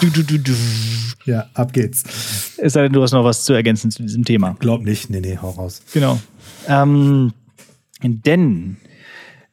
Du, 0.00 0.10
du, 0.10 0.22
du, 0.22 0.38
du. 0.38 0.52
Ja, 1.24 1.46
ab 1.54 1.72
geht's. 1.72 2.02
Es 2.58 2.72
sei 2.74 2.82
denn, 2.82 2.92
du 2.92 3.02
hast 3.02 3.12
noch 3.12 3.24
was 3.24 3.44
zu 3.44 3.52
ergänzen 3.52 3.90
zu 3.90 4.02
diesem 4.02 4.24
Thema. 4.24 4.56
Glaub 4.58 4.82
nicht, 4.82 5.08
nee, 5.10 5.20
nee, 5.20 5.38
hau 5.40 5.50
raus. 5.50 5.82
Genau. 5.92 6.20
Ähm, 6.68 7.32
denn 8.02 8.76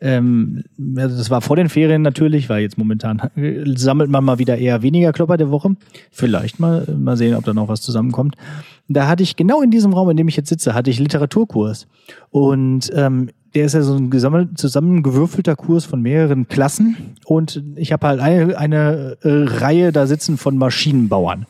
ähm, 0.04 0.66
ja, 0.78 1.08
das 1.08 1.30
war 1.30 1.40
vor 1.42 1.56
den 1.56 1.70
Ferien 1.70 2.02
natürlich, 2.02 2.50
weil 2.50 2.62
jetzt 2.62 2.78
momentan 2.78 3.22
sammelt 3.76 4.10
man 4.10 4.26
mal 4.26 4.38
wieder 4.38 4.58
eher 4.58 4.82
weniger 4.82 5.14
Klopper 5.14 5.38
der 5.38 5.50
Woche. 5.50 5.78
Vielleicht 6.12 6.60
mal, 6.60 6.86
mal 6.98 7.16
sehen, 7.16 7.36
ob 7.36 7.46
da 7.46 7.54
noch 7.54 7.70
was 7.70 7.82
zusammenkommt. 7.82 8.36
Da 8.90 9.08
hatte 9.08 9.24
ich 9.24 9.38
genau 9.38 9.62
in 9.62 9.72
diesem 9.72 9.94
Raum, 9.94 10.10
in 10.10 10.18
dem 10.18 10.28
ich 10.28 10.36
jetzt 10.36 10.50
sitze, 10.50 10.74
hatte 10.74 10.90
ich 10.90 11.00
Literaturkurs. 11.00 11.88
Und 12.32 12.92
ähm, 12.94 13.30
der 13.56 13.66
ist 13.66 13.76
ja 13.76 13.82
so 13.82 13.96
ein 13.96 14.10
gesammelt, 14.10 14.58
zusammengewürfelter 14.58 15.56
Kurs 15.56 15.86
von 15.86 16.02
mehreren 16.02 16.50
Klassen. 16.50 17.16
Und 17.24 17.64
ich 17.76 17.94
habe 17.94 18.06
halt 18.06 18.20
eine, 18.20 18.58
eine 18.58 19.18
äh, 19.22 19.30
Reihe 19.30 19.94
da 19.94 20.06
sitzen 20.06 20.38
von 20.38 20.58
Maschinenbauern. 20.58 21.46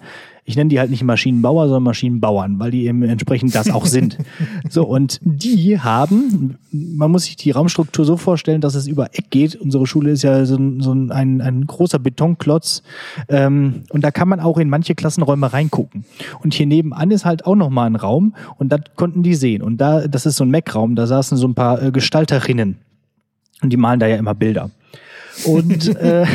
Ich 0.46 0.58
nenne 0.58 0.70
die 0.70 0.80
halt 0.80 0.90
nicht 0.90 1.04
Maschinenbauer, 1.04 1.68
sondern 1.68 1.84
Maschinenbauern, 1.84 2.60
weil 2.60 2.72
die 2.72 2.86
eben 2.86 3.02
entsprechend 3.04 3.56
das 3.56 3.70
auch 3.70 3.86
sind. 3.86 4.18
So, 4.70 4.86
und 4.86 5.20
die 5.24 5.80
haben, 5.80 6.56
man 6.72 7.12
muss 7.12 7.26
sich 7.26 7.36
die 7.36 7.52
Raumstruktur 7.52 8.06
so 8.06 8.18
vorstellen, 8.18 8.62
dass 8.62 8.76
es 8.76 8.88
über 8.88 9.10
Eck 9.14 9.30
geht. 9.30 9.56
Unsere 9.56 9.86
Schule 9.86 10.12
ist 10.12 10.24
ja 10.24 10.46
so 10.46 10.56
ein, 10.56 10.82
so 10.82 10.94
ein, 10.94 11.42
ein, 11.42 11.68
großer 11.68 12.00
Betonklotz. 12.00 12.82
Ähm, 13.30 13.84
und 13.90 14.04
da 14.04 14.12
kann 14.12 14.28
man 14.28 14.40
auch 14.40 14.58
in 14.58 14.70
manche 14.70 14.96
Klassenräume 14.96 15.54
reingucken. 15.54 16.06
Und 16.42 16.54
hier 16.54 16.66
nebenan 16.66 17.12
ist 17.12 17.26
halt 17.26 17.46
auch 17.46 17.56
nochmal 17.56 17.88
ein 17.88 17.96
Raum 17.96 18.36
und 18.58 18.70
das 18.72 18.82
konnten 18.96 19.22
die 19.22 19.36
sehen. 19.36 19.62
Und 19.62 19.78
da, 19.78 20.08
das 20.08 20.26
ist 20.26 20.38
so 20.38 20.44
ein 20.44 20.52
Mac-Raum, 20.52 20.96
da 20.96 21.06
saßen 21.06 21.38
so 21.38 21.48
ein 21.48 21.56
paar 21.56 21.82
äh, 21.82 21.92
Gestalterinnen. 21.92 22.78
Und 23.62 23.70
die 23.72 23.78
malen 23.78 24.00
da 24.00 24.08
ja 24.08 24.16
immer 24.18 24.34
Bilder. 24.34 24.72
Und 25.46 25.96
äh, 25.98 26.26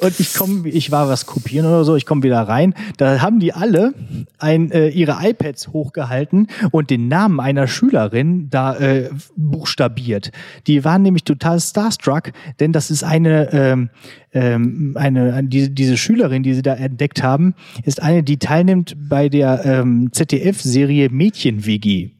und 0.00 0.20
ich 0.20 0.34
komme, 0.34 0.68
ich 0.68 0.90
war 0.90 1.08
was 1.08 1.26
kopieren 1.26 1.66
oder 1.66 1.84
so, 1.84 1.96
ich 1.96 2.06
komme 2.06 2.22
wieder 2.22 2.40
rein. 2.40 2.74
Da 2.96 3.20
haben 3.20 3.40
die 3.40 3.52
alle 3.52 3.94
ein, 4.38 4.70
äh, 4.70 4.88
ihre 4.88 5.18
iPads 5.22 5.68
hochgehalten 5.68 6.48
und 6.70 6.90
den 6.90 7.08
Namen 7.08 7.40
einer 7.40 7.66
Schülerin 7.66 8.48
da 8.50 8.76
äh, 8.76 9.10
buchstabiert. 9.36 10.32
Die 10.66 10.84
waren 10.84 11.02
nämlich 11.02 11.24
total 11.24 11.60
starstruck, 11.60 12.32
denn 12.60 12.72
das 12.72 12.90
ist 12.90 13.04
eine, 13.04 13.52
ähm, 13.52 13.90
ähm, 14.32 14.96
eine, 14.98 15.44
diese, 15.44 15.70
diese 15.70 15.96
Schülerin, 15.96 16.42
die 16.42 16.54
sie 16.54 16.62
da 16.62 16.74
entdeckt 16.74 17.22
haben, 17.22 17.54
ist 17.84 18.02
eine, 18.02 18.22
die 18.22 18.38
teilnimmt 18.38 18.96
bei 19.08 19.28
der 19.28 19.64
ähm, 19.64 20.10
ZDF-Serie 20.12 21.10
Mädchen 21.10 21.66
WG. 21.66 22.10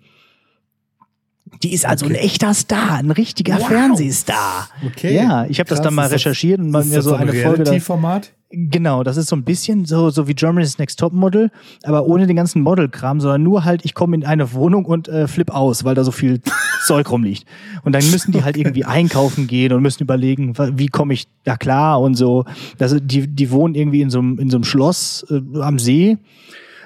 Die 1.62 1.72
ist 1.72 1.86
also 1.86 2.06
ein 2.06 2.14
echter 2.14 2.52
Star, 2.54 2.94
ein 2.96 3.10
richtiger 3.10 3.58
Wow. 3.58 3.68
Fernsehstar. 3.68 4.68
Okay. 4.86 5.14
Ja, 5.14 5.46
ich 5.48 5.60
habe 5.60 5.68
das 5.70 5.80
dann 5.80 5.94
mal 5.94 6.04
ist 6.04 6.12
das- 6.12 6.20
recherchiert 6.20 6.60
und 6.60 6.70
mal 6.70 6.84
mir 6.84 6.96
das 6.96 7.04
so 7.04 7.14
eine 7.14 7.32
Folge. 7.32 7.42
Da, 7.64 7.70
Reality-Format? 7.70 8.32
genau, 8.56 9.02
das 9.02 9.16
ist 9.16 9.28
so 9.28 9.34
ein 9.36 9.42
bisschen 9.42 9.84
so, 9.84 10.10
so 10.10 10.28
wie 10.28 10.34
Germany's 10.34 10.78
Next 10.78 10.98
Top 11.00 11.12
Model, 11.12 11.50
aber 11.82 12.04
ohne 12.06 12.26
den 12.28 12.36
ganzen 12.36 12.62
Modelkram, 12.62 13.20
sondern 13.20 13.42
nur 13.42 13.64
halt, 13.64 13.84
ich 13.84 13.94
komme 13.94 14.14
in 14.14 14.24
eine 14.24 14.52
Wohnung 14.52 14.84
und 14.84 15.08
äh, 15.08 15.26
flip 15.26 15.50
aus, 15.50 15.84
weil 15.84 15.94
da 15.96 16.04
so 16.04 16.12
viel 16.12 16.40
Zeug 16.86 17.10
rumliegt. 17.10 17.46
Und 17.82 17.92
dann 17.94 18.08
müssen 18.10 18.30
die 18.32 18.44
halt 18.44 18.56
irgendwie 18.56 18.84
einkaufen 18.84 19.46
gehen 19.48 19.72
und 19.72 19.82
müssen 19.82 20.02
überlegen, 20.02 20.54
wie 20.78 20.86
komme 20.88 21.14
ich 21.14 21.26
da 21.44 21.56
klar 21.56 22.00
und 22.00 22.14
so. 22.14 22.44
Das, 22.78 22.94
die, 23.00 23.26
die 23.26 23.50
wohnen 23.50 23.74
irgendwie 23.74 24.02
in 24.02 24.10
so 24.10 24.18
einem, 24.20 24.38
in 24.38 24.50
so 24.50 24.56
einem 24.58 24.64
Schloss 24.64 25.24
äh, 25.30 25.60
am 25.60 25.78
See. 25.78 26.18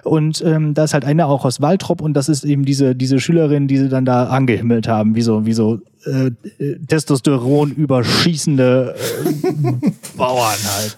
Und 0.08 0.42
ähm, 0.44 0.74
da 0.74 0.84
ist 0.84 0.94
halt 0.94 1.04
eine 1.04 1.26
auch 1.26 1.44
aus 1.44 1.60
Waltrop 1.60 2.00
und 2.00 2.14
das 2.14 2.28
ist 2.28 2.44
eben 2.44 2.64
diese, 2.64 2.94
diese 2.94 3.20
Schülerin, 3.20 3.68
die 3.68 3.76
sie 3.78 3.88
dann 3.88 4.04
da 4.04 4.24
angehimmelt 4.24 4.88
haben, 4.88 5.14
wie 5.14 5.22
so, 5.22 5.46
wie 5.46 5.52
so 5.52 5.80
äh, 6.06 6.30
äh, 6.62 6.78
Testosteron 6.86 7.72
überschießende 7.72 8.94
äh, 8.96 9.72
Bauern 10.16 10.56
halt. 10.76 10.96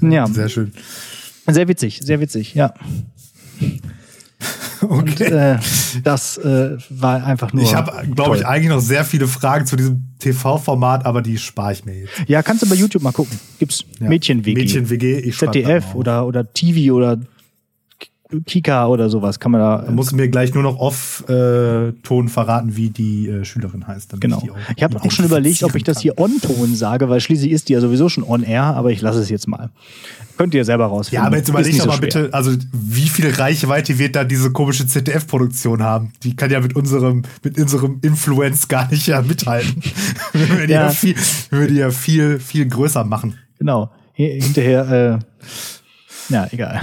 Ja, 0.00 0.26
Sehr 0.26 0.48
schön. 0.48 0.72
sehr 1.48 1.68
witzig, 1.68 2.00
sehr 2.02 2.20
witzig, 2.20 2.54
ja. 2.54 2.74
Und 4.80 5.12
Okay. 5.12 5.24
äh, 5.54 5.58
das 6.02 6.38
äh, 6.38 6.76
war 6.90 7.24
einfach 7.24 7.52
nur. 7.52 7.62
ich 7.62 7.72
habe, 7.74 7.92
glaube 8.14 8.36
ich, 8.36 8.44
eigentlich 8.46 8.68
noch 8.70 8.80
sehr 8.80 9.04
viele 9.04 9.28
Fragen 9.28 9.64
zu 9.64 9.76
diesem 9.76 10.02
TV-Format, 10.18 11.06
aber 11.06 11.22
die 11.22 11.38
spare 11.38 11.72
ich 11.72 11.84
mir 11.84 12.00
jetzt. 12.00 12.10
Ja, 12.26 12.42
kannst 12.42 12.64
du 12.64 12.68
bei 12.68 12.74
YouTube 12.74 13.02
mal 13.02 13.12
gucken. 13.12 13.38
Gibt's 13.60 13.84
Ja. 14.00 14.08
Mädchen-WG. 14.08 14.54
Mädchen-WG, 14.58 15.18
ich 15.20 15.38
ZDF 15.38 15.94
oder, 15.94 16.26
oder 16.26 16.52
TV 16.52 16.92
oder 16.94 17.16
Kika 18.46 18.86
oder 18.86 19.08
sowas 19.10 19.38
kann 19.40 19.52
man 19.52 19.60
da. 19.60 19.82
Da 19.86 19.90
muss 19.92 20.12
mir 20.12 20.28
gleich 20.28 20.54
nur 20.54 20.62
noch 20.62 20.76
off-Ton 20.78 22.28
verraten, 22.28 22.76
wie 22.76 22.90
die 22.90 23.28
äh, 23.28 23.44
Schülerin 23.44 23.86
heißt. 23.86 24.18
Genau. 24.20 24.38
auch 24.38 24.48
Ich 24.76 24.82
habe 24.82 25.00
auch 25.00 25.10
schon 25.10 25.24
überlegt, 25.24 25.62
ob 25.62 25.74
ich 25.74 25.84
das 25.84 26.00
hier 26.00 26.18
on-Ton 26.18 26.74
sage, 26.74 27.08
weil 27.08 27.20
schließlich 27.20 27.50
ist 27.52 27.68
die 27.68 27.74
ja 27.74 27.80
sowieso 27.80 28.08
schon 28.08 28.24
on-air, 28.24 28.62
aber 28.64 28.90
ich 28.90 29.00
lasse 29.00 29.20
es 29.20 29.28
jetzt 29.28 29.48
mal. 29.48 29.70
Könnt 30.38 30.54
ihr 30.54 30.64
selber 30.64 30.86
rausfinden. 30.86 31.22
Ja, 31.22 31.26
aber 31.26 31.36
jetzt 31.36 31.44
Ist 31.48 31.50
überleg 31.50 31.72
nicht 31.72 31.80
doch 31.80 31.84
so 31.84 31.90
mal 31.90 31.96
schwer. 31.98 32.22
bitte, 32.22 32.34
also 32.34 32.52
wie 32.72 33.08
viel 33.08 33.30
Reichweite 33.30 33.98
wird 33.98 34.16
da 34.16 34.24
diese 34.24 34.50
komische 34.50 34.86
ZDF-Produktion 34.86 35.82
haben? 35.82 36.12
Die 36.22 36.34
kann 36.34 36.50
ja 36.50 36.60
mit 36.60 36.74
unserem, 36.74 37.22
mit 37.44 37.58
unserem 37.60 37.98
Influence 38.02 38.66
gar 38.68 38.90
nicht 38.90 39.06
ja 39.06 39.20
mithalten. 39.22 39.82
wir 40.32 40.66
die 40.66 40.72
ja. 40.72 40.84
Ja. 40.84 40.90
viel, 40.90 41.14
wir 41.50 41.70
ja 41.70 41.90
viel, 41.90 42.38
viel 42.40 42.66
größer 42.66 43.04
machen. 43.04 43.34
Genau. 43.58 43.90
Hi- 44.16 44.40
Hinterher, 44.40 45.20
äh, 45.20 45.44
ja, 46.28 46.46
egal. 46.50 46.80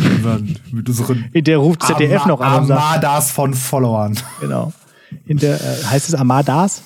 Mit 0.72 0.88
unseren 0.90 1.26
Hinterher 1.34 1.60
ruft 1.60 1.84
ZDF 1.84 2.26
noch 2.26 2.42
an 2.42 2.62
und 2.62 2.68
sagt, 2.68 2.82
Armadas 2.82 3.32
von 3.32 3.54
Followern. 3.54 4.16
genau. 4.42 4.72
Hinter, 5.26 5.56
äh, 5.56 5.84
heißt 5.86 6.10
es 6.10 6.16
Amadas? 6.16 6.82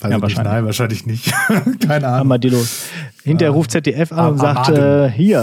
Weiß 0.00 0.10
Ja, 0.10 0.20
wahrscheinlich. 0.20 0.52
nein, 0.52 0.64
wahrscheinlich 0.66 1.06
nicht. 1.06 1.32
Keine 1.86 2.06
Ahnung. 2.08 2.18
Armadillos. 2.20 2.82
Hinterher 3.22 3.52
ruft 3.52 3.70
ZDF 3.70 4.12
an 4.12 4.32
und 4.32 4.38
sagt, 4.38 4.68
äh, 4.70 5.08
hier, 5.10 5.40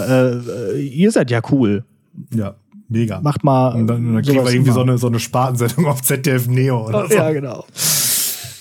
äh, 0.76 0.76
äh, 0.78 0.82
ihr 0.82 1.12
seid 1.12 1.32
ja 1.32 1.42
cool. 1.52 1.86
Ja, 2.34 2.56
mega. 2.90 3.22
Macht 3.22 3.44
mal. 3.44 3.70
und 3.74 3.88
dann, 3.88 4.14
dann 4.14 4.22
kriegen 4.24 4.44
wir 4.44 4.52
irgendwie 4.52 4.72
so 4.72 4.82
eine, 4.82 4.98
so 4.98 5.08
eine 5.08 5.20
Spartensendung 5.20 5.86
auf 5.88 6.02
ZDF 6.02 6.48
Neo 6.48 6.88
oder 6.88 7.08
so. 7.08 7.16
Ja, 7.16 7.32
genau. 7.32 7.66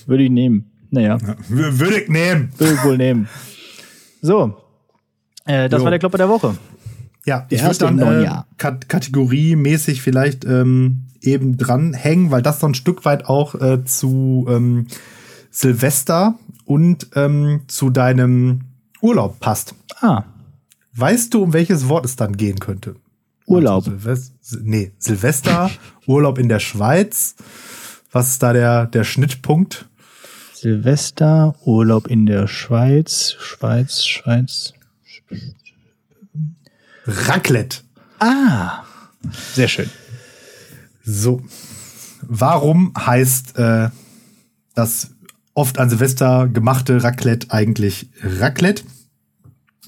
Würde 0.07 0.23
ich 0.23 0.31
nehmen. 0.31 0.71
Naja, 0.91 1.19
W- 1.21 1.79
Würde 1.79 2.01
ich 2.01 2.09
nehmen. 2.09 2.51
würde 2.57 2.73
ich 2.75 2.85
wohl 2.85 2.97
nehmen. 2.97 3.29
So. 4.23 4.55
Äh, 5.45 5.69
das 5.69 5.81
Jo. 5.81 5.85
war 5.85 5.91
der 5.91 5.99
Klopper 5.99 6.17
der 6.19 6.29
Woche. 6.29 6.55
Ja, 7.29 7.41
Der 7.41 7.57
ich 7.57 7.63
würde 7.63 7.69
erste 7.69 7.85
dann 7.85 7.99
im 7.99 8.05
neuen 8.05 8.25
äh, 8.25 8.43
kat 8.57 8.89
kategoriemäßig 8.89 10.01
vielleicht 10.01 10.45
ähm, 10.47 11.05
eben 11.21 11.59
dran 11.59 11.93
hängen, 11.93 12.31
weil 12.31 12.41
das 12.41 12.61
so 12.61 12.67
ein 12.67 12.75
Stück 12.75 13.05
weit 13.05 13.27
auch 13.27 13.55
äh, 13.55 13.85
zu 13.85 14.47
ähm, 14.49 14.87
Silvester 15.51 16.39
und 16.65 17.09
ähm, 17.15 17.61
zu 17.67 17.91
deinem 17.91 18.63
Urlaub 19.03 19.41
passt. 19.41 19.75
Ah, 20.01 20.25
Weißt 20.95 21.35
du, 21.35 21.43
um 21.43 21.53
welches 21.53 21.89
Wort 21.89 22.07
es 22.07 22.17
dann 22.17 22.37
gehen 22.37 22.59
könnte? 22.59 22.97
Urlaub. 23.47 23.87
Also 23.87 23.91
Silvest 23.91 24.33
nee, 24.63 24.93
Silvester, 24.99 25.71
Urlaub 26.07 26.39
in 26.39 26.49
der 26.49 26.61
Schweiz. 26.61 27.37
Was 28.11 28.31
ist 28.31 28.43
da 28.43 28.53
der, 28.53 28.87
der 28.87 29.05
Schnittpunkt? 29.05 29.87
Silvester, 30.55 31.55
Urlaub 31.65 32.09
in 32.09 32.27
der 32.27 32.49
Schweiz, 32.49 33.37
Schweiz, 33.39 34.05
Schweiz. 34.05 34.73
Raclette. 37.09 37.79
Ah, 38.19 38.85
sehr 39.55 39.69
schön. 39.69 39.89
So. 41.03 41.43
Warum 42.21 42.93
heißt 42.99 43.57
äh, 43.59 43.89
das 44.75 45.11
oft 45.55 45.79
an 45.79 45.89
Silvester 45.89 46.49
gemachte 46.49 47.03
Raclette 47.03 47.51
eigentlich 47.51 48.11
Raclette? 48.23 48.83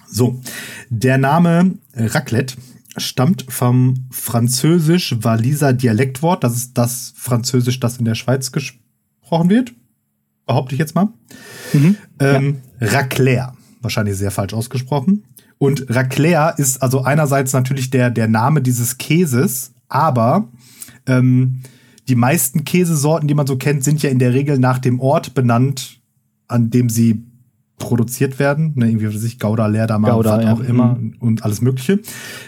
So, 0.08 0.40
der 0.88 1.18
Name 1.18 1.78
Raclette 1.94 2.56
stammt 2.96 3.44
vom 3.48 4.06
französisch-waliser 4.10 5.74
Dialektwort. 5.74 6.42
Das 6.42 6.56
ist 6.56 6.78
das 6.78 7.12
Französisch, 7.16 7.80
das 7.80 7.98
in 7.98 8.06
der 8.06 8.14
Schweiz 8.14 8.50
gesprochen 8.50 9.50
wird. 9.50 9.72
Behaupte 10.46 10.74
ich 10.74 10.78
jetzt 10.78 10.94
mal. 10.94 11.08
Ähm, 12.18 12.62
Raclaire. 12.80 13.52
Wahrscheinlich 13.82 14.16
sehr 14.16 14.30
falsch 14.30 14.52
ausgesprochen. 14.52 15.24
Und 15.60 15.84
Raclaire 15.90 16.54
ist 16.56 16.82
also 16.82 17.04
einerseits 17.04 17.52
natürlich 17.52 17.90
der, 17.90 18.08
der 18.08 18.28
Name 18.28 18.62
dieses 18.62 18.96
Käses, 18.96 19.72
aber 19.88 20.48
ähm, 21.06 21.60
die 22.08 22.14
meisten 22.14 22.64
Käsesorten, 22.64 23.28
die 23.28 23.34
man 23.34 23.46
so 23.46 23.56
kennt, 23.56 23.84
sind 23.84 24.02
ja 24.02 24.08
in 24.08 24.18
der 24.18 24.32
Regel 24.32 24.58
nach 24.58 24.78
dem 24.78 25.00
Ort 25.00 25.34
benannt, 25.34 26.00
an 26.48 26.70
dem 26.70 26.88
sie 26.88 27.26
produziert 27.76 28.38
werden. 28.38 28.72
Ne, 28.74 28.88
irgendwie, 28.88 29.14
was 29.14 29.22
ich, 29.22 29.38
Gouda, 29.38 29.66
Leerdammer, 29.66 30.12
Gouda, 30.12 30.38
was 30.38 30.44
ja. 30.44 30.52
auch 30.54 30.60
immer 30.60 30.94
Mhm. 30.94 31.16
und 31.20 31.44
alles 31.44 31.60
Mögliche. 31.60 32.00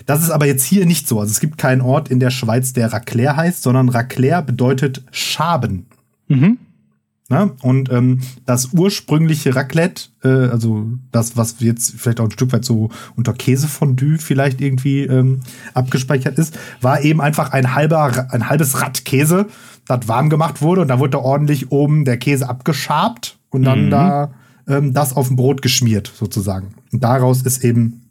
Das 0.07 0.22
ist 0.22 0.30
aber 0.30 0.47
jetzt 0.47 0.64
hier 0.64 0.87
nicht 0.87 1.07
so. 1.07 1.20
Also 1.20 1.32
es 1.32 1.41
gibt 1.41 1.59
keinen 1.59 1.82
Ort 1.82 2.09
in 2.11 2.18
der 2.18 2.30
Schweiz, 2.30 2.72
der 2.72 2.95
Raclair 2.95 3.37
heißt, 3.37 3.62
sondern 3.62 3.91
Raclair 3.91 4.41
bedeutet 4.41 5.05
Schaben. 5.11 5.84
Mhm. 6.28 6.57
Ne? 7.33 7.53
Und 7.62 7.91
ähm, 7.91 8.20
das 8.45 8.74
ursprüngliche 8.74 9.57
Raclette, 9.57 10.11
äh, 10.22 10.28
also 10.28 10.87
das, 11.12 11.35
was 11.35 11.57
jetzt 11.61 11.95
vielleicht 11.97 12.20
auch 12.20 12.26
ein 12.26 12.30
Stück 12.30 12.53
weit 12.53 12.62
so 12.62 12.91
unter 13.16 13.33
Käsefondue 13.33 14.18
vielleicht 14.18 14.61
irgendwie 14.61 15.05
ähm, 15.05 15.41
abgespeichert 15.72 16.39
ist, 16.39 16.59
war 16.83 17.01
eben 17.01 17.22
einfach 17.22 17.53
ein 17.53 17.74
halber, 17.74 18.26
ein 18.30 18.51
halbes 18.51 18.83
Rad 18.83 19.07
Käse, 19.07 19.47
das 19.87 20.09
warm 20.09 20.28
gemacht 20.28 20.61
wurde 20.61 20.83
und 20.83 20.89
da 20.89 20.99
wurde 20.99 21.12
da 21.12 21.18
ordentlich 21.20 21.72
oben 21.72 22.05
der 22.05 22.18
Käse 22.18 22.51
abgeschabt 22.51 23.39
und 23.49 23.62
dann 23.62 23.87
Mhm. 23.87 23.91
da 23.91 24.35
ähm, 24.68 24.93
das 24.93 25.16
auf 25.16 25.28
dem 25.28 25.37
Brot 25.37 25.62
geschmiert 25.62 26.12
sozusagen. 26.14 26.74
Und 26.93 27.03
daraus 27.03 27.41
ist 27.41 27.64
eben 27.64 28.11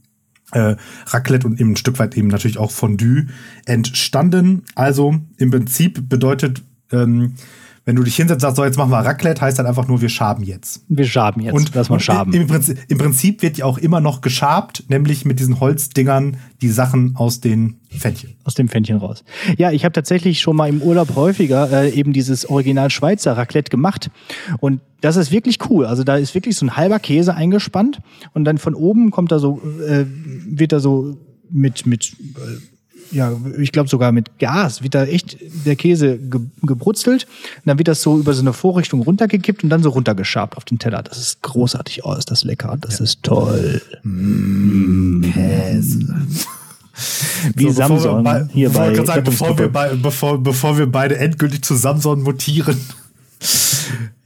äh, 0.51 0.76
Raclette 1.05 1.45
und 1.45 1.61
eben 1.61 1.74
ein 1.74 1.78
Stück 1.78 1.99
weit 1.99 2.17
eben 2.17 2.28
natürlich 2.28 2.57
auch 2.57 2.72
Fondue 2.72 3.28
entstanden. 3.65 4.63
Also 4.74 5.13
im 5.38 5.51
Prinzip 5.51 6.09
bedeutet, 6.09 6.63
ähm, 6.91 7.36
wenn 7.84 7.95
du 7.95 8.03
dich 8.03 8.15
hinsetzt 8.15 8.38
und 8.38 8.41
sagst, 8.41 8.57
so 8.57 8.63
jetzt 8.63 8.77
machen 8.77 8.91
wir 8.91 8.99
Raclette, 8.99 9.41
heißt 9.41 9.57
dann 9.57 9.65
einfach 9.65 9.88
nur, 9.88 10.01
wir 10.01 10.09
schaben 10.09 10.43
jetzt. 10.43 10.84
Wir 10.88 11.05
schaben 11.05 11.41
jetzt. 11.41 11.53
Und, 11.53 11.73
Lass 11.73 11.89
mal 11.89 11.99
schaben. 11.99 12.32
Im, 12.34 12.47
Prinzip, 12.47 12.77
Im 12.88 12.97
Prinzip 12.97 13.41
wird 13.41 13.57
ja 13.57 13.65
auch 13.65 13.79
immer 13.79 14.01
noch 14.01 14.21
geschabt, 14.21 14.84
nämlich 14.88 15.25
mit 15.25 15.39
diesen 15.39 15.59
Holzdingern 15.59 16.38
die 16.61 16.69
Sachen 16.69 17.15
aus 17.15 17.41
den 17.41 17.77
Pfännchen. 17.89 18.36
aus 18.43 18.53
dem 18.53 18.69
Pfännchen 18.69 18.97
raus. 18.97 19.23
Ja, 19.57 19.71
ich 19.71 19.84
habe 19.84 19.93
tatsächlich 19.93 20.41
schon 20.41 20.55
mal 20.55 20.69
im 20.69 20.82
Urlaub 20.82 21.15
häufiger 21.15 21.71
äh, 21.71 21.89
eben 21.89 22.13
dieses 22.13 22.47
Original 22.47 22.89
Schweizer 22.91 23.36
Raclette 23.36 23.69
gemacht 23.69 24.11
und 24.59 24.82
das 25.01 25.15
ist 25.15 25.32
wirklich 25.32 25.57
cool. 25.69 25.86
Also 25.86 26.03
da 26.03 26.17
ist 26.17 26.36
wirklich 26.36 26.55
so 26.55 26.65
ein 26.67 26.77
halber 26.77 26.99
Käse 26.99 27.34
eingespannt 27.34 27.99
und 28.34 28.45
dann 28.45 28.59
von 28.59 28.75
oben 28.75 29.09
kommt 29.09 29.32
da 29.32 29.39
so 29.39 29.59
äh, 29.88 30.05
wird 30.45 30.71
da 30.71 30.79
so 30.79 31.17
mit 31.49 31.86
mit 31.88 32.15
äh, 32.38 32.70
ja, 33.12 33.34
ich 33.59 33.72
glaube 33.72 33.89
sogar 33.89 34.12
mit 34.12 34.39
Gas 34.39 34.82
wird 34.84 34.95
da 34.95 35.03
echt 35.05 35.38
der 35.66 35.76
Käse 35.76 36.18
ge 36.18 36.41
gebrutzelt 36.64 37.28
und 37.57 37.62
dann 37.66 37.78
wird 37.78 37.88
das 37.88 38.01
so 38.01 38.18
über 38.20 38.34
so 38.34 38.41
eine 38.41 38.53
Vorrichtung 38.53 39.01
runtergekippt 39.01 39.64
und 39.64 39.70
dann 39.70 39.84
so 39.84 39.89
runtergeschabt 39.89 40.55
auf 40.57 40.66
den 40.66 40.80
Teller. 40.80 41.03
Das 41.03 41.18
ist 41.18 41.41
großartig. 41.41 42.03
Oh, 42.05 42.14
ist 42.14 42.32
das 42.32 42.43
lecker. 42.43 42.78
Das 42.80 42.99
ist 42.99 43.24
toll. 43.24 43.82
Käse. 45.34 46.16
Wie 47.55 47.64
So, 47.68 47.72
Samson 47.72 48.24
bei- 48.24 48.47
hier 48.53 48.70
bevor, 48.70 48.88
bei 48.91 49.05
sagen, 49.05 49.24
bevor, 49.24 49.57
wir 49.57 49.70
bei, 49.70 49.95
bevor, 49.95 50.38
bevor 50.43 50.78
wir 50.78 50.86
beide 50.86 51.18
endgültig 51.18 51.64
zu 51.64 51.76
Samson 51.76 52.22
mutieren. 52.22 52.78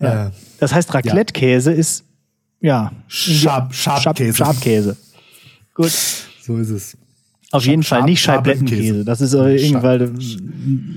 Ja. 0.02 0.28
Äh, 0.28 0.32
Das 0.60 0.74
heißt, 0.74 0.94
Raclette-Käse 0.94 1.72
ist, 1.72 2.04
ja. 2.60 2.92
Schab, 3.08 3.74
Schabkäse. 3.74 4.36
Schab, 4.36 4.48
Schabkäse. 4.56 4.98
Gut. 5.74 5.92
So 6.46 6.58
ist 6.58 6.70
es. 6.70 6.98
Auf 7.56 7.66
jeden 7.66 7.84
Fall 7.84 7.99
Schab- 7.99 8.06
nicht. 8.10 8.22
Scheiblettenkäse. 8.22 9.06
Das 9.06 9.22
ist 9.22 9.34
äh, 9.34 9.56
irgendwann 9.56 10.20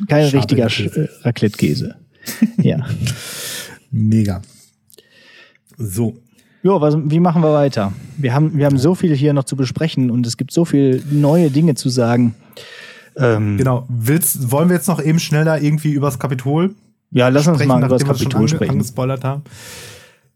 kein 0.08 0.24
richtiger 0.26 0.66
Sch- 0.66 0.94
äh, 0.96 1.08
Raclette-Käse. 1.22 1.94
ja. 2.58 2.78
Mega. 3.90 4.42
So. 5.76 6.16
Jo, 6.62 6.80
was, 6.80 6.96
wie 7.04 7.20
machen 7.20 7.42
wir 7.42 7.52
weiter? 7.52 7.92
Wir 8.16 8.34
haben, 8.34 8.56
wir 8.56 8.66
haben 8.66 8.78
so 8.78 8.94
viel 8.94 9.14
hier 9.14 9.32
noch 9.32 9.44
zu 9.44 9.56
besprechen 9.56 10.10
und 10.10 10.26
es 10.26 10.36
gibt 10.36 10.50
so 10.52 10.64
viel 10.64 11.02
neue 11.10 11.50
Dinge 11.50 11.74
zu 11.74 11.88
sagen. 11.88 12.34
Ähm, 13.16 13.56
Genau. 13.58 13.86
Willst, 13.88 14.50
wollen 14.50 14.68
wir 14.68 14.76
jetzt 14.76 14.88
noch 14.88 15.02
eben 15.02 15.18
schneller 15.20 15.60
irgendwie 15.60 15.92
übers 15.92 16.18
Kapitol 16.18 16.74
ja, 17.10 17.28
lass 17.28 17.46
uns 17.46 17.56
sprechen, 17.56 17.68
mal 17.68 17.78
über 17.78 17.88
das 17.88 18.04
Kapitol 18.04 18.48
sprechen. 18.48 18.84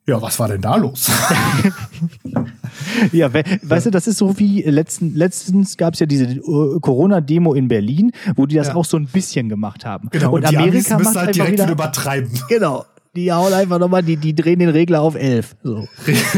Ja, 0.06 0.22
was 0.22 0.38
war 0.38 0.48
denn 0.48 0.62
da 0.62 0.76
los? 0.76 1.10
Ja, 3.12 3.32
we 3.32 3.42
weißt 3.62 3.86
du, 3.86 3.90
das 3.90 4.06
ist 4.06 4.18
so 4.18 4.38
wie 4.38 4.62
letzten, 4.62 5.14
letztens 5.14 5.76
gab 5.76 5.94
es 5.94 6.00
ja 6.00 6.06
diese 6.06 6.24
äh, 6.24 6.40
Corona-Demo 6.80 7.54
in 7.54 7.68
Berlin, 7.68 8.12
wo 8.36 8.46
die 8.46 8.56
das 8.56 8.68
Ja. 8.68 8.74
auch 8.74 8.84
so 8.84 8.96
ein 8.96 9.06
bisschen 9.06 9.48
gemacht 9.48 9.84
haben. 9.84 10.08
Genau. 10.10 10.34
und 10.34 10.44
Amis 10.46 10.58
Amerika 10.90 10.98
macht 10.98 11.16
halt 11.16 11.34
direkt 11.34 11.52
wieder, 11.52 11.70
übertreiben. 11.70 12.30
Genau. 12.48 12.84
Die 13.14 13.30
hauen 13.30 13.52
einfach 13.52 13.78
nochmal, 13.78 14.02
die, 14.02 14.16
die 14.16 14.34
drehen 14.34 14.58
den 14.58 14.70
Regler 14.70 15.02
auf 15.02 15.14
11. 15.16 15.56
So. 15.62 15.86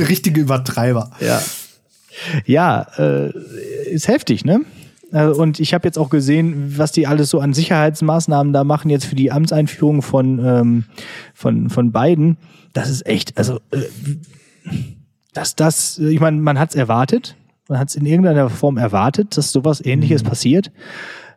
Richtige 0.08 0.40
Übertreiber. 0.40 1.10
Ja. 1.20 1.40
Ja, 2.46 2.86
äh, 2.98 3.30
ist 3.90 4.08
heftig, 4.08 4.44
ne? 4.44 4.60
Äh, 5.12 5.26
Und 5.26 5.60
ich 5.60 5.72
habe 5.74 5.86
jetzt 5.86 5.98
auch 5.98 6.10
gesehen, 6.10 6.74
was 6.76 6.90
die 6.92 7.06
alles 7.06 7.30
so 7.30 7.38
an 7.40 7.54
Sicherheitsmaßnahmen 7.54 8.52
da 8.52 8.64
machen, 8.64 8.90
jetzt 8.90 9.04
für 9.06 9.14
die 9.14 9.30
Amtseinführung 9.30 10.02
von, 10.02 10.40
ähm, 10.44 10.84
von, 11.32 11.70
von 11.70 11.92
Biden. 11.92 12.36
Das 12.72 12.90
ist 12.90 13.06
echt, 13.06 13.38
also, 13.38 13.60
äh, 13.70 13.78
dass 15.34 15.54
das, 15.56 15.98
ich 15.98 16.20
meine, 16.20 16.40
man 16.40 16.58
hat 16.58 16.70
es 16.70 16.76
erwartet, 16.76 17.36
man 17.68 17.78
hat 17.78 17.88
es 17.88 17.96
in 17.96 18.06
irgendeiner 18.06 18.48
Form 18.50 18.78
erwartet, 18.78 19.36
dass 19.36 19.52
sowas 19.52 19.84
ähnliches 19.84 20.22
passiert. 20.22 20.70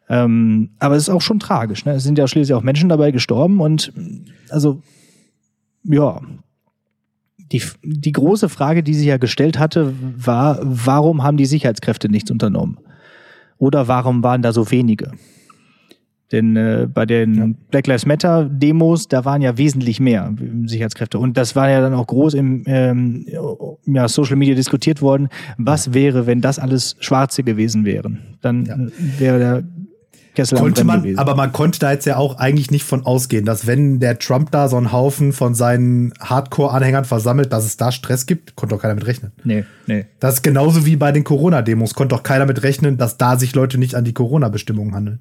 Ähm, 0.10 0.70
aber 0.80 0.96
es 0.96 1.04
ist 1.04 1.10
auch 1.10 1.22
schon 1.22 1.40
tragisch. 1.40 1.84
Ne? 1.86 1.94
Es 1.94 2.04
sind 2.04 2.18
ja 2.18 2.28
schließlich 2.28 2.56
auch 2.56 2.64
Menschen 2.64 2.90
dabei 2.90 3.12
gestorben 3.12 3.60
und 3.60 3.92
also, 4.50 4.82
ja, 5.84 6.22
die, 7.52 7.62
die 7.84 8.12
große 8.12 8.50
Frage, 8.50 8.84
die 8.84 8.94
sich 8.94 9.08
ja 9.08 9.18
gestellt 9.18 9.58
hatte, 9.58 9.94
war, 10.02 10.60
warum 10.62 11.24
haben 11.24 11.38
die 11.38 11.46
Sicherheitskräfte 11.46 12.10
nichts 12.10 12.32
unternommen? 12.32 12.78
Oder 13.58 13.88
warum 13.88 14.24
waren 14.24 14.42
da 14.42 14.52
so 14.54 14.70
wenige? 14.70 15.12
Denn 16.32 16.56
äh, 16.58 16.88
bei 16.94 17.06
den 17.06 17.34
Ja. 17.36 17.48
Black 17.72 17.88
Lives 17.88 18.06
Matter 18.06 18.50
Demos, 18.52 19.08
da 19.08 19.24
waren 19.24 19.42
ja 19.42 19.58
wesentlich 19.58 20.00
mehr 20.02 20.34
Sicherheitskräfte. 20.66 21.20
Und 21.20 21.38
das 21.38 21.56
war 21.56 21.70
ja 21.70 21.80
dann 21.80 21.94
auch 21.94 22.08
groß 22.08 22.34
im 22.34 22.64
ähm, 22.66 23.26
ja, 23.86 24.08
Social 24.10 24.36
Media 24.36 24.54
diskutiert 24.56 25.02
worden. 25.02 25.30
Was 25.58 25.94
wäre, 25.94 26.28
wenn 26.28 26.42
das 26.42 26.60
alles 26.60 26.98
Schwarze 27.00 27.44
gewesen 27.44 27.86
wären? 27.86 28.38
Dann 28.42 28.66
Ja. 28.66 28.76
äh, 28.76 28.90
wäre 29.20 29.40
der 29.40 29.64
Kessel 30.36 30.58
Konnte 30.60 30.84
man, 30.84 31.02
gewesen. 31.02 31.18
aber 31.18 31.34
man 31.36 31.52
konnte 31.52 31.80
da 31.80 31.92
jetzt 31.94 32.06
ja 32.06 32.18
auch 32.18 32.38
eigentlich 32.38 32.70
nicht 32.70 32.84
von 32.84 33.04
ausgehen, 33.06 33.44
dass 33.44 33.66
wenn 33.66 34.00
der 34.00 34.20
Trump 34.20 34.52
da 34.52 34.68
so 34.68 34.78
einen 34.78 34.92
Haufen 34.92 35.34
von 35.34 35.56
seinen 35.56 36.14
Hardcore-Anhängern 36.20 37.06
versammelt, 37.06 37.52
dass 37.52 37.66
es 37.66 37.78
da 37.78 37.92
Stress 37.92 38.28
gibt, 38.28 38.56
konnte 38.56 38.76
doch 38.76 38.82
keiner 38.82 38.94
mit 38.94 39.08
rechnen. 39.08 39.32
nee, 39.46 39.64
nee. 39.88 40.06
Das 40.20 40.36
ist 40.36 40.42
genauso 40.44 40.86
wie 40.86 40.96
bei 40.96 41.12
den 41.12 41.24
Corona-Demos, 41.24 41.96
konnte 41.96 42.14
doch 42.16 42.22
keiner 42.22 42.46
mit 42.46 42.62
rechnen, 42.62 42.98
dass 42.98 43.18
da 43.18 43.40
sich 43.40 43.56
Leute 43.56 43.80
nicht 43.80 43.96
an 43.96 44.04
die 44.04 44.14
Corona-Bestimmungen 44.14 44.94
handeln. 44.94 45.20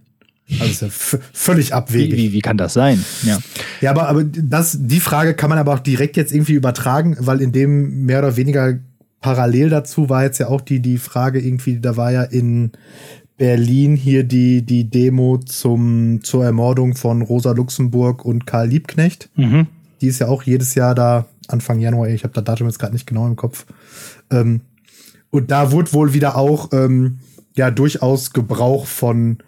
Also 0.60 0.86
völlig 0.90 1.68
Wie, 1.68 1.72
abwegig. 1.72 2.16
wie, 2.18 2.32
wie 2.32 2.40
kann 2.40 2.56
das 2.56 2.74
sein? 2.74 3.04
Ja. 3.24 3.38
Ja, 3.80 3.90
aber, 3.90 4.08
aber 4.08 4.22
das, 4.24 4.78
die 4.80 5.00
Frage 5.00 5.34
kann 5.34 5.50
man 5.50 5.58
aber 5.58 5.74
auch 5.74 5.80
direkt 5.80 6.16
jetzt 6.16 6.32
irgendwie 6.32 6.52
übertragen, 6.52 7.16
weil 7.18 7.40
in 7.40 7.50
dem 7.50 8.04
mehr 8.04 8.20
oder 8.20 8.36
weniger 8.36 8.78
parallel 9.20 9.70
dazu 9.70 10.08
war 10.08 10.22
jetzt 10.22 10.38
ja 10.38 10.46
auch 10.46 10.60
die, 10.60 10.80
die 10.80 10.98
Frage 10.98 11.40
irgendwie, 11.40 11.80
da 11.80 11.96
war 11.96 12.12
ja 12.12 12.22
in 12.22 12.70
Berlin 13.36 13.96
hier 13.96 14.22
die, 14.22 14.62
die 14.62 14.88
Demo 14.88 15.38
zum, 15.38 16.20
zur 16.22 16.44
Ermordung 16.44 16.94
von 16.94 17.22
Rosa 17.22 17.50
Luxemburg 17.50 18.24
und 18.24 18.46
Karl 18.46 18.68
Liebknecht. 18.68 19.28
Mhm. 19.34 19.66
Die 20.00 20.06
ist 20.06 20.20
ja 20.20 20.28
auch 20.28 20.44
jedes 20.44 20.74
Jahr 20.74 20.94
da, 20.94 21.26
Anfang 21.48 21.80
Januar, 21.80 22.08
ich 22.08 22.22
habe 22.22 22.34
das 22.34 22.44
Datum 22.44 22.68
jetzt 22.68 22.78
gerade 22.78 22.92
nicht 22.92 23.06
genau 23.06 23.26
im 23.26 23.36
Kopf. 23.36 23.66
Ähm, 24.30 24.60
und 25.30 25.50
da 25.50 25.72
wurde 25.72 25.92
wohl 25.92 26.14
wieder 26.14 26.36
auch 26.36 26.70
ähm, 26.72 27.18
ja 27.56 27.70
durchaus 27.70 28.32
Gebrauch 28.32 28.86
von 28.86 29.38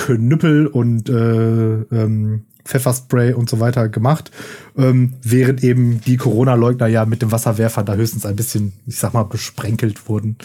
Knüppel 0.00 0.66
und 0.66 1.08
äh, 1.10 1.82
ähm, 1.92 2.42
Pfefferspray 2.64 3.34
und 3.34 3.50
so 3.50 3.60
weiter 3.60 3.88
gemacht, 3.88 4.30
ähm, 4.76 5.14
während 5.22 5.62
eben 5.62 6.00
die 6.00 6.16
Corona-Leugner 6.16 6.86
ja 6.86 7.04
mit 7.04 7.20
dem 7.20 7.32
Wasserwerfer 7.32 7.82
da 7.82 7.94
höchstens 7.94 8.24
ein 8.24 8.36
bisschen, 8.36 8.72
ich 8.86 8.96
sag 8.96 9.12
mal, 9.12 9.24
besprenkelt 9.24 10.08
wurden. 10.08 10.36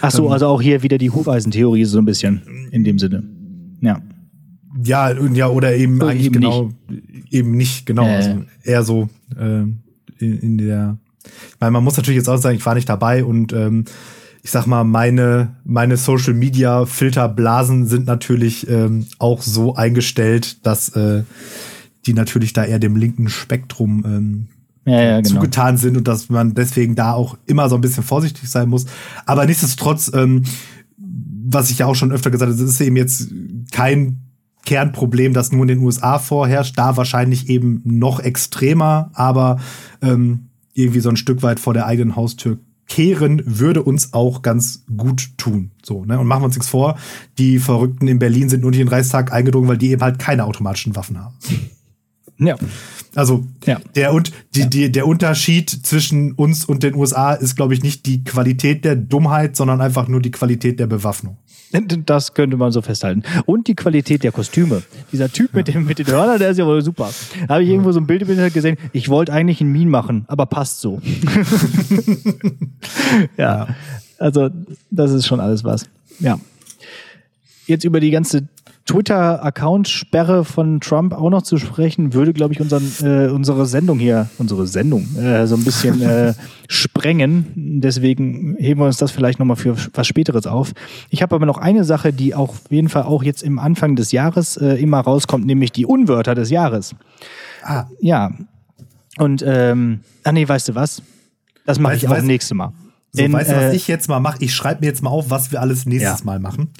Ach 0.00 0.10
so, 0.10 0.26
Ähm, 0.26 0.32
also 0.32 0.46
auch 0.48 0.60
hier 0.60 0.82
wieder 0.82 0.98
die 0.98 1.10
Hufeisentheorie 1.10 1.84
so 1.84 1.98
ein 1.98 2.04
bisschen 2.04 2.42
in 2.72 2.82
dem 2.84 2.98
Sinne. 2.98 3.22
Ja. 3.80 4.00
Ja, 4.82 5.12
ja, 5.32 5.48
oder 5.48 5.76
eben 5.76 5.96
Oder 5.98 6.08
eigentlich 6.08 6.26
eben 6.26 6.34
genau, 6.34 6.70
eben 7.30 7.52
nicht, 7.52 7.86
genau, 7.86 8.06
Äh. 8.06 8.16
also 8.16 8.42
eher 8.64 8.82
so 8.82 9.08
ähm, 9.38 9.78
in, 10.18 10.38
in 10.40 10.58
der, 10.58 10.98
ich 11.24 11.60
meine, 11.60 11.70
man 11.70 11.84
muss 11.84 11.96
natürlich 11.96 12.16
jetzt 12.18 12.28
auch 12.28 12.38
sagen, 12.38 12.56
ich 12.56 12.66
war 12.66 12.74
nicht 12.74 12.88
dabei 12.88 13.24
und 13.24 13.52
ähm, 13.52 13.84
ich 14.44 14.50
sag 14.50 14.66
mal, 14.66 14.84
meine, 14.84 15.56
meine 15.64 15.96
Social 15.96 16.34
Media 16.34 16.84
Filterblasen 16.84 17.86
sind 17.86 18.06
natürlich 18.06 18.68
ähm, 18.68 19.06
auch 19.18 19.40
so 19.40 19.74
eingestellt, 19.74 20.66
dass 20.66 20.90
äh, 20.90 21.22
die 22.04 22.12
natürlich 22.12 22.52
da 22.52 22.62
eher 22.62 22.78
dem 22.78 22.94
linken 22.94 23.30
Spektrum 23.30 24.04
ähm, 24.06 24.46
Ja, 24.84 25.02
ja, 25.02 25.20
genau. 25.22 25.36
zugetan 25.36 25.78
sind 25.78 25.96
und 25.96 26.06
dass 26.06 26.28
man 26.28 26.52
deswegen 26.52 26.94
da 26.94 27.14
auch 27.14 27.38
immer 27.46 27.70
so 27.70 27.74
ein 27.74 27.80
bisschen 27.80 28.02
vorsichtig 28.02 28.50
sein 28.50 28.68
muss. 28.68 28.84
Aber 29.24 29.46
nichtsdestotrotz, 29.46 30.12
ähm, 30.12 30.42
was 30.98 31.70
ich 31.70 31.78
ja 31.78 31.86
auch 31.86 31.94
schon 31.94 32.12
öfter 32.12 32.30
gesagt 32.30 32.52
habe, 32.52 32.62
es 32.62 32.70
ist 32.70 32.82
eben 32.82 32.96
jetzt 32.96 33.30
kein 33.72 34.20
Kernproblem, 34.66 35.32
das 35.32 35.52
nur 35.52 35.62
in 35.62 35.68
den 35.68 35.78
USA 35.78 36.18
vorherrscht, 36.18 36.76
da 36.78 36.98
wahrscheinlich 36.98 37.48
eben 37.48 37.80
noch 37.84 38.20
extremer, 38.20 39.10
aber 39.14 39.58
ähm, 40.02 40.50
irgendwie 40.74 41.00
so 41.00 41.08
ein 41.08 41.16
Stück 41.16 41.42
weit 41.42 41.60
vor 41.60 41.72
der 41.72 41.86
eigenen 41.86 42.14
Haustür 42.14 42.58
kehren 42.88 43.42
würde 43.44 43.82
uns 43.82 44.12
auch 44.12 44.42
ganz 44.42 44.84
gut 44.96 45.30
tun. 45.38 45.70
So, 45.82 46.04
ne? 46.04 46.18
Und 46.18 46.26
machen 46.26 46.42
wir 46.42 46.46
uns 46.46 46.56
nichts 46.56 46.68
vor, 46.68 46.98
die 47.38 47.58
Verrückten 47.58 48.08
in 48.08 48.18
Berlin 48.18 48.48
sind 48.48 48.60
nur 48.60 48.70
nicht 48.70 48.80
in 48.80 48.86
den 48.86 48.92
Reichstag 48.94 49.32
eingedrungen, 49.32 49.68
weil 49.68 49.78
die 49.78 49.90
eben 49.90 50.02
halt 50.02 50.18
keine 50.18 50.44
automatischen 50.44 50.94
Waffen 50.96 51.18
haben. 51.18 51.34
Ja. 52.38 52.56
Also 53.14 53.44
Ja. 53.64 53.80
der 53.94 54.12
und 54.12 54.32
die, 54.54 54.68
die, 54.68 54.90
der 54.90 55.06
Unterschied 55.06 55.70
zwischen 55.70 56.32
uns 56.32 56.64
und 56.64 56.82
den 56.82 56.94
USA 56.96 57.32
ist, 57.34 57.54
glaube 57.54 57.74
ich, 57.74 57.82
nicht 57.82 58.06
die 58.06 58.24
Qualität 58.24 58.84
der 58.84 58.96
Dummheit, 58.96 59.54
sondern 59.56 59.80
einfach 59.80 60.08
nur 60.08 60.20
die 60.20 60.32
Qualität 60.32 60.80
der 60.80 60.88
Bewaffnung. 60.88 61.36
Das 62.06 62.34
könnte 62.34 62.56
man 62.56 62.72
so 62.72 62.82
festhalten. 62.82 63.22
Und 63.46 63.68
die 63.68 63.74
Qualität 63.74 64.22
der 64.22 64.32
Kostüme. 64.32 64.82
Dieser 65.12 65.30
Typ 65.30 65.54
mit 65.54 65.68
dem 65.68 65.84
mit 65.84 65.98
den 65.98 66.06
Hörnern, 66.06 66.38
der 66.38 66.50
ist 66.50 66.58
ja 66.58 66.66
wohl 66.66 66.82
super. 66.82 67.10
Da 67.46 67.54
habe 67.54 67.64
ich 67.64 67.70
irgendwo 67.70 67.92
so 67.92 68.00
ein 68.00 68.06
Bild 68.06 68.22
im 68.22 68.30
Internet 68.30 68.54
gesehen. 68.54 68.76
Ich 68.92 69.08
wollte 69.08 69.32
eigentlich 69.32 69.60
einen 69.60 69.72
Mean 69.72 69.88
machen, 69.88 70.24
aber 70.28 70.46
passt 70.46 70.80
so. 70.80 71.00
ja. 73.36 73.68
Also, 74.18 74.50
das 74.90 75.12
ist 75.12 75.26
schon 75.26 75.40
alles 75.40 75.64
was. 75.64 75.86
Ja. 76.20 76.38
Jetzt 77.66 77.84
über 77.84 78.00
die 78.00 78.10
ganze 78.10 78.46
Twitter-Account-Sperre 78.86 80.44
von 80.44 80.80
Trump 80.80 81.12
auch 81.14 81.30
noch 81.30 81.42
zu 81.42 81.56
sprechen, 81.58 82.12
würde, 82.12 82.32
glaube 82.32 82.52
ich, 82.54 82.60
unseren, 82.60 82.90
äh, 83.02 83.28
unsere 83.30 83.66
Sendung 83.66 83.98
hier, 83.98 84.28
unsere 84.38 84.66
Sendung, 84.66 85.16
äh, 85.16 85.46
so 85.46 85.56
ein 85.56 85.64
bisschen 85.64 86.02
äh, 86.02 86.34
sprengen. 86.68 87.46
Deswegen 87.80 88.56
heben 88.58 88.80
wir 88.80 88.86
uns 88.86 88.98
das 88.98 89.10
vielleicht 89.10 89.38
nochmal 89.38 89.56
für 89.56 89.76
was 89.94 90.06
Späteres 90.06 90.46
auf. 90.46 90.72
Ich 91.10 91.22
habe 91.22 91.34
aber 91.34 91.46
noch 91.46 91.58
eine 91.58 91.84
Sache, 91.84 92.12
die 92.12 92.34
auch 92.34 92.50
auf 92.50 92.62
jeden 92.70 92.88
Fall 92.88 93.04
auch 93.04 93.22
jetzt 93.22 93.42
im 93.42 93.58
Anfang 93.58 93.96
des 93.96 94.12
Jahres 94.12 94.56
äh, 94.56 94.74
immer 94.74 95.00
rauskommt, 95.00 95.46
nämlich 95.46 95.72
die 95.72 95.86
Unwörter 95.86 96.34
des 96.34 96.50
Jahres. 96.50 96.94
Ah, 97.62 97.84
Ja. 98.00 98.30
Und, 99.16 99.44
ähm, 99.46 100.00
ah 100.24 100.32
nee, 100.32 100.46
weißt 100.48 100.68
du 100.70 100.74
was? 100.74 101.00
Das 101.64 101.78
mache 101.78 101.94
ich 101.94 102.08
auch 102.08 102.12
weißt- 102.12 102.22
nächste 102.22 102.54
Mal. 102.56 102.72
so, 103.12 103.22
Denn, 103.22 103.32
weißt 103.32 103.50
du, 103.50 103.54
was 103.56 103.62
äh, 103.72 103.76
ich 103.76 103.86
jetzt 103.86 104.08
mal 104.08 104.18
mache? 104.18 104.38
Ich 104.40 104.52
schreibe 104.52 104.80
mir 104.80 104.86
jetzt 104.88 105.02
mal 105.04 105.10
auf, 105.10 105.30
was 105.30 105.52
wir 105.52 105.60
alles 105.60 105.86
nächstes 105.86 106.18
Ja. 106.20 106.24
Mal 106.26 106.40
machen. 106.40 106.70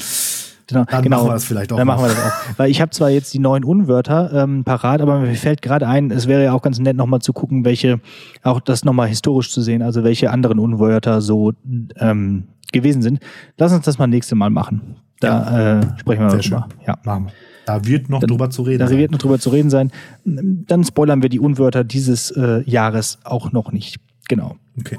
Genau, 0.66 0.84
Dann 0.84 1.02
genau. 1.02 1.16
machen 1.18 1.28
wir 1.28 1.32
das 1.34 1.44
vielleicht 1.44 1.72
auch 1.72 1.76
Dann 1.76 1.86
machen 1.86 2.04
wir 2.04 2.08
das 2.08 2.18
auch. 2.18 2.58
Weil 2.58 2.70
ich 2.70 2.80
habe 2.80 2.90
zwar 2.90 3.10
jetzt 3.10 3.32
die 3.34 3.38
neuen 3.38 3.64
Unwörter 3.64 4.32
ähm, 4.32 4.64
parat, 4.64 5.00
aber 5.00 5.20
mir 5.20 5.34
fällt 5.34 5.62
gerade 5.62 5.86
ein, 5.86 6.10
es 6.10 6.26
wäre 6.26 6.44
ja 6.44 6.52
auch 6.52 6.62
ganz 6.62 6.78
nett, 6.78 6.96
nochmal 6.96 7.20
zu 7.20 7.32
gucken, 7.32 7.64
welche, 7.64 8.00
auch 8.42 8.60
das 8.60 8.84
nochmal 8.84 9.08
historisch 9.08 9.50
zu 9.50 9.60
sehen, 9.60 9.82
also 9.82 10.04
welche 10.04 10.30
anderen 10.30 10.58
Unwörter 10.58 11.20
so 11.20 11.52
ähm, 11.96 12.44
gewesen 12.72 13.02
sind. 13.02 13.20
Lass 13.58 13.72
uns 13.72 13.84
das 13.84 13.98
mal 13.98 14.06
nächste 14.06 14.34
Mal 14.34 14.50
machen. 14.50 14.96
Da 15.20 15.80
äh, 15.80 15.98
sprechen 15.98 16.22
wir 16.22 16.30
Sehr 16.30 16.40
drüber. 16.40 16.68
schön. 16.70 16.86
Ja. 16.86 16.98
Machen 17.04 17.26
wir. 17.26 17.32
Da 17.66 17.84
wird 17.86 18.10
noch 18.10 18.20
drüber 18.20 18.50
zu 18.50 18.62
reden. 18.62 18.80
Da 18.80 18.88
sein. 18.88 18.98
wird 18.98 19.10
noch 19.10 19.18
drüber 19.18 19.38
zu 19.38 19.50
reden 19.50 19.70
sein. 19.70 19.90
Dann 20.24 20.84
spoilern 20.84 21.22
wir 21.22 21.30
die 21.30 21.40
Unwörter 21.40 21.82
dieses 21.82 22.30
äh, 22.30 22.62
Jahres 22.68 23.18
auch 23.24 23.52
noch 23.52 23.72
nicht. 23.72 23.96
Genau. 24.28 24.56
Okay. 24.78 24.98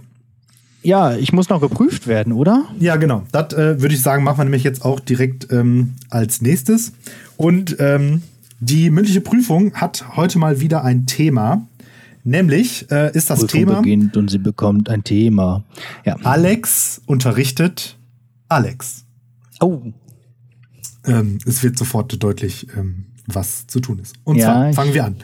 Ja, 0.86 1.16
ich 1.16 1.34
muss 1.34 1.50
noch 1.50 1.62
geprüft 1.62 2.06
werden, 2.06 2.32
oder? 2.32 2.66
Ja, 2.80 2.96
genau. 2.96 3.24
Das 3.32 3.54
äh, 3.54 3.82
würde 3.82 3.96
ich 3.96 4.02
sagen, 4.02 4.24
machen 4.24 4.38
wir 4.38 4.44
nämlich 4.46 4.64
jetzt 4.64 4.86
auch 4.86 5.00
direkt 5.00 5.52
ähm, 5.52 5.96
als 6.10 6.42
nächstes. 6.42 6.94
Und 7.38 7.76
ähm, 7.80 8.22
die 8.60 8.92
mündliche 8.92 9.22
Prüfung 9.22 9.74
hat 9.74 10.16
heute 10.16 10.38
mal 10.38 10.60
wieder 10.62 10.84
ein 10.84 11.08
Thema. 11.08 11.66
Nämlich 12.24 12.90
äh, 12.92 13.12
ist 13.16 13.30
das 13.30 13.40
Prüfung 13.40 13.60
Thema 13.60 13.76
beginnt 13.82 14.16
und 14.16 14.30
sie 14.30 14.38
bekommt 14.38 14.90
ein 14.90 15.04
Thema. 15.04 15.64
Ja. 16.06 16.18
Alex 16.24 17.02
unterrichtet 17.06 17.98
Alex. 18.48 19.06
Oh, 19.60 19.82
Ähm, 21.06 21.40
es 21.46 21.64
wird 21.64 21.78
sofort 21.78 22.22
deutlich, 22.22 22.68
ähm, 22.78 23.06
was 23.28 23.66
zu 23.68 23.80
tun 23.80 24.00
ist. 24.00 24.16
Und 24.24 24.38
Ja, 24.38 24.46
zwar 24.46 24.74
fangen 24.74 24.94
wir 24.94 25.06
an. 25.06 25.16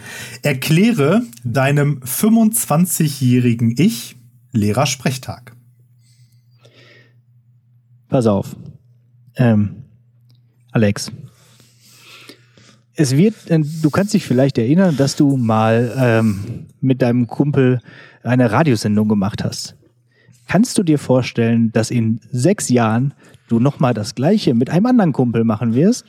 Erkläre 0.42 1.22
deinem 1.44 2.00
25-jährigen 2.00 3.76
Ich 3.78 4.16
Lehrersprechtag. 4.52 5.56
Pass 8.08 8.28
auf. 8.28 8.56
Ähm, 9.36 9.84
Alex. 10.72 11.12
Es 12.94 13.16
wird, 13.16 13.50
äh, 13.50 13.60
du 13.82 13.90
kannst 13.90 14.14
dich 14.14 14.26
vielleicht 14.26 14.58
erinnern, 14.58 14.98
dass 14.98 15.16
du 15.16 15.38
mal 15.38 15.94
ähm, 15.98 16.68
mit 16.82 17.02
deinem 17.02 17.28
Kumpel 17.28 17.80
eine 18.24 18.52
Radiosendung 18.52 19.08
gemacht 19.08 19.44
hast. 19.44 19.76
Kannst 20.48 20.78
du 20.78 20.84
dir 20.84 21.00
vorstellen, 21.00 21.72
dass 21.72 21.90
in 21.92 22.20
sechs 22.32 22.68
Jahren 22.70 23.14
du 23.48 23.60
nochmal 23.60 23.94
das 23.94 24.16
Gleiche 24.16 24.54
mit 24.54 24.70
einem 24.70 24.86
anderen 24.86 25.14
Kumpel 25.14 25.46
machen 25.46 25.74
wirst? 25.74 26.06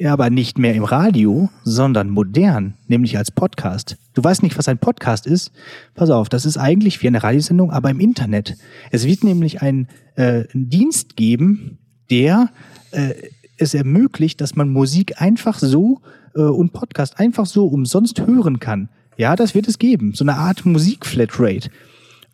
Ja, 0.00 0.12
aber 0.12 0.30
nicht 0.30 0.58
mehr 0.58 0.74
im 0.74 0.84
Radio, 0.84 1.50
sondern 1.64 2.10
modern, 2.10 2.74
nämlich 2.86 3.18
als 3.18 3.32
Podcast. 3.32 3.96
Du 4.14 4.22
weißt 4.22 4.44
nicht, 4.44 4.56
was 4.56 4.68
ein 4.68 4.78
Podcast 4.78 5.26
ist? 5.26 5.50
Pass 5.96 6.10
auf, 6.10 6.28
das 6.28 6.46
ist 6.46 6.56
eigentlich 6.56 7.02
wie 7.02 7.08
eine 7.08 7.20
Radiosendung, 7.20 7.72
aber 7.72 7.90
im 7.90 7.98
Internet. 7.98 8.56
Es 8.92 9.06
wird 9.06 9.24
nämlich 9.24 9.60
einen 9.60 9.88
äh, 10.14 10.44
einen 10.54 10.70
Dienst 10.70 11.16
geben, 11.16 11.78
der 12.10 12.50
äh, 12.92 13.14
es 13.56 13.74
ermöglicht, 13.74 14.40
dass 14.40 14.54
man 14.54 14.68
Musik 14.68 15.20
einfach 15.20 15.58
so 15.58 16.00
äh, 16.36 16.42
und 16.42 16.72
Podcast 16.72 17.18
einfach 17.18 17.46
so 17.46 17.66
umsonst 17.66 18.24
hören 18.24 18.60
kann. 18.60 18.90
Ja, 19.16 19.34
das 19.34 19.56
wird 19.56 19.66
es 19.66 19.80
geben. 19.80 20.12
So 20.14 20.22
eine 20.22 20.36
Art 20.36 20.64
Musikflatrate. 20.64 21.70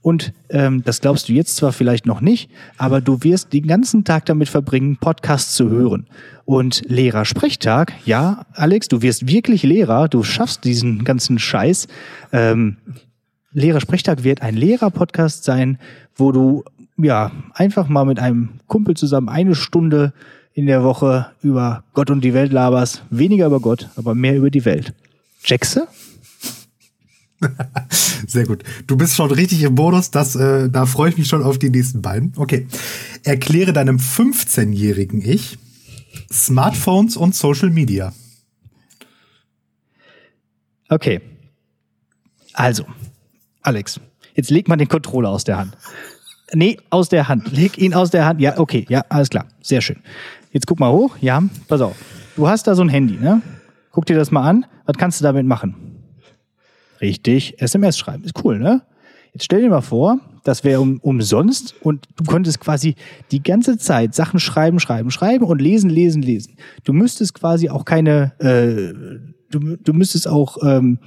Und 0.04 0.34
ähm, 0.50 0.84
das 0.84 1.00
glaubst 1.00 1.30
du 1.30 1.32
jetzt 1.32 1.56
zwar 1.56 1.72
vielleicht 1.72 2.04
noch 2.04 2.20
nicht, 2.20 2.50
aber 2.76 3.00
du 3.00 3.22
wirst 3.22 3.54
den 3.54 3.66
ganzen 3.66 4.04
Tag 4.04 4.26
damit 4.26 4.50
verbringen, 4.50 4.98
Podcasts 4.98 5.54
zu 5.54 5.70
hören. 5.70 6.06
Und 6.44 6.82
Lehrersprechtag, 6.86 7.94
ja, 8.04 8.44
Alex, 8.52 8.88
du 8.88 9.00
wirst 9.00 9.26
wirklich 9.28 9.62
Lehrer, 9.62 10.08
du 10.08 10.22
schaffst 10.22 10.64
diesen 10.64 11.04
ganzen 11.04 11.38
Scheiß. 11.38 11.88
Ähm, 12.32 12.76
Lehrersprechtag 13.52 14.24
wird 14.24 14.42
ein 14.42 14.56
Lehrerpodcast 14.56 15.42
sein, 15.42 15.78
wo 16.14 16.32
du 16.32 16.64
ja 16.98 17.32
einfach 17.54 17.88
mal 17.88 18.04
mit 18.04 18.18
einem 18.18 18.50
Kumpel 18.66 18.98
zusammen 18.98 19.30
eine 19.30 19.54
Stunde 19.54 20.12
in 20.52 20.66
der 20.66 20.84
Woche 20.84 21.28
über 21.40 21.82
Gott 21.94 22.10
und 22.10 22.22
die 22.22 22.34
Welt 22.34 22.52
laberst. 22.52 23.04
Weniger 23.08 23.46
über 23.46 23.60
Gott, 23.60 23.88
aber 23.96 24.14
mehr 24.14 24.36
über 24.36 24.50
die 24.50 24.66
Welt. 24.66 24.92
Jackse? 25.42 25.88
Sehr 28.26 28.46
gut. 28.46 28.64
Du 28.86 28.96
bist 28.96 29.16
schon 29.16 29.30
richtig 29.30 29.62
im 29.62 29.74
Modus, 29.74 30.10
das, 30.10 30.36
äh, 30.36 30.68
da 30.68 30.86
freue 30.86 31.10
ich 31.10 31.18
mich 31.18 31.28
schon 31.28 31.42
auf 31.42 31.58
die 31.58 31.70
nächsten 31.70 32.02
beiden. 32.02 32.32
Okay. 32.36 32.66
Erkläre 33.22 33.72
deinem 33.72 33.98
15-jährigen 33.98 35.22
Ich 35.24 35.58
Smartphones 36.32 37.16
und 37.16 37.34
Social 37.34 37.70
Media. 37.70 38.12
Okay. 40.88 41.20
Also, 42.52 42.84
Alex, 43.62 44.00
jetzt 44.34 44.50
leg 44.50 44.68
mal 44.68 44.76
den 44.76 44.88
Controller 44.88 45.30
aus 45.30 45.44
der 45.44 45.58
Hand. 45.58 45.76
Nee, 46.52 46.78
aus 46.90 47.08
der 47.08 47.28
Hand. 47.28 47.50
Leg 47.52 47.78
ihn 47.78 47.94
aus 47.94 48.10
der 48.10 48.26
Hand. 48.26 48.40
Ja, 48.40 48.58
okay, 48.58 48.84
ja, 48.88 49.04
alles 49.08 49.30
klar. 49.30 49.46
Sehr 49.60 49.80
schön. 49.80 49.96
Jetzt 50.52 50.66
guck 50.66 50.78
mal 50.78 50.92
hoch. 50.92 51.16
Ja, 51.20 51.42
pass 51.66 51.80
auf. 51.80 51.96
Du 52.36 52.46
hast 52.46 52.66
da 52.66 52.74
so 52.74 52.82
ein 52.82 52.88
Handy, 52.88 53.14
ne? 53.14 53.42
Guck 53.90 54.06
dir 54.06 54.16
das 54.16 54.30
mal 54.30 54.48
an. 54.48 54.66
Was 54.86 54.96
kannst 54.96 55.20
du 55.20 55.24
damit 55.24 55.46
machen? 55.46 55.93
Richtig, 57.04 57.60
SMS 57.60 57.98
schreiben. 57.98 58.24
Ist 58.24 58.42
cool, 58.42 58.58
ne? 58.58 58.80
Jetzt 59.34 59.44
stell 59.44 59.60
dir 59.60 59.68
mal 59.68 59.82
vor, 59.82 60.20
das 60.42 60.64
wäre 60.64 60.80
um, 60.80 61.00
umsonst 61.00 61.74
und 61.82 62.08
du 62.16 62.24
könntest 62.24 62.60
quasi 62.60 62.94
die 63.30 63.42
ganze 63.42 63.76
Zeit 63.76 64.14
Sachen 64.14 64.40
schreiben, 64.40 64.80
schreiben, 64.80 65.10
schreiben 65.10 65.44
und 65.44 65.60
lesen, 65.60 65.90
lesen, 65.90 66.22
lesen. 66.22 66.56
Du 66.84 66.94
müsstest 66.94 67.34
quasi 67.34 67.68
auch 67.68 67.84
keine, 67.84 68.32
äh, 68.38 68.94
du, 69.50 69.76
du 69.76 69.92
müsstest 69.92 70.26
auch 70.26 70.56
ähm, 70.62 70.98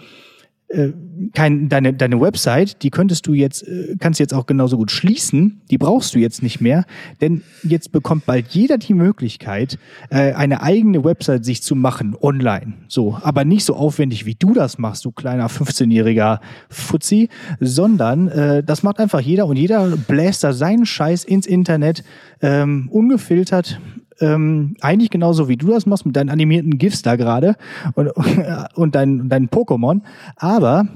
äh, 0.70 0.90
kein, 1.34 1.70
deine, 1.70 1.94
deine 1.94 2.20
Website, 2.20 2.84
die 2.84 2.90
könntest 2.90 3.26
du 3.26 3.34
jetzt, 3.34 3.66
äh, 3.66 3.96
kannst 4.00 4.20
du 4.20 4.24
jetzt 4.24 4.34
auch 4.34 4.46
genauso 4.46 4.78
gut 4.78 4.92
schließen. 4.92 5.62
Die 5.72 5.78
brauchst 5.78 6.14
du 6.14 6.20
jetzt 6.20 6.44
nicht 6.44 6.60
mehr, 6.60 6.86
denn 7.22 7.42
jetzt 7.64 7.94
bekommt 7.94 8.26
bald 8.26 8.48
jeder 8.50 8.78
die 8.78 8.94
Möglichkeit, 8.94 9.78
äh, 10.10 10.34
eine 10.34 10.62
eigene 10.62 11.06
Website 11.06 11.46
sich 11.46 11.64
zu 11.64 11.76
machen 11.76 12.16
online. 12.20 12.74
So, 12.90 13.18
aber 13.22 13.46
nicht 13.46 13.64
so 13.64 13.76
aufwendig, 13.76 14.26
wie 14.26 14.36
du 14.36 14.54
das 14.54 14.78
machst, 14.78 15.06
du 15.06 15.12
kleiner 15.12 15.48
15-jähriger 15.48 16.40
Fuzzi, 16.70 17.30
sondern 17.62 18.28
äh, 18.28 18.62
das 18.62 18.84
macht 18.84 19.00
einfach 19.00 19.22
jeder 19.22 19.46
und 19.48 19.56
jeder 19.56 19.96
bläst 19.96 20.44
da 20.44 20.52
seinen 20.52 20.86
Scheiß 20.86 21.24
ins 21.24 21.48
Internet 21.48 22.04
ähm, 22.42 22.90
ungefiltert 22.92 23.80
ähm, 24.20 24.76
eigentlich 24.82 25.10
genauso 25.10 25.48
wie 25.48 25.58
du 25.58 25.68
das 25.68 25.86
machst 25.86 26.06
mit 26.06 26.16
deinen 26.16 26.30
animierten 26.30 26.78
GIFs 26.78 27.02
da 27.02 27.16
gerade 27.16 27.56
und, 27.94 28.08
und 28.76 28.96
deinen 28.96 29.30
dein 29.30 29.50
Pokémon. 29.50 30.02
Aber 30.36 30.88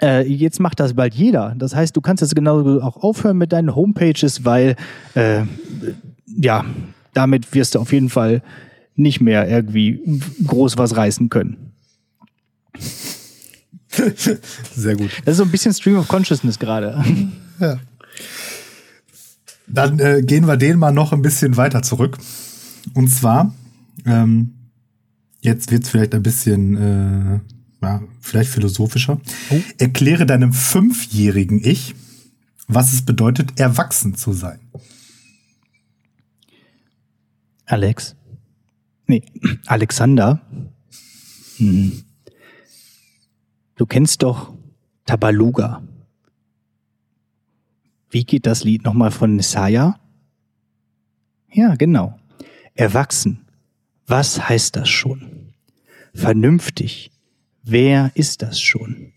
äh, 0.00 0.26
jetzt 0.26 0.60
macht 0.60 0.80
das 0.80 0.94
bald 0.94 1.14
jeder. 1.14 1.54
Das 1.58 1.74
heißt, 1.74 1.96
du 1.96 2.00
kannst 2.00 2.20
jetzt 2.22 2.34
genauso 2.34 2.82
auch 2.82 2.96
aufhören 2.96 3.38
mit 3.38 3.52
deinen 3.52 3.74
Homepages, 3.74 4.44
weil 4.44 4.76
äh, 5.14 5.42
ja, 6.26 6.64
damit 7.12 7.52
wirst 7.54 7.74
du 7.74 7.80
auf 7.80 7.92
jeden 7.92 8.08
Fall 8.08 8.42
nicht 8.94 9.20
mehr 9.20 9.48
irgendwie 9.48 10.00
groß 10.46 10.78
was 10.78 10.96
reißen 10.96 11.28
können. 11.28 11.72
Sehr 14.76 14.96
gut. 14.96 15.10
Das 15.24 15.32
ist 15.32 15.38
so 15.38 15.44
ein 15.44 15.50
bisschen 15.50 15.74
Stream 15.74 15.96
of 15.96 16.06
Consciousness 16.06 16.58
gerade. 16.58 17.02
Ja. 17.58 17.78
Dann 19.72 19.98
äh, 19.98 20.22
gehen 20.22 20.46
wir 20.46 20.56
den 20.56 20.78
mal 20.78 20.92
noch 20.92 21.12
ein 21.12 21.22
bisschen 21.22 21.56
weiter 21.56 21.82
zurück. 21.82 22.18
Und 22.94 23.08
zwar, 23.08 23.54
ähm, 24.04 24.54
jetzt 25.40 25.70
wird's 25.70 25.88
vielleicht 25.88 26.14
ein 26.14 26.22
bisschen, 26.22 26.76
äh, 26.76 27.40
ja, 27.82 28.02
vielleicht 28.20 28.50
philosophischer. 28.50 29.20
Erkläre 29.78 30.26
deinem 30.26 30.52
fünfjährigen 30.52 31.60
Ich, 31.62 31.94
was 32.66 32.92
es 32.92 33.02
bedeutet, 33.02 33.58
erwachsen 33.58 34.14
zu 34.14 34.32
sein. 34.32 34.60
Alex. 37.66 38.16
Nee, 39.06 39.22
Alexander. 39.66 40.40
Hm. 41.56 42.02
Du 43.76 43.86
kennst 43.86 44.22
doch 44.22 44.52
Tabaluga. 45.06 45.82
Wie 48.10 48.24
geht 48.24 48.46
das 48.46 48.64
Lied 48.64 48.84
nochmal 48.84 49.12
von 49.12 49.36
Nisaya? 49.36 50.00
Ja, 51.52 51.76
genau. 51.76 52.18
Erwachsen. 52.74 53.46
Was 54.06 54.48
heißt 54.48 54.76
das 54.76 54.88
schon? 54.88 55.52
Vernünftig. 56.12 57.12
Wer 57.62 58.10
ist 58.14 58.42
das 58.42 58.60
schon? 58.60 59.12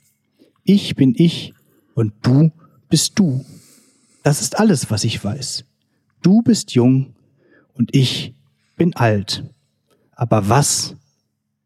Ich 0.63 0.95
bin 0.95 1.15
ich 1.17 1.53
und 1.95 2.13
du 2.21 2.51
bist 2.89 3.17
du. 3.17 3.43
Das 4.21 4.41
ist 4.41 4.59
alles, 4.59 4.91
was 4.91 5.03
ich 5.03 5.23
weiß. 5.23 5.65
Du 6.21 6.43
bist 6.43 6.71
jung 6.71 7.15
und 7.73 7.95
ich 7.95 8.35
bin 8.77 8.95
alt. 8.95 9.43
Aber 10.11 10.49
was 10.49 10.95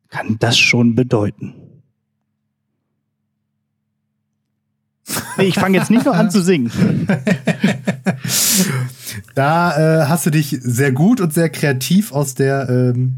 kann 0.07 0.37
das 0.39 0.57
schon 0.57 0.95
bedeuten? 0.95 1.53
Nee, 5.37 5.45
ich 5.45 5.55
fange 5.55 5.77
jetzt 5.77 5.89
nicht 5.89 6.05
noch 6.05 6.15
an 6.15 6.31
zu 6.31 6.41
singen. 6.41 6.71
Da 9.35 10.01
äh, 10.03 10.05
hast 10.07 10.25
du 10.25 10.29
dich 10.31 10.57
sehr 10.61 10.91
gut 10.91 11.21
und 11.21 11.33
sehr 11.33 11.49
kreativ 11.49 12.11
aus 12.11 12.33
der, 12.35 12.67
ähm, 12.69 13.13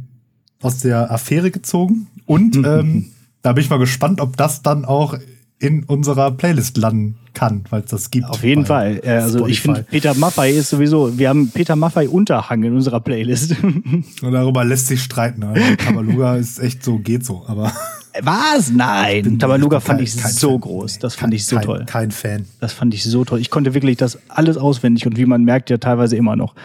aus 0.61 0.79
der 0.79 1.11
Affäre 1.11 1.51
gezogen. 1.51 2.07
Und 2.25 2.55
ähm, 2.57 3.07
da 3.41 3.53
bin 3.53 3.63
ich 3.63 3.69
mal 3.69 3.79
gespannt, 3.79 4.21
ob 4.21 4.37
das 4.37 4.61
dann 4.61 4.85
auch 4.85 5.17
in 5.59 5.83
unserer 5.83 6.31
Playlist 6.31 6.77
landen 6.77 7.17
kann, 7.33 7.63
weil 7.69 7.81
es 7.81 7.91
das 7.91 8.11
gibt. 8.11 8.27
Auf 8.27 8.43
jeden 8.43 8.65
Fall. 8.65 9.01
Äh, 9.03 9.09
Also 9.11 9.47
ich 9.47 9.61
finde, 9.61 9.83
Peter 9.83 10.13
Maffei 10.13 10.51
ist 10.51 10.69
sowieso, 10.69 11.17
wir 11.17 11.29
haben 11.29 11.49
Peter 11.51 11.75
Maffei 11.75 12.07
Unterhang 12.07 12.63
in 12.63 12.73
unserer 12.75 12.99
Playlist. 13.01 13.55
Und 13.63 14.05
darüber 14.21 14.63
lässt 14.63 14.87
sich 14.87 15.01
streiten. 15.01 15.43
Also 15.43 15.61
Tabaluga 15.75 16.35
ist 16.35 16.59
echt 16.59 16.83
so, 16.83 16.97
geht 16.99 17.25
so. 17.25 17.43
Aber 17.47 17.73
Was? 18.21 18.71
Nein. 18.71 19.37
Tabaluga 19.39 19.79
fand 19.79 19.99
kein- 19.99 20.03
ich 20.05 20.17
kein 20.17 20.31
so 20.31 20.51
Fan. 20.51 20.61
groß. 20.61 20.99
Das 20.99 21.15
fand 21.15 21.33
ich 21.33 21.45
so 21.45 21.59
toll. 21.59 21.83
Kein 21.85 22.11
Fan. 22.11 22.45
Das 22.59 22.73
fand 22.73 22.93
ich 22.93 23.03
so 23.03 23.23
toll. 23.25 23.39
Ich 23.39 23.49
konnte 23.49 23.73
wirklich 23.73 23.97
das 23.97 24.17
alles 24.29 24.57
auswendig 24.57 25.05
und 25.05 25.17
wie 25.17 25.25
man 25.25 25.43
merkt, 25.43 25.69
ja 25.69 25.77
teilweise 25.77 26.15
immer 26.15 26.35
noch. 26.35 26.55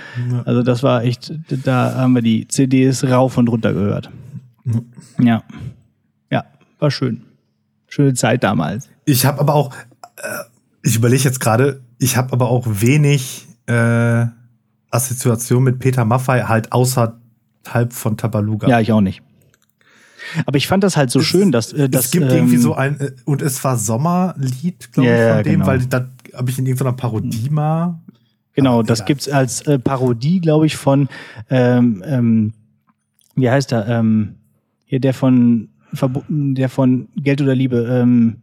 Also 0.45 0.63
das 0.63 0.83
war 0.83 1.05
echt, 1.05 1.33
da 1.65 1.95
haben 1.97 2.15
wir 2.15 2.23
die 2.23 2.49
CDs 2.49 3.05
rauf 3.05 3.37
und 3.37 3.49
runter 3.49 3.73
gehört. 3.73 4.11
Ja. 5.21 5.43
Ja, 6.31 6.45
war 6.79 6.91
schön. 6.91 7.23
Schöne 7.89 8.15
Zeit 8.15 8.43
damals. 8.43 8.89
Ich 9.05 9.27
habe 9.27 9.39
aber 9.41 9.55
auch, 9.55 9.73
äh, 10.17 10.29
ich 10.83 10.97
überlege 10.97 11.23
jetzt 11.25 11.41
gerade, 11.41 11.81
ich 11.99 12.17
habe 12.17 12.33
aber 12.33 12.49
auch 12.49 12.65
wenig 12.67 13.47
äh, 13.67 14.27
Assoziation 14.91 15.63
mit 15.63 15.79
Peter 15.79 16.05
Maffei 16.05 16.43
halt 16.43 16.73
außerhalb 16.73 17.15
von 17.91 18.17
Tabaluga. 18.17 18.69
Ja, 18.69 18.81
ich 18.81 18.91
auch 18.93 19.01
nicht. 19.01 19.23
Aber 20.47 20.57
ich 20.57 20.67
fand 20.67 20.85
das 20.85 20.97
halt 20.97 21.11
so 21.11 21.21
schön, 21.21 21.53
dass, 21.53 21.73
äh, 21.73 21.89
dass 21.89 22.07
es 22.07 22.11
gibt 22.11 22.27
ähm, 22.27 22.33
irgendwie 22.33 22.57
so 22.57 22.75
ein, 22.75 23.01
äh, 23.01 23.13
und 23.25 23.43
es 23.43 23.63
war 23.65 23.77
Sommerlied, 23.77 24.93
glaube 24.93 25.09
Ja, 25.09 25.29
ich, 25.29 25.35
von 25.35 25.45
dem, 25.45 25.53
genau. 25.61 25.67
weil 25.67 25.79
da 25.87 26.09
habe 26.35 26.51
ich 26.51 26.59
in 26.59 26.67
irgendeiner 26.67 26.93
Parodie 26.93 27.49
mal. 27.51 28.01
Genau, 28.55 28.83
das 28.83 29.01
egal. 29.01 29.07
gibt's 29.07 29.29
als 29.29 29.63
äh, 29.63 29.79
Parodie, 29.79 30.41
glaube 30.41 30.67
ich, 30.67 30.77
von 30.77 31.09
ähm, 31.51 32.03
ähm, 32.07 32.53
wie 33.35 33.51
heißt 33.51 33.73
er? 33.73 33.89
Ähm, 33.89 34.37
hier 34.87 35.01
der 35.01 35.15
von 35.15 35.69
der 36.29 36.69
von 36.69 37.09
Geld 37.17 37.41
oder 37.41 37.55
Liebe, 37.55 37.87
ähm, 37.89 38.37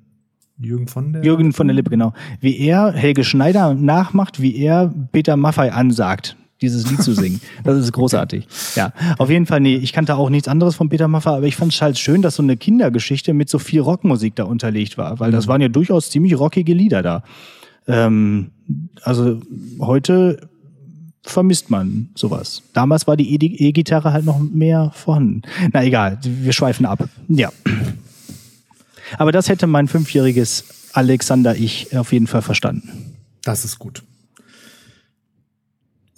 Jürgen 0.57 0.87
von 0.87 1.13
der. 1.13 1.23
Jürgen 1.23 1.53
von 1.53 1.67
der 1.67 1.75
Lippe, 1.75 1.89
genau. 1.89 2.13
Wie 2.39 2.57
er 2.59 2.91
Helge 2.93 3.23
Schneider 3.23 3.73
nachmacht, 3.73 4.41
wie 4.41 4.55
er 4.57 4.93
Peter 5.11 5.35
Maffei 5.35 5.71
ansagt, 5.73 6.37
dieses 6.61 6.89
Lied 6.89 7.01
zu 7.01 7.13
singen. 7.13 7.41
Das 7.63 7.77
ist 7.77 7.91
großartig. 7.91 8.47
Ja, 8.75 8.93
auf 9.17 9.29
jeden 9.29 9.45
Fall, 9.45 9.59
nee, 9.59 9.75
ich 9.75 9.93
kannte 9.93 10.15
auch 10.15 10.29
nichts 10.29 10.47
anderes 10.47 10.75
von 10.75 10.89
Peter 10.89 11.07
Maffei, 11.07 11.31
aber 11.37 11.45
ich 11.47 11.55
fand 11.55 11.73
es 11.73 11.81
halt 11.81 11.97
schön, 11.97 12.21
dass 12.21 12.35
so 12.35 12.43
eine 12.43 12.57
Kindergeschichte 12.57 13.33
mit 13.33 13.49
so 13.49 13.59
viel 13.59 13.81
Rockmusik 13.81 14.35
da 14.35 14.43
unterlegt 14.43 14.97
war, 14.97 15.19
weil 15.19 15.31
das 15.31 15.47
waren 15.47 15.61
ja 15.61 15.67
durchaus 15.69 16.09
ziemlich 16.09 16.37
rockige 16.37 16.73
Lieder 16.73 17.01
da. 17.01 17.23
Ähm, 17.87 18.51
also 19.03 19.41
heute 19.79 20.47
vermisst 21.23 21.69
man 21.69 22.09
sowas. 22.15 22.63
Damals 22.73 23.05
war 23.07 23.15
die 23.17 23.33
E- 23.33 23.67
E-Gitarre 23.67 24.11
halt 24.13 24.25
noch 24.25 24.39
mehr 24.39 24.91
vorhanden. 24.95 25.43
Na 25.71 25.83
egal, 25.83 26.17
wir 26.23 26.53
schweifen 26.53 26.85
ab. 26.85 27.07
Ja. 27.27 27.51
Aber 29.17 29.31
das 29.31 29.49
hätte 29.49 29.67
mein 29.67 29.87
fünfjähriges 29.87 30.63
Alexander-Ich 30.93 31.95
auf 31.97 32.11
jeden 32.13 32.27
Fall 32.27 32.41
verstanden. 32.41 33.15
Das 33.43 33.65
ist 33.65 33.77
gut. 33.79 34.03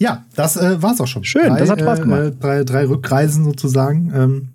Ja, 0.04 0.24
das 0.36 0.56
äh, 0.58 0.82
war's 0.82 1.00
auch 1.00 1.06
schon. 1.06 1.24
Schön, 1.24 1.56
das 1.56 1.70
hat 1.70 1.80
Spaß 1.80 2.02
gemacht. 2.02 2.20
Äh, 2.20 2.32
drei, 2.32 2.64
drei 2.64 2.86
Rückreisen 2.86 3.42
sozusagen. 3.42 4.12
Ähm, 4.14 4.48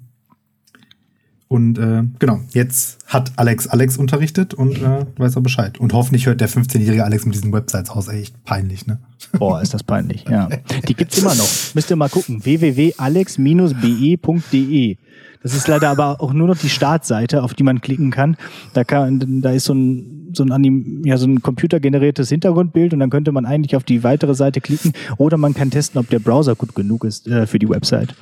und 1.48 1.80
äh, 1.80 2.04
genau, 2.20 2.42
jetzt 2.52 3.00
hat 3.08 3.32
Alex 3.36 3.66
Alex 3.66 3.98
unterrichtet 3.98 4.54
und 4.54 4.78
äh, 4.78 5.08
weiß 5.18 5.36
er 5.36 5.42
Bescheid. 5.42 5.80
Und 5.80 5.94
hoffentlich 5.94 6.28
hört 6.28 6.40
der 6.40 6.50
15-jährige 6.50 7.04
Alex 7.04 7.26
mit 7.26 7.34
diesen 7.34 7.52
Websites 7.52 7.90
aus. 7.90 8.10
Echt 8.10 8.44
peinlich, 8.44 8.86
ne? 8.86 9.00
Boah, 9.40 9.60
ist 9.60 9.74
das 9.74 9.82
peinlich. 9.82 10.24
Ja. 10.30 10.50
Die 10.88 10.94
gibt's 10.94 11.18
immer 11.18 11.34
noch. 11.34 11.50
Müsst 11.74 11.90
ihr 11.90 11.96
mal 11.96 12.10
gucken. 12.10 12.46
www.alex-be.de. 12.46 14.98
Das 15.42 15.54
ist 15.56 15.68
leider 15.68 15.90
aber 15.90 16.22
auch 16.22 16.34
nur 16.34 16.48
noch 16.48 16.58
die 16.58 16.70
Startseite, 16.70 17.44
auf 17.44 17.54
die 17.54 17.64
man 17.64 17.80
klicken 17.82 18.12
kann. 18.12 18.36
Da 18.74 18.84
kann, 18.84 19.42
da 19.42 19.52
ist 19.52 19.66
so 19.66 19.74
ein, 19.74 20.32
so 20.34 20.44
ein, 20.44 20.52
anim, 20.52 21.04
ja, 21.06 21.18
so 21.18 21.26
ein 21.28 21.42
computergeneriertes 21.42 22.30
Hintergrundbild 22.30 22.94
und 22.94 23.00
dann 23.00 23.10
könnte 23.10 23.32
man 23.32 23.46
eigentlich 23.46 23.76
auf 23.76 23.84
die 23.84 24.04
weitere 24.04 24.36
Seite 24.36 24.60
klicken 24.62 24.94
oder 25.18 25.38
man 25.38 25.54
kann 25.54 25.72
testen, 25.72 26.00
ob 26.00 26.10
der 26.10 26.20
Browser 26.20 26.56
gut 26.56 26.76
genug 26.76 27.06
ist 27.06 27.28
äh, 27.28 27.48
für 27.48 27.58
die 27.58 27.70
Website. 27.70 28.16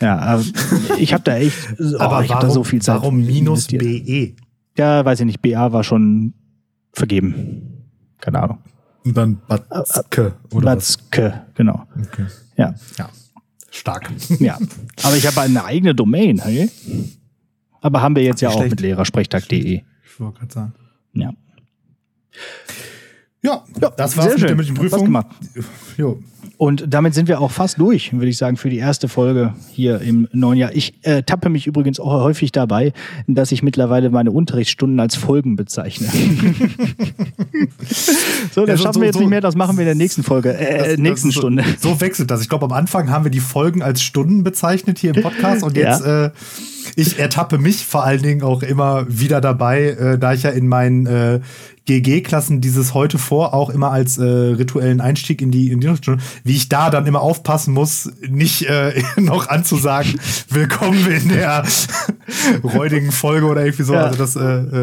Ja, 0.00 0.18
aber 0.18 0.42
ich 0.98 1.12
habe 1.12 1.24
da 1.24 1.36
echt, 1.36 1.56
oh, 1.78 1.98
Aber 1.98 2.24
ich 2.24 2.32
hab 2.32 2.40
da 2.40 2.50
so 2.50 2.64
viel 2.64 2.80
Zeit. 2.80 2.96
warum 2.96 3.18
minus 3.18 3.68
investiert. 3.68 4.06
BE? 4.06 4.34
Ja, 4.78 5.04
weiß 5.04 5.20
ich 5.20 5.26
nicht. 5.26 5.42
BA 5.42 5.72
war 5.72 5.84
schon 5.84 6.32
vergeben. 6.92 7.84
Keine 8.20 8.42
Ahnung. 8.42 8.58
Und 9.04 9.16
dann 9.16 9.40
Batzke 9.48 10.34
oder 10.54 10.66
was? 10.76 10.96
Batzke, 10.96 11.42
genau. 11.54 11.82
Okay. 12.00 12.26
Ja, 12.56 12.74
Ja, 12.96 13.08
stark. 13.72 14.10
ja. 14.38 14.58
Aber 15.02 15.16
ich 15.16 15.26
habe 15.26 15.40
eine 15.40 15.64
eigene 15.64 15.94
Domain, 15.94 16.40
hey? 16.40 16.70
Aber 17.80 18.00
haben 18.00 18.14
wir 18.14 18.22
jetzt 18.22 18.40
ja 18.40 18.50
auch 18.50 18.62
mit 18.62 18.80
lehrersprechtag.de. 18.80 19.82
Ich 20.04 20.20
wollte 20.20 20.38
gerade 20.38 20.52
sagen. 20.52 20.72
Ja. 21.14 21.32
Ja, 23.42 23.64
das 23.96 24.16
war's 24.16 24.28
mit 24.28 24.38
schön. 24.38 24.46
der 24.46 24.56
mündlichen 24.56 24.76
Prüfung. 24.76 25.04
gemacht. 25.04 25.26
Jo. 25.96 26.22
Und 26.62 26.84
damit 26.86 27.12
sind 27.12 27.26
wir 27.26 27.40
auch 27.40 27.50
fast 27.50 27.80
durch, 27.80 28.12
würde 28.12 28.28
ich 28.28 28.36
sagen, 28.36 28.56
für 28.56 28.70
die 28.70 28.78
erste 28.78 29.08
Folge 29.08 29.52
hier 29.72 30.00
im 30.00 30.28
neuen 30.30 30.58
Jahr. 30.58 30.70
Ich 30.72 30.94
äh, 31.02 31.24
tappe 31.24 31.48
mich 31.48 31.66
übrigens 31.66 31.98
auch 31.98 32.22
häufig 32.22 32.52
dabei, 32.52 32.92
dass 33.26 33.50
ich 33.50 33.64
mittlerweile 33.64 34.10
meine 34.10 34.30
Unterrichtsstunden 34.30 35.00
als 35.00 35.16
Folgen 35.16 35.56
bezeichne. 35.56 36.06
so, 38.52 38.64
das 38.64 38.68
Ja, 38.68 38.76
so- 38.76 38.82
schaffen 38.84 39.00
wir 39.00 39.06
jetzt 39.06 39.14
so- 39.14 39.20
nicht 39.20 39.30
mehr, 39.30 39.40
das 39.40 39.56
machen 39.56 39.76
wir 39.76 39.82
in 39.82 39.86
der 39.86 39.94
nächsten 39.96 40.22
Folge, 40.22 40.56
äh, 40.56 40.78
Das- 40.78 40.88
das 40.90 40.98
nächsten 40.98 41.28
ist 41.30 41.34
so, 41.34 41.40
Stunde. 41.40 41.64
So 41.80 42.00
wechselt 42.00 42.30
das. 42.30 42.42
Ich 42.42 42.48
glaube, 42.48 42.66
am 42.66 42.72
Anfang 42.72 43.10
haben 43.10 43.24
wir 43.24 43.32
die 43.32 43.40
Folgen 43.40 43.82
als 43.82 44.00
Stunden 44.02 44.44
bezeichnet 44.44 44.98
hier 45.00 45.16
im 45.16 45.22
Podcast 45.22 45.64
und 45.64 45.76
Ja. 45.76 45.90
jetzt, 45.90 46.04
äh, 46.04 46.30
ich 46.94 47.18
ertappe 47.18 47.58
mich 47.58 47.84
vor 47.86 48.04
allen 48.04 48.22
Dingen 48.22 48.42
auch 48.42 48.62
immer 48.62 49.06
wieder 49.08 49.40
dabei, 49.40 49.82
äh, 49.88 50.18
da 50.18 50.32
ich 50.32 50.42
ja 50.44 50.50
in 50.50 50.68
meinen 50.68 51.06
äh, 51.06 51.40
GG-Klassen 51.86 52.60
dieses 52.60 52.94
heute 52.94 53.18
vor 53.18 53.54
auch 53.54 53.70
immer 53.70 53.90
als 53.90 54.18
äh, 54.18 54.22
rituellen 54.24 55.00
Einstieg 55.00 55.42
in 55.42 55.50
die, 55.50 55.70
in 55.70 55.80
die 55.80 55.96
Stunde, 55.96 56.22
wie 56.44 56.54
ich 56.56 56.68
da 56.68 56.90
dann 56.90 57.06
immer 57.06 57.20
aufpassen 57.20 57.74
muss, 57.74 58.10
nicht 58.28 58.62
äh, 58.68 59.02
noch 59.20 59.48
anzusagen, 59.48 60.20
willkommen 60.48 61.04
in 61.10 61.28
der 61.28 61.64
räudigen 62.64 63.10
Folge 63.12 63.46
oder 63.46 63.64
irgendwie 63.64 63.82
so. 63.84 63.94
Ja. 63.94 64.04
Also 64.04 64.18
das, 64.18 64.36
äh, 64.36 64.42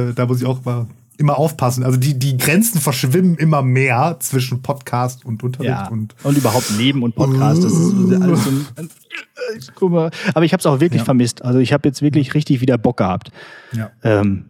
äh, 0.09 0.13
da 0.13 0.25
muss 0.25 0.41
ich 0.41 0.45
auch 0.47 0.63
mal 0.65 0.87
immer 1.17 1.37
aufpassen. 1.37 1.83
Also 1.83 1.97
die, 1.97 2.17
die 2.17 2.37
Grenzen 2.37 2.79
verschwimmen 2.79 3.35
immer 3.35 3.61
mehr 3.61 4.17
zwischen 4.19 4.61
Podcast 4.61 5.25
und 5.25 5.43
Unterricht 5.43 5.69
Ja, 5.69 5.87
und 5.89 6.15
und, 6.23 6.37
überhaupt 6.37 6.69
Leben 6.77 7.03
und 7.03 7.13
Podcast, 7.15 7.61
das 7.63 7.73
ist 7.73 8.21
alles 8.21 8.43
so 8.45 8.49
ein, 8.51 8.89
ich 9.57 9.67
guck 9.75 9.91
mal. 9.91 10.11
Aber 10.33 10.45
ich 10.45 10.53
habe 10.53 10.59
es 10.61 10.65
auch 10.65 10.79
wirklich 10.79 11.01
Ja. 11.01 11.05
vermisst. 11.05 11.43
Also 11.43 11.59
ich 11.59 11.73
habe 11.73 11.87
jetzt 11.89 12.01
wirklich 12.01 12.33
richtig 12.35 12.61
wieder 12.61 12.77
Bock 12.77 12.97
gehabt. 12.97 13.31
ja. 13.73 13.91
Ähm, 14.03 14.45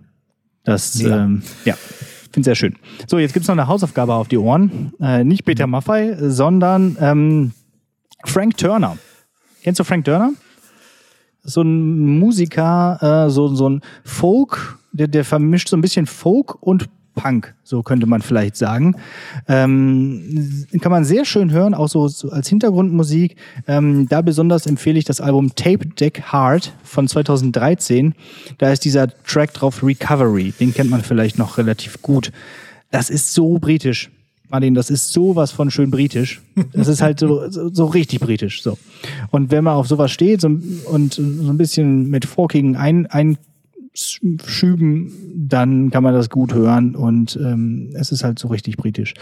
das, 0.65 0.95
Mega. 0.95 1.23
ähm, 1.23 1.41
ja, 1.65 1.75
finde 2.31 2.45
sehr 2.45 2.55
schön. 2.55 2.75
So, 3.07 3.17
jetzt 3.19 3.33
gibt's 3.33 3.47
noch 3.47 3.55
eine 3.55 3.67
Hausaufgabe 3.67 4.13
auf 4.13 4.27
die 4.27 4.37
Ohren. 4.37 4.93
Äh, 4.99 5.23
nicht 5.23 5.45
Peter 5.45 5.67
Maffei, 5.67 6.15
sondern 6.19 6.97
ähm, 6.99 7.51
Frank 8.25 8.57
Turner. 8.57 8.97
Kennst 9.63 9.79
du 9.79 9.83
Frank 9.83 10.05
Turner? 10.05 10.33
So 11.43 11.61
ein 11.61 12.19
Musiker, 12.19 13.25
äh, 13.25 13.29
so, 13.29 13.47
so 13.55 13.69
ein 13.69 13.81
Folk, 14.03 14.77
der, 14.91 15.07
der 15.07 15.25
vermischt 15.25 15.69
so 15.69 15.77
ein 15.77 15.81
bisschen 15.81 16.05
Folk 16.05 16.61
und 16.61 16.89
Punk, 17.15 17.53
so 17.63 17.83
könnte 17.83 18.05
man 18.05 18.21
vielleicht 18.21 18.55
sagen. 18.55 18.95
Ähm, 19.47 20.65
kann 20.79 20.91
man 20.91 21.05
sehr 21.05 21.25
schön 21.25 21.51
hören, 21.51 21.73
auch 21.73 21.89
so, 21.89 22.07
so 22.07 22.29
als 22.29 22.47
Hintergrundmusik. 22.47 23.35
Ähm, 23.67 24.07
da 24.07 24.21
besonders 24.21 24.65
empfehle 24.65 24.97
ich 24.97 25.05
das 25.05 25.21
Album 25.21 25.55
Tape 25.55 25.85
Deck 25.87 26.21
Hard 26.23 26.73
von 26.83 27.07
2013. 27.07 28.13
Da 28.57 28.71
ist 28.71 28.85
dieser 28.85 29.07
Track 29.23 29.53
drauf 29.53 29.83
Recovery. 29.83 30.53
Den 30.59 30.73
kennt 30.73 30.89
man 30.89 31.01
vielleicht 31.01 31.37
noch 31.37 31.57
relativ 31.57 32.01
gut. 32.01 32.31
Das 32.91 33.09
ist 33.09 33.33
so 33.33 33.59
britisch. 33.59 34.09
Martin, 34.49 34.73
das 34.73 34.89
ist 34.89 35.11
sowas 35.13 35.51
von 35.51 35.69
schön 35.69 35.91
britisch. 35.91 36.41
Das 36.73 36.87
ist 36.87 37.01
halt 37.01 37.19
so, 37.19 37.49
so, 37.49 37.69
so 37.69 37.85
richtig 37.85 38.19
britisch. 38.19 38.63
So. 38.63 38.77
Und 39.29 39.51
wenn 39.51 39.63
man 39.63 39.75
auf 39.75 39.87
sowas 39.87 40.11
steht 40.11 40.41
so, 40.41 40.47
und 40.47 41.13
so 41.13 41.21
ein 41.21 41.57
bisschen 41.57 42.09
mit 42.09 42.25
folkigen 42.25 42.75
ein, 42.75 43.05
ein 43.05 43.37
Schüben, 44.45 45.11
dann 45.35 45.89
kann 45.89 46.03
man 46.03 46.13
das 46.13 46.29
gut 46.29 46.53
hören 46.53 46.95
und 46.95 47.37
ähm, 47.41 47.91
es 47.93 48.11
ist 48.11 48.23
halt 48.23 48.39
so 48.39 48.47
richtig 48.47 48.77
britisch. 48.77 49.13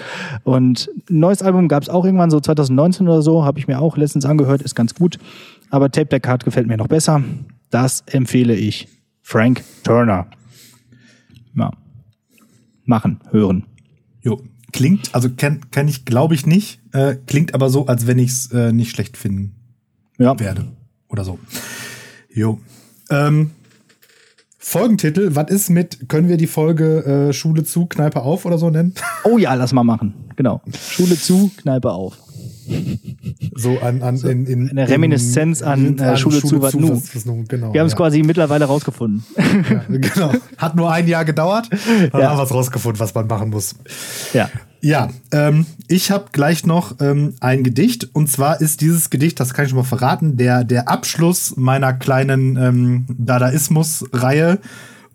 Und 0.44 0.90
ein 1.10 1.20
neues 1.20 1.42
Album 1.42 1.68
gab 1.68 1.84
es 1.84 1.90
auch 1.90 2.06
irgendwann 2.06 2.30
so 2.30 2.40
2019 2.40 3.08
oder 3.08 3.22
so, 3.22 3.44
habe 3.44 3.60
ich 3.60 3.68
mir 3.68 3.80
auch 3.80 3.98
letztens 3.98 4.26
angehört, 4.26 4.62
ist 4.62 4.76
ganz 4.76 4.94
gut. 4.96 5.18
Aber 5.70 5.92
Tape 5.92 6.08
Deck 6.08 6.24
Card 6.24 6.46
gefällt 6.46 6.68
mir 6.68 6.78
noch 6.78 6.88
besser. 6.88 7.24
Das 7.70 8.04
empfehle 8.08 8.56
ich. 8.56 8.88
Frank 9.22 9.64
Turner. 9.84 10.28
Ja. 11.56 11.72
Machen, 12.86 13.20
hören. 13.32 13.66
Jo. 14.22 14.42
Klingt, 14.74 15.16
also 15.16 15.30
kann, 15.36 15.62
kann 15.72 15.88
ich, 15.88 16.06
glaube 16.06 16.36
ich 16.36 16.46
nicht. 16.46 16.80
Äh, 16.94 17.16
klingt 17.26 17.54
aber 17.54 17.70
so, 17.70 17.88
als 17.88 18.06
wenn 18.06 18.20
ich 18.20 18.30
es 18.30 18.52
äh, 18.52 18.72
nicht 18.72 18.92
schlecht 18.92 19.18
finden 19.18 19.56
ja. 20.18 20.40
werde. 20.40 20.66
Oder 21.10 21.24
so. 21.24 21.40
Jo. 22.34 22.60
Ähm, 23.10 23.52
Folgentitel, 24.70 25.34
was 25.34 25.50
ist 25.50 25.70
mit, 25.70 26.10
können 26.10 26.28
wir 26.28 26.36
die 26.36 26.46
Folge 26.46 27.30
äh, 27.30 27.34
Schule 27.34 27.64
zu, 27.64 27.86
Kneipe 27.86 28.24
auf 28.24 28.44
oder 28.44 28.58
so 28.58 28.70
nennen? 28.70 28.94
Oh 29.24 29.38
ja, 29.38 29.54
lass 29.54 29.72
mal 29.72 29.86
machen. 29.86 30.14
Genau. 30.36 30.62
Schule 30.78 31.18
zu, 31.18 31.52
Kneipe 31.56 31.90
auf. 31.90 32.18
So 33.56 33.80
an, 33.80 34.02
an 34.02 34.18
so, 34.18 34.28
in, 34.28 34.46
in, 34.46 34.70
eine 34.70 34.90
Reminiszenz 34.90 35.62
in, 35.62 35.68
an, 35.68 35.98
äh, 36.00 36.18
Schule, 36.18 36.42
Schule, 36.42 36.50
zu, 36.50 36.62
was 36.62 36.74
nu. 36.74 36.90
Was, 36.90 37.16
was 37.16 37.26
nu 37.26 37.46
genau, 37.48 37.74
wir 37.74 37.80
haben 37.80 37.88
es 37.88 37.94
ja. 37.94 37.98
quasi 37.98 38.22
mittlerweile 38.24 38.66
rausgefunden. 38.66 39.24
Ja, 39.38 39.84
genau. 39.88 40.34
Hat 40.58 40.76
nur 40.76 40.92
ein 40.92 41.08
Jahr 41.08 41.24
gedauert, 41.24 41.70
dann 41.72 42.22
ja. 42.22 42.30
haben 42.30 42.38
wir 42.38 42.44
es 42.44 42.54
rausgefunden, 42.54 43.00
was 43.00 43.16
man 43.16 43.26
machen 43.28 43.52
muss. 43.52 43.74
Ja. 44.34 44.50
Ja, 44.82 45.10
ähm, 45.32 45.66
ich 45.88 46.12
habe 46.12 46.28
gleich 46.32 46.66
noch 46.66 46.96
ähm, 47.00 47.34
ein 47.40 47.64
Gedicht 47.64 48.10
und 48.14 48.30
zwar 48.30 48.62
ist 48.62 48.82
dieses 48.82 49.10
Gedicht, 49.10 49.40
das 49.40 49.54
kann 49.54 49.66
ich 49.66 49.70
schon 49.70 49.78
mal 49.78 49.84
verraten, 49.84 50.38
der, 50.38 50.64
der 50.64 50.88
Abschluss 50.88 51.56
meiner 51.58 51.94
kleinen 51.94 52.58
ähm, 52.58 53.06
Dadaismus-Reihe 53.10 54.60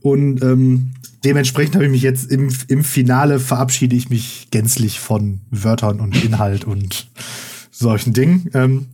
und 0.00 0.42
ähm, 0.42 0.92
dementsprechend 1.24 1.76
habe 1.76 1.84
ich 1.84 1.90
mich 1.90 2.02
jetzt 2.02 2.30
im, 2.30 2.52
im 2.68 2.84
Finale 2.84 3.38
verabschiede 3.38 3.94
ich 3.94 4.10
mich 4.10 4.48
gänzlich 4.50 4.98
von 4.98 5.40
Wörtern 5.50 6.00
und 6.00 6.22
Inhalt 6.24 6.64
und 6.64 7.08
solchen 7.70 8.12
Dingen. 8.12 8.50
Ähm, 8.54 8.86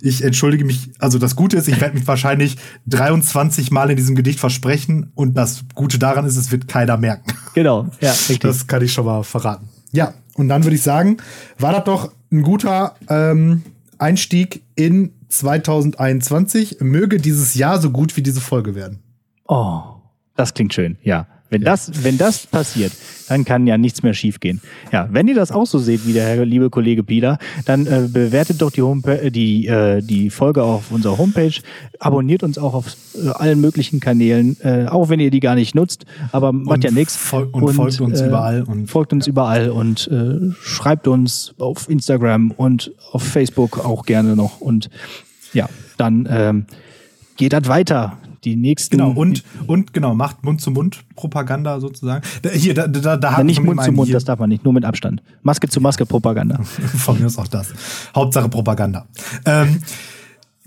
ich 0.00 0.22
entschuldige 0.22 0.66
mich, 0.66 0.90
also 0.98 1.18
das 1.18 1.34
Gute 1.34 1.56
ist, 1.56 1.66
ich 1.66 1.80
werde 1.80 1.96
mich 1.96 2.06
wahrscheinlich 2.06 2.58
23 2.86 3.70
Mal 3.70 3.90
in 3.90 3.96
diesem 3.96 4.14
Gedicht 4.14 4.38
versprechen 4.38 5.10
und 5.14 5.34
das 5.34 5.64
Gute 5.74 5.98
daran 5.98 6.26
ist, 6.26 6.36
es 6.36 6.52
wird 6.52 6.68
keiner 6.68 6.98
merken. 6.98 7.32
Genau, 7.54 7.88
ja, 8.00 8.10
richtig. 8.10 8.40
Das 8.40 8.66
kann 8.66 8.82
ich 8.82 8.92
schon 8.92 9.06
mal 9.06 9.22
verraten. 9.22 9.68
Ja, 9.94 10.14
und 10.36 10.48
dann 10.48 10.64
würde 10.64 10.76
ich 10.76 10.82
sagen, 10.82 11.18
war 11.58 11.72
das 11.72 11.84
doch 11.84 12.12
ein 12.32 12.42
guter 12.42 12.96
ähm, 13.08 13.62
Einstieg 13.98 14.62
in 14.74 15.12
2021. 15.28 16.78
Möge 16.80 17.18
dieses 17.18 17.54
Jahr 17.54 17.80
so 17.80 17.90
gut 17.90 18.16
wie 18.16 18.22
diese 18.22 18.40
Folge 18.40 18.74
werden. 18.74 18.98
Oh, 19.46 19.82
das 20.36 20.54
klingt 20.54 20.74
schön, 20.74 20.98
ja. 21.02 21.26
Wenn, 21.54 21.62
ja. 21.62 21.70
das, 21.70 22.02
wenn 22.02 22.18
das 22.18 22.48
passiert, 22.48 22.90
dann 23.28 23.44
kann 23.44 23.66
ja 23.68 23.78
nichts 23.78 24.02
mehr 24.02 24.12
schiefgehen. 24.12 24.60
Ja, 24.92 25.08
wenn 25.12 25.28
ihr 25.28 25.36
das 25.36 25.52
auch 25.52 25.66
so 25.66 25.78
seht 25.78 26.04
wie 26.04 26.12
der 26.12 26.26
Herr, 26.26 26.44
liebe 26.44 26.68
Kollege 26.68 27.04
Pieler, 27.04 27.38
dann 27.64 27.86
äh, 27.86 28.08
bewertet 28.10 28.60
doch 28.60 28.72
die, 28.72 28.82
Homepage, 28.82 29.30
die, 29.30 29.68
äh, 29.68 30.02
die 30.02 30.30
Folge 30.30 30.64
auf 30.64 30.90
unserer 30.90 31.16
Homepage, 31.16 31.54
abonniert 32.00 32.42
uns 32.42 32.58
auch 32.58 32.74
auf 32.74 32.96
äh, 33.14 33.28
allen 33.28 33.60
möglichen 33.60 34.00
Kanälen, 34.00 34.56
äh, 34.62 34.86
auch 34.88 35.08
wenn 35.10 35.20
ihr 35.20 35.30
die 35.30 35.38
gar 35.38 35.54
nicht 35.54 35.76
nutzt, 35.76 36.06
aber 36.32 36.52
macht 36.52 36.82
ja 36.82 36.90
nichts. 36.90 37.16
Fol 37.16 37.48
und, 37.52 37.62
und, 37.62 37.74
folgt 37.74 38.00
uns 38.00 38.20
äh, 38.20 38.26
überall. 38.26 38.62
Und, 38.64 38.90
folgt 38.90 39.12
uns 39.12 39.26
ja. 39.26 39.30
überall 39.30 39.70
und 39.70 40.08
äh, 40.08 40.50
schreibt 40.60 41.06
uns 41.06 41.54
auf 41.58 41.88
Instagram 41.88 42.50
und 42.50 42.90
auf 43.12 43.22
Facebook 43.22 43.78
auch 43.84 44.06
gerne 44.06 44.34
noch. 44.34 44.60
Und 44.60 44.90
ja, 45.52 45.68
dann 45.98 46.28
ähm, 46.28 46.66
geht 47.36 47.52
das 47.52 47.68
weiter 47.68 48.18
die 48.44 48.56
nächsten. 48.56 48.98
Genau, 48.98 49.10
und, 49.10 49.44
und 49.66 49.92
genau, 49.92 50.14
macht 50.14 50.44
Mund-zu-Mund-Propaganda 50.44 51.80
sozusagen. 51.80 52.24
Hier, 52.52 52.74
da, 52.74 52.86
da, 52.86 53.16
da 53.16 53.38
ja, 53.38 53.44
Nicht 53.44 53.62
Mund-zu-Mund, 53.62 54.12
das 54.12 54.24
darf 54.24 54.38
man 54.38 54.48
nicht, 54.48 54.64
nur 54.64 54.72
mit 54.72 54.84
Abstand. 54.84 55.22
Maske-zu-Maske-Propaganda. 55.42 56.62
Von 56.62 57.18
mir 57.18 57.26
ist 57.26 57.38
auch 57.38 57.48
das. 57.48 57.72
Hauptsache 58.14 58.48
Propaganda. 58.48 59.06
Ähm, 59.44 59.82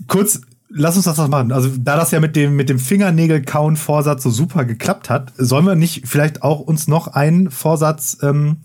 kurz, 0.06 0.40
lass 0.68 0.96
uns 0.96 1.04
das 1.04 1.16
machen. 1.28 1.52
Also, 1.52 1.70
da 1.78 1.96
das 1.96 2.10
ja 2.10 2.20
mit 2.20 2.36
dem, 2.36 2.56
mit 2.56 2.68
dem 2.68 2.78
Fingernägel-Kauen-Vorsatz 2.78 4.22
so 4.22 4.30
super 4.30 4.64
geklappt 4.64 5.10
hat, 5.10 5.32
sollen 5.36 5.64
wir 5.64 5.74
nicht 5.74 6.06
vielleicht 6.06 6.42
auch 6.42 6.60
uns 6.60 6.88
noch 6.88 7.08
einen 7.08 7.50
Vorsatz 7.50 8.18
ähm, 8.22 8.58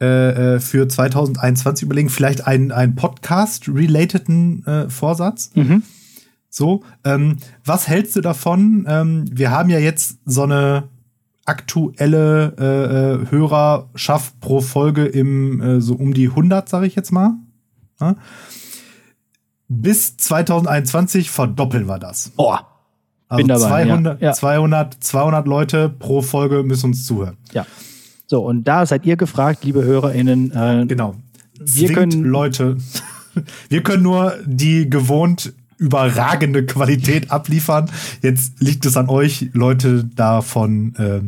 äh, 0.00 0.56
äh 0.56 0.60
für 0.60 0.88
2021 0.88 1.84
überlegen? 1.84 2.08
Vielleicht 2.08 2.46
einen, 2.46 2.72
einen 2.72 2.94
Podcast-relateden 2.94 4.66
äh, 4.66 4.90
Vorsatz? 4.90 5.50
Mhm. 5.54 5.82
So, 6.50 6.82
ähm, 7.04 7.36
was 7.64 7.86
hältst 7.88 8.16
du 8.16 8.20
davon? 8.20 8.84
Ähm, 8.88 9.24
wir 9.30 9.52
haben 9.52 9.70
ja 9.70 9.78
jetzt 9.78 10.18
so 10.26 10.42
eine 10.42 10.88
aktuelle 11.46 12.54
äh, 12.58 13.24
äh 13.24 13.30
Hörerschaft 13.30 14.40
pro 14.40 14.60
Folge 14.60 15.06
im 15.06 15.60
äh, 15.60 15.80
so 15.80 15.94
um 15.94 16.12
die 16.12 16.28
100, 16.28 16.68
sage 16.68 16.86
ich 16.86 16.96
jetzt 16.96 17.12
mal. 17.12 17.34
Ja? 18.00 18.16
Bis 19.68 20.16
2021 20.16 21.30
verdoppeln 21.30 21.86
wir 21.86 22.00
das. 22.00 22.32
Oh, 22.36 22.56
also 23.28 23.36
bin 23.36 23.46
dabei, 23.46 23.84
200, 23.84 24.20
ja. 24.20 24.32
200, 24.32 25.04
200 25.04 25.46
Leute 25.46 25.88
pro 25.88 26.20
Folge 26.20 26.64
müssen 26.64 26.86
uns 26.86 27.06
zuhören. 27.06 27.36
Ja. 27.52 27.64
So, 28.26 28.44
und 28.44 28.64
da 28.64 28.86
seid 28.86 29.06
ihr 29.06 29.16
gefragt, 29.16 29.64
liebe 29.64 29.84
HörerInnen. 29.84 30.50
Äh, 30.50 30.86
genau. 30.86 31.14
Wir 31.60 31.92
können 31.92 32.24
Leute. 32.24 32.76
Wir 33.68 33.84
können 33.84 34.02
nur 34.02 34.34
die 34.44 34.90
gewohnt 34.90 35.52
überragende 35.80 36.64
Qualität 36.66 37.30
abliefern. 37.30 37.90
Jetzt 38.22 38.60
liegt 38.60 38.84
es 38.86 38.96
an 38.96 39.08
euch, 39.08 39.48
Leute 39.54 40.04
davon 40.04 40.94
äh, 40.96 41.20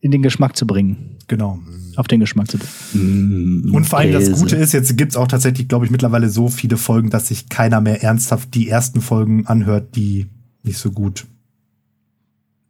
in 0.00 0.12
den 0.12 0.22
Geschmack 0.22 0.56
zu 0.56 0.66
bringen. 0.66 1.16
Genau. 1.26 1.58
Auf 1.96 2.06
den 2.06 2.20
Geschmack 2.20 2.48
zu 2.48 2.56
bringen. 2.58 3.64
Mm, 3.68 3.74
Und 3.74 3.84
vor 3.84 3.98
allem 3.98 4.12
das 4.12 4.30
Gute 4.30 4.54
ist, 4.56 4.72
jetzt 4.72 4.96
gibt's 4.96 5.16
auch 5.16 5.26
tatsächlich, 5.26 5.66
glaube 5.66 5.84
ich, 5.86 5.90
mittlerweile 5.90 6.28
so 6.28 6.48
viele 6.48 6.76
Folgen, 6.76 7.10
dass 7.10 7.28
sich 7.28 7.48
keiner 7.48 7.80
mehr 7.80 8.02
ernsthaft 8.04 8.54
die 8.54 8.68
ersten 8.68 9.00
Folgen 9.00 9.46
anhört, 9.48 9.96
die 9.96 10.26
nicht 10.62 10.78
so 10.78 10.92
gut 10.92 11.26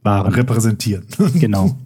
waren. 0.02 0.32
repräsentieren. 0.32 1.04
Genau. 1.34 1.76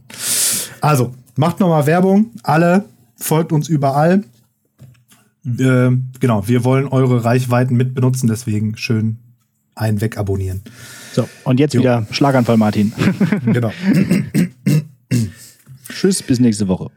Also, 0.80 1.12
macht 1.36 1.58
nochmal 1.58 1.86
Werbung. 1.86 2.30
Alle 2.44 2.84
folgt 3.16 3.52
uns 3.52 3.68
überall. 3.68 4.22
Äh, 5.44 5.90
genau, 6.20 6.46
wir 6.46 6.62
wollen 6.64 6.86
eure 6.86 7.24
Reichweiten 7.24 7.76
mitbenutzen, 7.76 8.28
deswegen 8.28 8.76
schön 8.76 9.16
ein 9.74 10.00
Wegabonnieren. 10.00 10.62
So, 11.12 11.28
und 11.44 11.60
jetzt 11.60 11.74
jo. 11.74 11.80
wieder 11.80 12.06
Schlaganfall, 12.10 12.56
Martin. 12.56 12.92
genau. 13.46 13.72
Tschüss, 15.88 16.22
bis 16.22 16.40
nächste 16.40 16.68
Woche. 16.68 16.90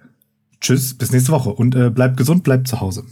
Tschüss, 0.61 0.93
bis 0.93 1.11
nächste 1.11 1.31
Woche. 1.31 1.49
Und 1.49 1.75
äh, 1.75 1.89
bleibt 1.89 2.17
gesund, 2.17 2.43
bleibt 2.43 2.67
zu 2.67 2.79
Hause. 2.79 3.03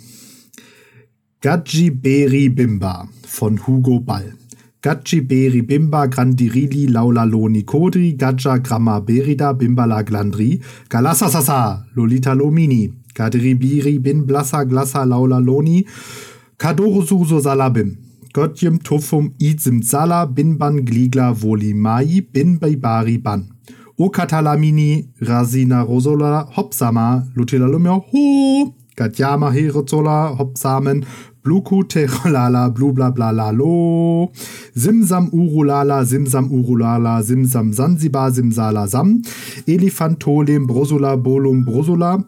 Gadji 1.41 1.89
Beri 1.89 2.49
Bimba 2.49 3.07
von 3.25 3.65
Hugo 3.65 3.99
Ball. 3.99 4.33
Gadji 4.81 5.21
Beri 5.21 5.61
Bimba 5.61 6.05
Grandirili 6.05 6.87
Laulaloni 6.87 7.63
Kodri 7.63 8.13
Gadja 8.13 8.57
Gramma 8.57 8.99
Berida 8.99 9.53
Bimbala 9.53 10.03
Glandri 10.03 10.61
Galasasasa 10.89 11.85
Lolita 11.93 12.33
Lomini 12.33 12.91
Gadribiri 13.13 13.99
Bin 13.99 14.25
Blassa 14.25 14.63
Glassa 14.63 15.03
Laulaloni 15.03 15.85
Kadorususo 16.57 17.39
Salabim 17.39 18.10
Götjem 18.33 18.79
Tufum 18.79 19.33
Izim 19.39 19.83
Sala 19.83 20.25
bin 20.37 20.59
ban 20.59 20.85
gligla 20.85 21.31
volimai 21.31 22.21
bin 22.33 22.61
bari 22.61 23.17
ban. 23.25 23.43
O 23.97 24.09
katalamini 24.09 25.09
rasina 25.21 25.83
rosola 25.83 26.47
hopsama 26.55 27.27
lutilalumia 27.35 27.91
ho. 27.91 28.73
Gatjama 28.95 29.51
herozola 29.51 30.37
hopsamen 30.37 31.03
Bluku 31.43 31.83
terolala 31.89 32.69
blubla 32.69 33.09
bla 33.15 33.31
la 33.31 33.49
lo. 33.51 34.29
Simsam 34.77 35.27
urulala 35.33 36.05
simsam 36.05 36.45
urulala 36.51 37.23
simsam 37.23 37.73
Sansibar 37.73 38.29
simsala 38.31 38.87
sam. 38.87 39.21
Elefantolem 39.67 40.67
brosula 40.67 41.17
bolum 41.17 41.65
brosula 41.65 42.23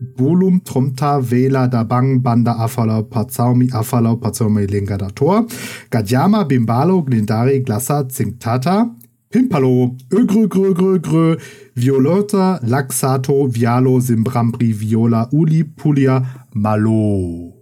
Bolum 0.00 0.62
Tromta 0.64 1.18
Vela 1.20 1.66
Dabang 1.68 2.22
Banda 2.22 2.52
Afala 2.52 3.02
Pazaumi 3.02 3.68
Afala 3.70 4.16
Pazaumi 4.16 4.66
Lingadator 4.66 5.44
Gadjama 5.90 6.44
Bimbalo 6.44 7.02
Glindari 7.04 7.64
Glassa 7.64 8.04
Zinktata 8.08 8.94
Pimpalo 9.28 9.96
Ögrö 10.10 10.46
Grö 10.46 10.72
Grö 10.72 10.98
Grö 10.98 11.36
Violota 11.74 12.60
Laxato 12.62 13.48
Vialo 13.48 14.00
Simbrambri 14.00 14.72
Viola 14.72 15.28
Uli 15.32 15.64
Pulia 15.64 16.22
Malo 16.54 17.54